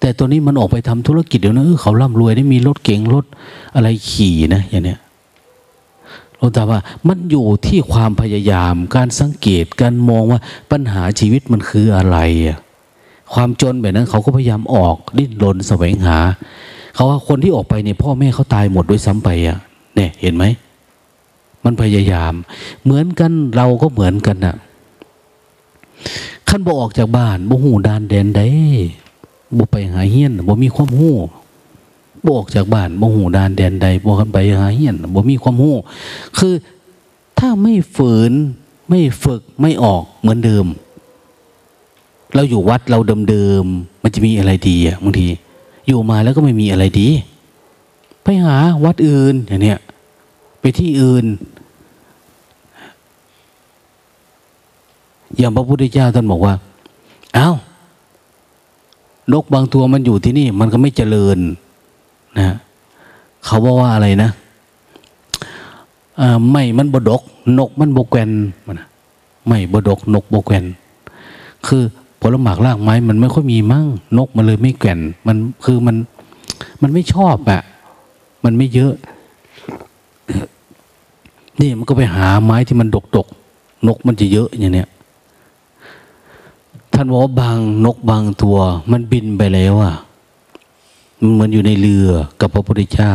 [0.00, 3.24] แต่ตัวนี้มันออกไปทำธุรกิจเดี๋ยวนะเเขาร่ำรวยได้มีรถเก๋งรถ
[3.74, 5.00] อะไรขี่นะอย่างเนี้ย
[6.36, 6.78] เราแต่ว่า
[7.08, 10.40] มันอยู่ที่ความพยายาม การสังเกตการมองว่า
[10.70, 12.18] ปัญหาชีวิตมันคืออะไร
[13.32, 16.18] ความจนแบบนั้นเขาก็พยายามออกดิ้นรนแสวงหา
[16.94, 19.58] เขาว่าคนที่ออกไปเนี่ยพ่อแม่เขาตายหมดด้วยซ้ำไปอะ
[19.96, 20.44] เนี่ยเห็นไหม
[21.64, 22.34] มันพยายาม
[22.84, 24.56] เหมือนกันเราก็เหมือนกันนะ
[26.48, 28.46] ขั้นบ่ออกจากบ้านบ่หูดานแดนได้
[29.58, 31.10] บ่ไปหาเฮียนบ่มีความหู
[32.24, 35.70] บ่ออกจากบ้านบ่หูดานแดนใดบ่กันไปหาเฮียนบ่มีความหู
[36.38, 36.54] คือ
[37.38, 38.32] ถ้าไม่ฝืน
[38.88, 40.66] ไม่ฝึกไม่ออกเหมือนเดิม
[42.34, 42.98] เราอยู่วัดเรา
[43.30, 45.26] เดิมๆมันจะมีอะไรดีอะบางที
[45.86, 47.08] อยู่มาแล้วก็ไม่มีอะไรดี
[48.24, 49.78] ไปหาวัดอื่นอย่างเนี้ย
[50.60, 51.24] ไปที่อื่น
[55.36, 56.54] อย่างพระพุทธเจ้าท่านบอกว่า
[57.34, 57.50] เอา้า
[59.32, 61.38] นกบางตัวมันอยู่ที่นี่ มันก็ไม่เจริญ
[62.38, 62.56] นะ
[63.44, 64.30] เขาบอกว่าอะไรนะ
[66.50, 67.22] ไม่มันบดก
[67.58, 68.30] นกมันบกแกน
[68.66, 68.76] มัน
[69.46, 70.64] ไม่บดก นกบกแกน
[71.66, 71.82] คือ
[72.20, 73.86] ผลหมากรากไม้มันไม่ค่อยมีมั่ง
[74.18, 75.96] นกมันเลยไม่แก่นมันคือมัน
[76.82, 77.62] มันไม่ชอบอะ
[78.44, 78.94] มันไม่เยอะ
[81.60, 83.26] นี่มันก็ไปหาไม้ที่มันดกดก
[83.86, 84.88] นกมันจะเยอะอย่างเนี้ย
[86.94, 88.56] ท่านบอกว่าบางนกบางตัว
[88.90, 89.94] มันบินไปแล้วอะ
[91.20, 92.08] มันเหมือนอยู่ในเรือ
[92.40, 93.12] กับพระพุทธเจ้า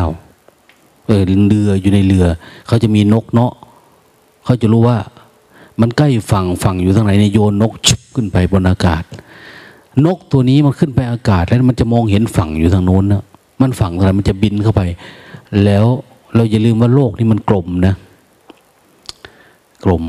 [1.07, 2.25] เออเรืออยู่ในเรือ
[2.67, 3.51] เขาจะมีนกเนาะ
[4.45, 4.97] เขาจะรู้ว่า
[5.81, 9.03] มันใกล้ฝั่งฝั่งอยู่ทางไหนในโยนนกชุบขึ้นไปบนอากาศ
[10.05, 13.23] นกตัวนี้มันขึ้นไปอากาศแล้วมันจะมองเห็นฝั่งอยู่ทางโน้นนะ
[13.61, 14.81] มันฝั่งอะไรมันจะบินเข้าไป
[15.63, 15.85] แล้ว
[16.35, 17.93] เราอย่าลืมว่าโลกนี่มันกลมนะ
[19.85, 20.03] กลม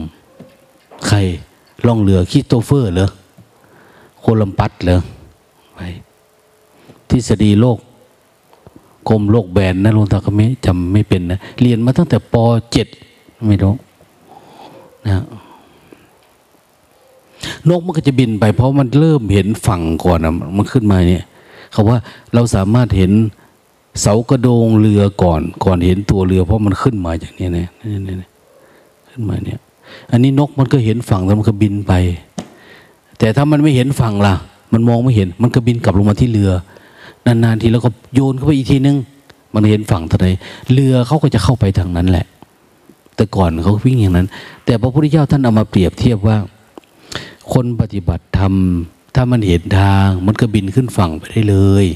[1.06, 1.18] ใคร
[1.86, 3.10] ล่องเรือคิโตเฟอร์เหรอ
[4.20, 5.00] โคลัมปัสเหรอ
[5.74, 5.80] ไป
[7.08, 7.78] ทฤษฎีโลก
[9.08, 12.34] กลมโลกแบนนะลุงตาก็ไม่จำไม่เป็นนะเรียนมาตั้งแต่ป
[12.72, 12.88] เจ็ด
[13.46, 13.74] ไม่รู้
[15.06, 15.24] นะ
[17.68, 21.24] นกมันก็จะบินไป เพราะมันเริ่มเห็นฝั่งก่อนนะมันขึ้นมาเนี่ย
[21.72, 21.98] เขาว่า
[22.34, 23.12] เราสามารถเห็น
[24.00, 27.68] เสากระโดงเรือก่อน ก่อนเห็นตัวเรือเพราะมันขึ้นมาอย่างนี้เนี่ย
[28.06, 28.14] นี่
[29.10, 29.60] ขึ้นมาเนี่ย
[30.12, 31.92] อันนี้นกมันก็เห็นฝั่งแล้วมันก็บินไป
[33.18, 34.34] แต่ถ้ามันไม่เห็นฝั่งล่ะ
[34.72, 36.50] มันมองไม่เห็น มันก็บินกลับลงมาที่เรือ
[37.26, 38.96] นานๆทีแล้วก็โยนเข้าไปอีกทีนึง
[39.54, 40.26] มันเห็นฝั่งทะเล
[40.72, 42.26] เรือเขาก็จะเข้าไปทางนั้นแหละ
[43.16, 44.28] แต่ก่อนเขาวิ่งอย่างนั้น
[44.64, 46.36] แต่พระพุทธเจ้าท่านเอามาเปรียบเทียบว่า
[47.52, 48.54] คนปฏิบัติธรรม
[49.20, 51.86] ถ้ามันเห็นทาง มันก็บินขึ้นฝั่งไปได้เลย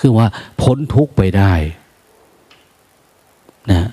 [0.00, 0.26] คือว่า
[0.62, 1.52] พ้นทุกไปได้
[3.70, 3.88] นะ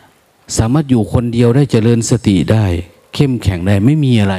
[0.57, 2.65] สามารถอยู่คนเดียวได้เจริญสติได้
[3.13, 4.35] เข้มแข็งได้ไม่มีอะไร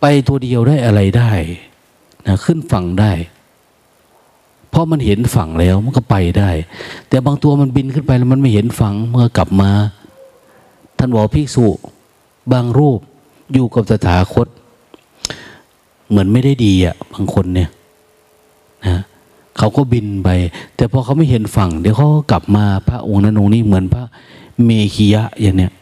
[0.00, 1.32] ไปตัวเดียวได้อะไรได้
[2.26, 3.12] นะขึ้นฝั่งได้
[4.70, 6.50] เพราะมันเห็นฝั่งแล้วมันก็ไปได้
[7.08, 9.70] แต่บางตัวมันบินขึ้นไปแล้วมันไม่เห็นฝั่งเมื่อกลับมา
[10.98, 11.66] ท่านบอกภิกษุ
[12.52, 13.00] บางรูป
[13.52, 14.48] อยู่กับตถาคต
[16.08, 17.68] เหมือนไม่ได้ดีอะบางคนเนี่ย
[18.86, 18.96] นะ
[19.58, 20.28] เขาก็บินไป
[20.76, 24.04] แต่พอเขาไม่เห็นฝั่ง เดี๋ยวเขากลับมาพระองค์นั้นองค์นี้เหมือนพระ
[24.64, 25.72] เมขียะอย่างเนี้ย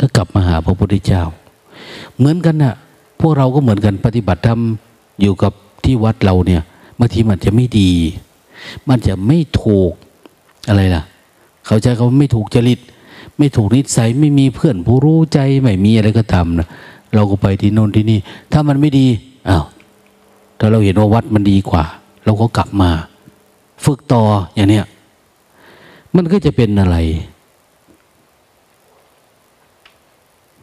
[0.00, 1.22] ก็กลับมาหาพระพุทธเจ้า
[2.16, 2.74] เหมือนกันนะ่ะ
[3.20, 4.60] พวกเราก็เหมือนกันปฏิบัติธรรม
[5.20, 5.52] อยู่กับ
[5.84, 6.62] ที่วัดเราเนี่ย
[6.98, 7.90] บางทีมันจะไม่ดี
[8.88, 9.92] มันจะไม่ถูก
[10.68, 11.02] อะไรล่ะ
[11.66, 12.80] เขาใจเขาไม่ถูกจริต
[13.38, 16.68] ไม่ถูกนิสัยไม่มีเพื่อนผู้รู้ใจไม่มีอะไรก็ตามนะ
[17.14, 18.18] เราก็ไปที่โน่นที่นี่
[18.52, 19.06] ถ้ามันไม่ดี
[19.48, 19.64] อ้าว
[20.58, 21.84] ถ้าเราเห็นว่าวัดมันดีกว่า
[22.24, 22.90] เราก็กลับมา
[23.84, 24.22] ฝึกต่อ
[24.54, 24.86] อย่างเนี้ย
[26.16, 26.96] มันก็จะเป็นอะไร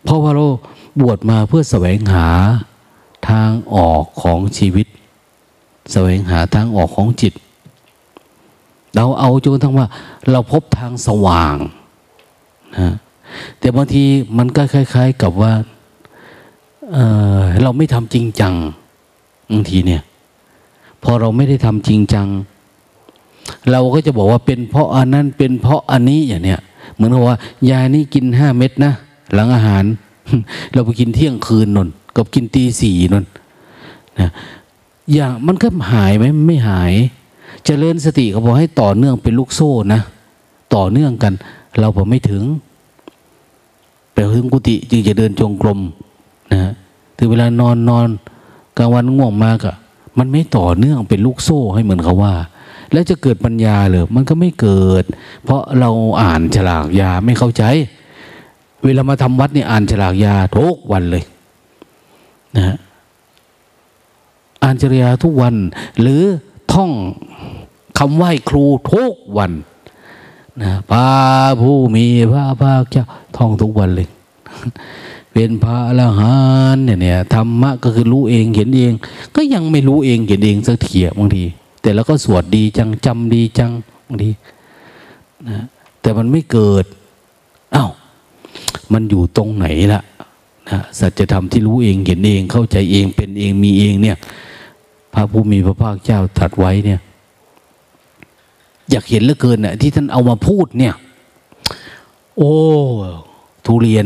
[0.04, 0.46] เพราะว่าเรา
[1.00, 2.28] บวชมาเพื่อแสวงหา
[3.30, 4.88] ทางออกของชีวิต
[5.92, 7.34] แสวงหาทางออกของจิต
[8.96, 9.88] เราเอาจนทั้งว่า
[10.32, 11.56] เราพบทางสว่าง
[12.78, 12.94] นะ
[13.60, 14.04] แต่บางที
[14.38, 15.54] มันก็คล้าย ๆ กับว่า
[16.92, 18.54] เเราไม่ทำจริงจัง
[19.52, 20.02] บางทีเนี่ย
[21.04, 22.28] พอเราไม่ได้ทำจริงจัง
[23.72, 26.60] เราก็จะบอกว่าเป็นเพราะอันนั้นเป็นเพราะอันนี้อย่างเนี้ย
[26.96, 27.38] เหมือนกับว่า
[27.70, 28.94] ยานี้กินห้าเม็ดนะ
[29.34, 29.84] หลังอาหาร
[30.74, 33.26] เราไปกินเที่ยงคืนนนกับกินตีสี่นน
[34.20, 34.30] นะ
[35.14, 36.94] อย่างมันก็หายไหมไม่หาย
[37.58, 40.02] จเจริญสติเขาบอกให้ต่อเนื่องเป็นลูกโซ่นะ
[40.76, 41.34] ต่อเนื่องกัน
[41.80, 42.44] เราพอไม่ถึง
[44.14, 45.80] ไปถึงกุฏิจึงจะเดินจงกรม
[46.54, 46.72] นะ
[47.18, 48.08] ถึงเวลานอนนอน
[48.78, 49.76] กลางวันง่วงมากอะ
[50.18, 52.34] มันไม่ต่อเนื่องเป็นลูกโซ่ให้เหมือนเขาว่า
[52.92, 55.04] แล้วจะเกิดปัญญาเลยมันก็ไม่เกิด
[55.44, 55.90] เพราะเรา
[56.22, 57.64] อ่านฉลากยาไม่เข้าใจ
[58.84, 61.24] เวลามาทำวัดเนี่ยอ่านฉลากยาทุกวันเลย
[62.56, 62.78] นะฮะ
[64.64, 65.56] อ่านจริยาทุกวัน
[66.02, 66.22] หรือ
[66.74, 66.92] ท่อง
[68.00, 69.52] คำไหว้ครูทุกวัน
[70.62, 71.06] นะพระ
[71.62, 73.06] ผู้มีพระภาคเจ้า
[73.38, 74.08] ท่องทุกวันเลย
[75.42, 76.36] เป็นพระอรหั
[76.76, 78.94] นเนี่ยธรรมะก็คือรู้เองเห็นเอง
[79.36, 81.44] ก็ยังไม่รู้เองเห็นเองสักทีบางที
[81.82, 83.72] แต่แล้วก็สวดดีจังจำดีจัง
[84.06, 84.32] บางที
[85.48, 85.64] นะ
[86.02, 86.86] แต่มันไม่เกิด
[87.76, 87.92] อา้าว
[88.94, 90.02] มันอยู่ตรงไหนล่ะ
[90.70, 94.18] นะสัจธรรมที่รู้เองเห็นเองเข้าใจเองเป็นเองมีเองเนี่ย
[95.14, 97.00] พระผู้มีพระภาคเจ้าตรัสไว้เนี่ย
[98.90, 100.94] อยากเห็นเหลือเกินน่ะที่ท่านเอามาพูดเนี่ย
[102.38, 102.52] โอ้
[103.66, 104.06] ทุเรียน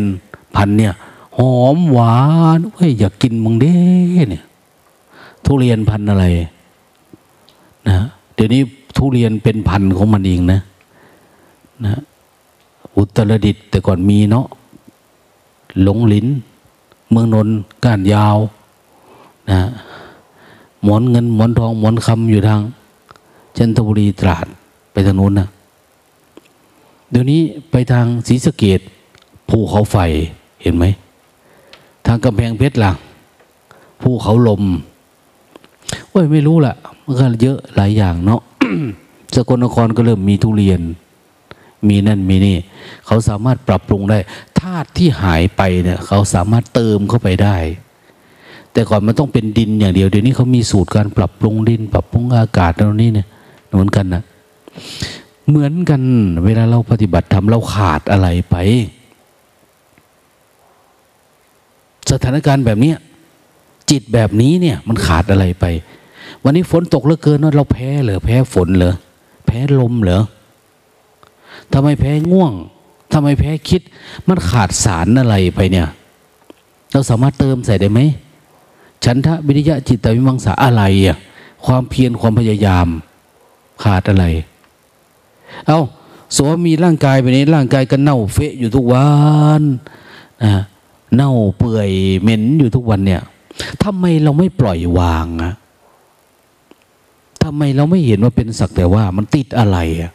[0.58, 0.96] พันเนี่ย
[1.38, 2.18] หอมหวา
[2.58, 3.76] นเฮ้ยอยากกินมึงเด้
[4.30, 4.44] เนี่ย
[5.46, 6.26] ทุเรียนพันอะไร
[7.88, 7.98] นะ
[8.34, 8.62] เดี๋ยวนี้
[8.98, 10.60] ทุเรียนเป็นพันของมันเองนะ
[11.86, 11.96] นะ
[12.96, 14.46] อุตรดิตแต่ก่อนมีเนาะ
[15.84, 16.28] หลงลิ้น
[17.12, 17.48] เมืองนน
[17.84, 18.38] ก้านยาว
[19.52, 19.60] นะ
[20.84, 22.62] หมอนเงินหมอนทองหมอนคำอยู่ทาง
[23.58, 24.48] จันทบุรีตราด
[24.92, 25.48] ไปทางนู้นนะ
[27.10, 27.42] เดี๋ยวนี้
[27.72, 28.80] ไปทางศรีสะเกด
[29.50, 29.98] ภูเขาไฟ
[30.62, 30.86] เห็นไหม
[32.06, 32.92] ทางกำแพงเพชรล่ะ
[34.02, 34.64] ภูเขาลม
[36.10, 36.76] โอ้ยไม่รู้ละ
[37.06, 38.42] มันก็เยอะหลายอย่างเนาะ
[39.36, 40.82] สกลนครก็เริ่มมีทุเรียน
[41.88, 42.58] มีนั่นมีนี่
[43.06, 44.18] เขาสามารถปรับปรุงได้
[44.60, 47.58] ธาตุที่หายไปเนี่ย เขาสามารถเติมเข้าไปได้
[48.72, 53.28] แต่ก่อนมันต้องเป็นดินอย่างเดียวเดี๋ยวนี้เขามีสูตรการปรับปรุงดิน ปรับปรุงอากาศตรงนี้เนี่ย
[53.72, 54.24] เหมือนกันนะ
[55.48, 56.02] เหมือนกัน
[56.46, 58.56] เวลาเราปฏิบัติทำเราขาดอะไรไป
[62.14, 62.94] สถานการณ์แบบนี้
[63.90, 65.66] จิตแบบนี้เนี่ยมันขาดอะไรไป
[66.44, 68.96] วันนี้ฝนตกเหลือเกินว่าเราแพ้เหรอแพ้ฝนเหรอ
[69.46, 70.24] แพ้ลมเหรอ
[71.74, 72.54] ทำไมแพ้ง่วง
[73.14, 73.82] ทำไมแพ้คิด
[74.28, 75.88] มันขาดสารอะไรไปเนี่ย
[76.92, 78.00] เราสามารถเติมใส่ได้ไหม
[79.04, 81.18] ฉันทะวิริยะจิตวิมังสาอะไรอะ
[81.66, 82.88] ความเพียรความพยายาม
[83.84, 84.26] ขาดอะไร
[85.68, 85.80] เอา
[86.36, 89.08] สวมีร่างกายไปนี้ร่างกายก็เน่าเฟะอยู่ทุกวั
[89.60, 89.62] น
[90.44, 90.54] นะ
[91.16, 91.90] เน่าเปื่อย
[92.22, 93.22] เหม็นอยู่ทุกวันเนี่ย
[93.84, 95.54] ทำไมเราไม่ปล่อยวางอะ
[97.44, 100.12] ทำไมเราไม่เห็นว่าเป็นสักแต่ว่ามันติดอะไรอะ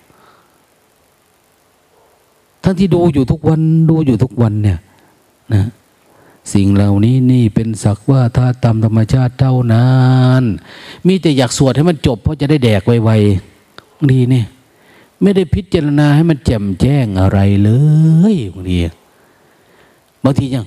[2.62, 3.60] ทั้งที่ดูอยู่ทุกวัน
[3.90, 4.78] ดูอยู่ทุกวันเนี่ย
[5.54, 5.64] นะ
[6.54, 9.88] สิ่งเหล่านี้นี่เป็นสักว่าถ้าตามธรรมชาติเท่านั้
[10.40, 10.42] น
[11.06, 14.46] มีแต่อยากสวดให้มันจบ เพราะจะได้แดกไวๆดีเนี่ย
[15.22, 17.70] ไม่ได้พิจารณาให้มันแจ่มแจ้งอะไรเล
[18.32, 18.78] ยบางที
[20.24, 20.66] บางทียัง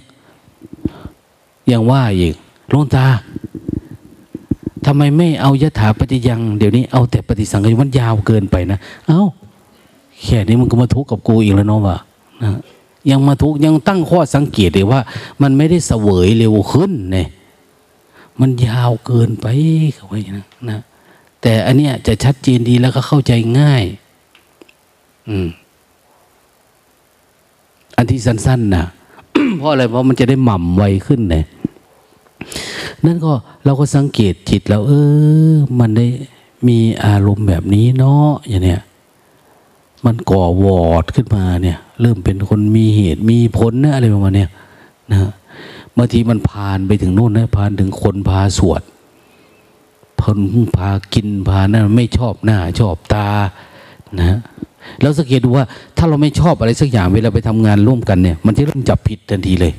[1.74, 2.34] ยังว่าอีก
[2.74, 3.06] ลงตา
[4.86, 9.24] ทำไมไม่เอายถาปฏิยัง เดี๋ยวนี้เอาแต่ปฏิสังขยมันยาวเกินไปนะ เอา้า
[10.24, 11.98] แค่นี้มันก็มาทุกข์กับกูอีกแล้วเนาะวะ
[12.44, 12.50] นะ
[13.10, 15.02] ยังมาทุกข์ยังตั้งข้อสังเกตเลยว่า
[15.42, 17.28] มันไม่ได้เสวยเร็วขึ้นเนี่ย
[18.40, 19.46] มันยาวเกินไป
[19.94, 20.80] เขาไว้นะนะ
[21.42, 23.84] แต่อันเนี้ยจะชัดเจนดีแล้วก็เข้าใจง่าย
[25.30, 25.48] อืม
[27.98, 28.86] อันที่สั้นๆนะ
[29.58, 31.44] เพราะอะไรเพราะมันจะได้หม่ำไวขึ้นเนี่ย
[33.06, 33.32] นั่นก็
[33.66, 34.94] เราก็สังเกตจิตเราเอ
[35.52, 36.08] อ มันได้
[36.68, 38.82] มีอารมณ์แบบนี้เนาะอย่างเนี้ย
[40.06, 44.50] มันก่อวอดขึ้นมาเนี่ย เริ่มเป็นคนมีเหตุมีผลนะอะไรประมาณเนี้ย
[45.12, 45.32] นะ
[45.98, 48.82] บางทีมันผ่านไปถึงโน่นนะผ่านถึงคนพาสวด
[50.20, 50.40] พน
[50.78, 53.28] พากินพานั่นไม่ชอบหน้าชอบตา
[54.20, 54.40] นะ
[55.02, 55.66] แล้วสังเกตดูว่า
[55.98, 59.74] ถ้าเราไม่ชอบอะไรสักอย่างเวลาไปทำงานร่วมกันเนี่ย มันจะเริ่มจับผิดทันทีเลย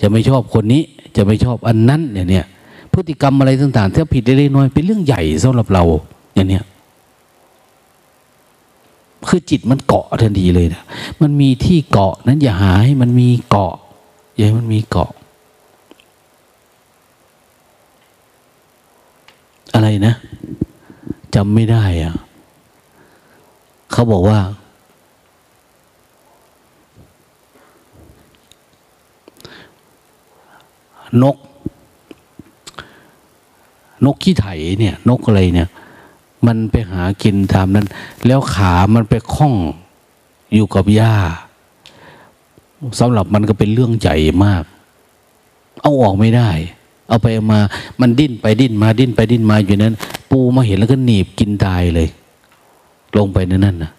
[0.00, 0.82] จะไม่ชอบคนนี้
[1.16, 2.44] จะไม่ชอบอันนั้นเนี่ยเนี่ย
[2.92, 5.84] พฤติกรรมอะไรต่างๆถ้าผิดเล็กน้อยเป็นเรื่องใหญ่สำหรับเรา
[6.34, 6.64] อย่างเนี้ย
[9.28, 10.82] คือจิตมันเกาะทันทีเลยนะ
[11.22, 13.74] มันมีที่เกาะนั้นอย่าหาให้มันมีเกาะ
[14.34, 15.10] อย่าให้มันมีเกาะ
[19.74, 20.14] อะไรนะ
[21.34, 22.14] จำไม่ได้อะ
[23.92, 24.38] เขาบอกว่า
[31.22, 31.36] นก
[34.04, 34.46] นกขี้ไถ
[34.78, 35.68] เนี่ย นกอะไรเนี่ย
[36.46, 37.86] มันไปหากินตามนั้น
[38.26, 39.54] แล้วขามันไปคล้อง
[40.54, 41.14] อยู่กับหญ้า
[43.00, 44.64] สำหรับมันก็เป็นเรื่องใหญ่มาก
[45.80, 46.50] เอาออกไม่ได้
[47.08, 47.58] เอาไปมา
[48.00, 49.94] มันดิ้นไปดิ้นมาดิ้นไปดิ้นมาอยู่นั้น
[50.30, 52.08] ปูมาเห็นแล้วก็หนีบกินตายเลย
[53.16, 53.92] ลงไปในนั่นนะ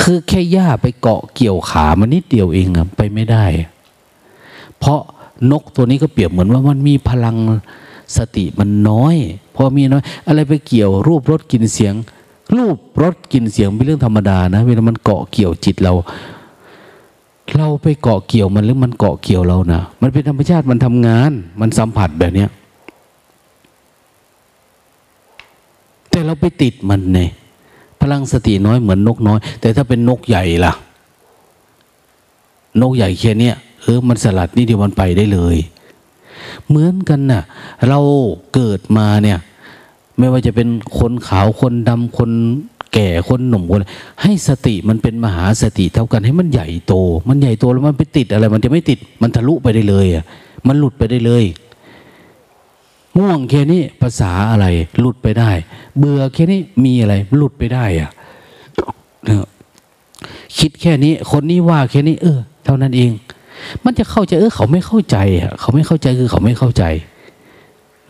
[0.00, 3.44] คือแค่หญ้าไปเกาะเกี่ยวขามันนิดเดียวเองอะไปไม่ได้
[4.78, 5.00] เพราะ
[5.50, 7.36] นกตัวนี้ก็เปรียบเหมือนว่ามันมีพลัง
[8.16, 9.16] สติมันน้อย
[9.54, 11.94] พอมีน้อยอะไรไปเกี่ยวรูปรสกลิ่นเสียง
[12.56, 15.92] รูปรสกลิ่นเสียงเป็นเรื่องธรรมดานะเวลามันเกาะเกี่ยวจิตเรา
[17.56, 21.30] เราไปเกาะเกี่ยวมันหรือมันเกาะเกี่ยวเรานะมันเป็นธรรมชาติมันทำงาน
[21.60, 22.50] มันสัมผัสแบบเนี้ย
[26.10, 27.28] แต่เราไปติดมันเนี่ย
[28.00, 30.72] พลังสติน้อยเหมือนนกน้อย แต่ถ้าเป็นนกใหญ่ล่ะ
[32.80, 35.56] นกใหญ่แค่เนี้ย เออมันสลัดนี่เดียวมันไปได้เลย
[36.68, 37.42] เหมือนกันนะ่ะ
[37.88, 37.98] เรา
[38.54, 39.38] เกิดมาเนี่ย
[40.18, 42.30] ไม่ว่าจะเป็นคนขาวคนดำคน
[42.94, 43.84] แก่คนหนุ่มคน
[44.22, 46.94] ให้สติมันเป็นมหาสติเท่ากันให้มันใหญ่โต
[47.28, 50.24] มันใหญ่โตแล้วมันไปติดอะไร มันจะไม่ติด มันทะลุไปได้เลยอะ
[50.66, 51.44] มันหลุดไปได้เลย
[53.18, 54.66] ง่วงแค่นี้ภาษาอะไร
[55.00, 55.50] หลุดไปได้
[55.98, 58.10] เบื่อแค่นี้มีอะไร หลุดไปได้อะ
[60.58, 63.10] คิดแค่นี้ คนนี้ว่าแค่นี้ เออ เท่านั้นเอง
[63.84, 66.84] มันจะเข้าใจเออเขาไม่เข้าใจอะเขาไม่เข้าใจคือเขาไม่เข้าใจ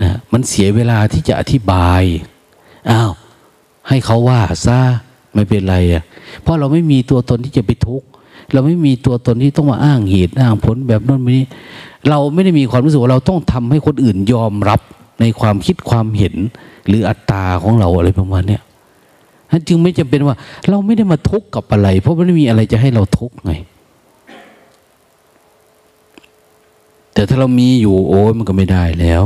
[0.03, 2.03] นะมันเสียเวลาที่จะอธิบาย
[2.91, 3.13] อ้าว
[3.89, 4.79] ให้เขาว่าซะ
[5.35, 6.03] ไม่เป็นไรอะ
[6.43, 8.07] เพราะเราไม่มีตัวตนที่จะไปทุกข์
[8.53, 11.47] เราไม่มีตัวตนที่ต้องมาอ้างเหตุอ้างผลแบบนั้นแบบนี้
[12.09, 14.81] เราไม่ได้มีความรู้สึกว่าเราต้องทำให้คนอื่นยอมรับ
[15.21, 16.35] ในความคิดความเห็น
[16.87, 18.63] หรืออัตตาของเราอะไรประมาณเนี้ย
[19.51, 20.37] นั้นจึงไม่จำเป็นว่า
[20.69, 23.53] เราไม่ได้มาทุกข์กับอะไร เพราะไม่ได้มีอะไรจะให้เราทุกข์ไง
[27.15, 29.23] แต่ถ้าเรามีอยู่โอ้ยมันก็ไม่ได้แล้ว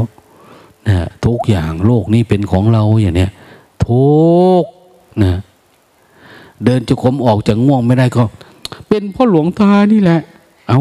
[0.89, 3.31] นะทุกอย่างโลกนี้เป็นของเราอย่างเนี้ย
[3.87, 4.09] ทุ
[4.63, 4.65] ก
[5.25, 5.35] นะ
[6.65, 8.25] เดินจะขมออกจากง่วงไม่ได้ก็
[8.89, 10.21] เป็นพ่อหลวงตานี่แหละ
[10.69, 10.81] เอา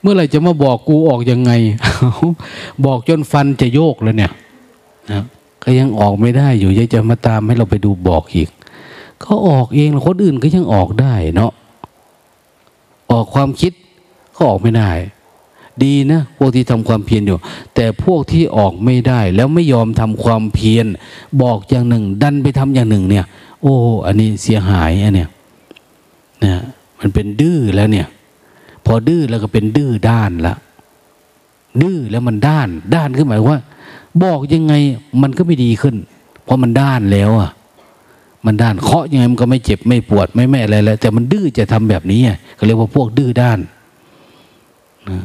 [0.00, 1.52] เมื่อไหร่จะมาบอกกูออกยังไง
[2.84, 4.32] บอกจนฟันจะโยกแล้วเนี่ย
[5.10, 5.22] นะ
[5.62, 8.48] ก็ยังออกไม่ได้อยู่ยังจะมาตามให้เราไปดูบอกอีก
[9.22, 11.52] ก็ออกเองคนอื่นก็ยังออกได้เนาะ
[13.10, 13.72] ออกความคิด
[14.36, 14.90] ก็ออกไม่ได้
[15.84, 17.38] ดีนะพวกที่ทำความเพียรอยู่
[17.74, 20.86] แต่พวกที่ออกไม่ได้ แล้วไม่ยอมทำความเพียร
[21.42, 23.24] บอกอย่างหนึ่ง ดันไปทำอย่างหนึ่ง เนี่ย
[23.62, 23.74] โอ้
[24.06, 25.30] อันนี้เสียหายอันเนี้ย
[26.44, 26.62] นะ
[26.98, 28.06] มันเป็นดื้อแล้วเนี่ย
[28.86, 30.54] พอดื้อแล้วก็เป็นดื้อด้านละ
[31.82, 33.60] ดื้อแล้วมันด้าน ด้านขึ้นหมายว่า
[34.22, 34.74] บอกยังไง
[35.22, 35.96] มันก็ไม่ดีขึ้น
[36.44, 37.50] เพราะมันด้านแล้วอะ
[38.46, 42.20] มันด้านเคาะยังไงมันก็ไม่เจ็บไม่ปวดไม่แม่อะไรแล้วแต่มันดื้อจะทำแบบนี้
[42.56, 43.58] เขาเรียกว่าพวกดื้อด้าน
[45.08, 45.20] นะ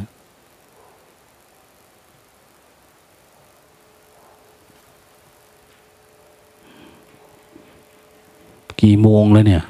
[8.80, 9.62] กี่โมงแล้วเนี่ย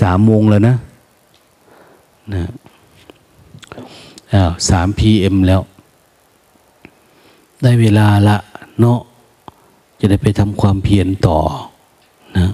[0.00, 0.76] สามโมงแล้วนะ
[2.34, 2.44] นะ
[4.32, 5.60] อ้าวสามพีเอ็มแล้ว
[7.62, 8.36] ได้เวลาละ
[8.80, 8.98] เนาะ
[10.00, 11.38] จะได้ไปทำความเพียรต่อ
[12.36, 12.48] นะ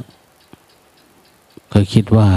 [1.72, 2.28] ก็คิดว่า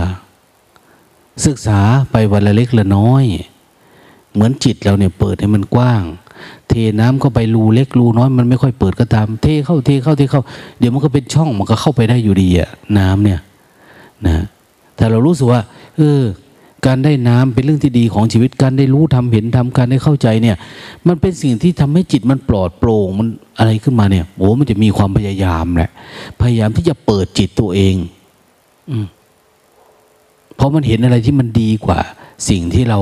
[1.45, 1.79] ศึกษา
[2.11, 3.25] ไปวันละเล็กละน้อย
[4.35, 6.03] เหมือนจิตเราเนี่ยเปิดให้มันกว้าง
[6.69, 10.43] เทน้ำเข้าไปรูเล็กรูน้อยมันไม่ค่อยเปิดก็ตาม เทเข้าเทเข้าเทเข้า
[10.79, 13.39] เดี๋ยวมันก็เป็นช่องมันก็เข้าไปได้อยู่ดีอะน้ำเนี่ย
[14.27, 14.45] นะ
[14.95, 15.61] แต่เรารู้สึกว่า
[15.97, 16.21] เออ
[16.85, 20.57] การได้น้ำเป็นเรื่องที่ดีของชีวิตการได้รู้ทำเห็นทำการได้เข้าใจเนี่ย
[21.07, 25.91] มันเป็นสิ่งที่ทำให้จิตมันปลอดโปร่งมันอะไรขึ้นมาเนี่ยโอ้มันจะมีความพยายามแหละ
[26.41, 27.95] พยายามที่จะเปิดจิตตัวเอง
[28.91, 29.05] อืม
[30.55, 31.99] เพราะมันเห็นอะไรที่มันดีกว่า
[32.49, 32.99] สิ่งที่เรา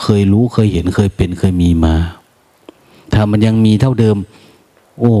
[0.00, 1.94] เคยรู้เคยเห็นเคยเป็นเคยมีมา
[3.12, 4.16] ถ้ามันยังมีเท่าเดิม
[5.00, 5.14] โอ้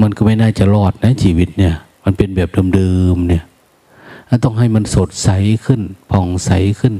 [0.00, 1.74] มันก็ไม่น่าจะรอดนะชีวิตเนี่ย
[2.04, 3.44] มันเป็นแบบเดิมๆเนี่ย
[4.44, 5.28] ต้องให้มันสดใส
[5.64, 5.80] ขึ้น
[6.10, 6.50] ผ่องใส
[6.80, 6.94] ขึ้น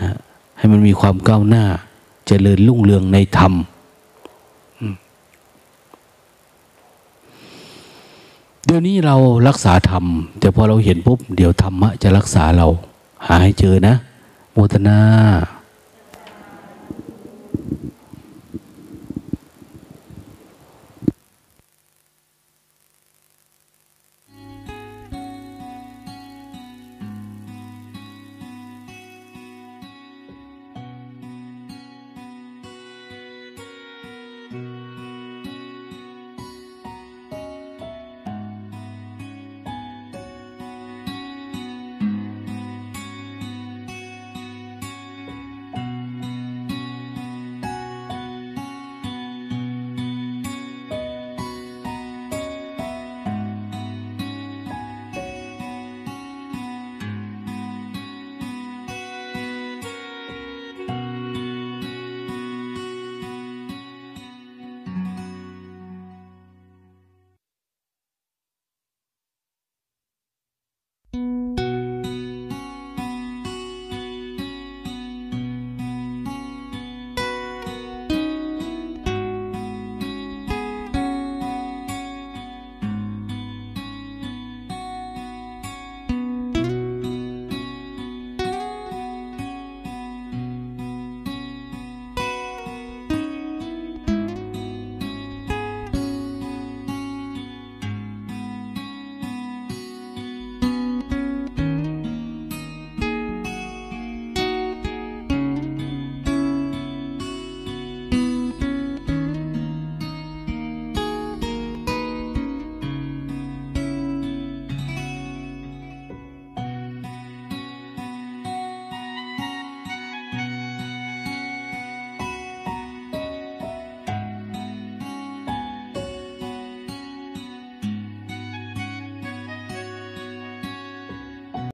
[0.00, 0.16] นะ
[0.58, 3.52] ให้มันมีความก้าวหน้าจเจริญรุ่งเรืองในธรรม
[8.64, 9.16] เดี๋ยวนี้เรา
[9.48, 10.04] รักษาธรรม
[10.40, 12.66] แต่พอเราเห็นปุ๊บ เดี๋ยวธรรมะจะรักษาเรา
[13.26, 13.94] หาให้เจอนะ
[14.56, 15.00] โมทนา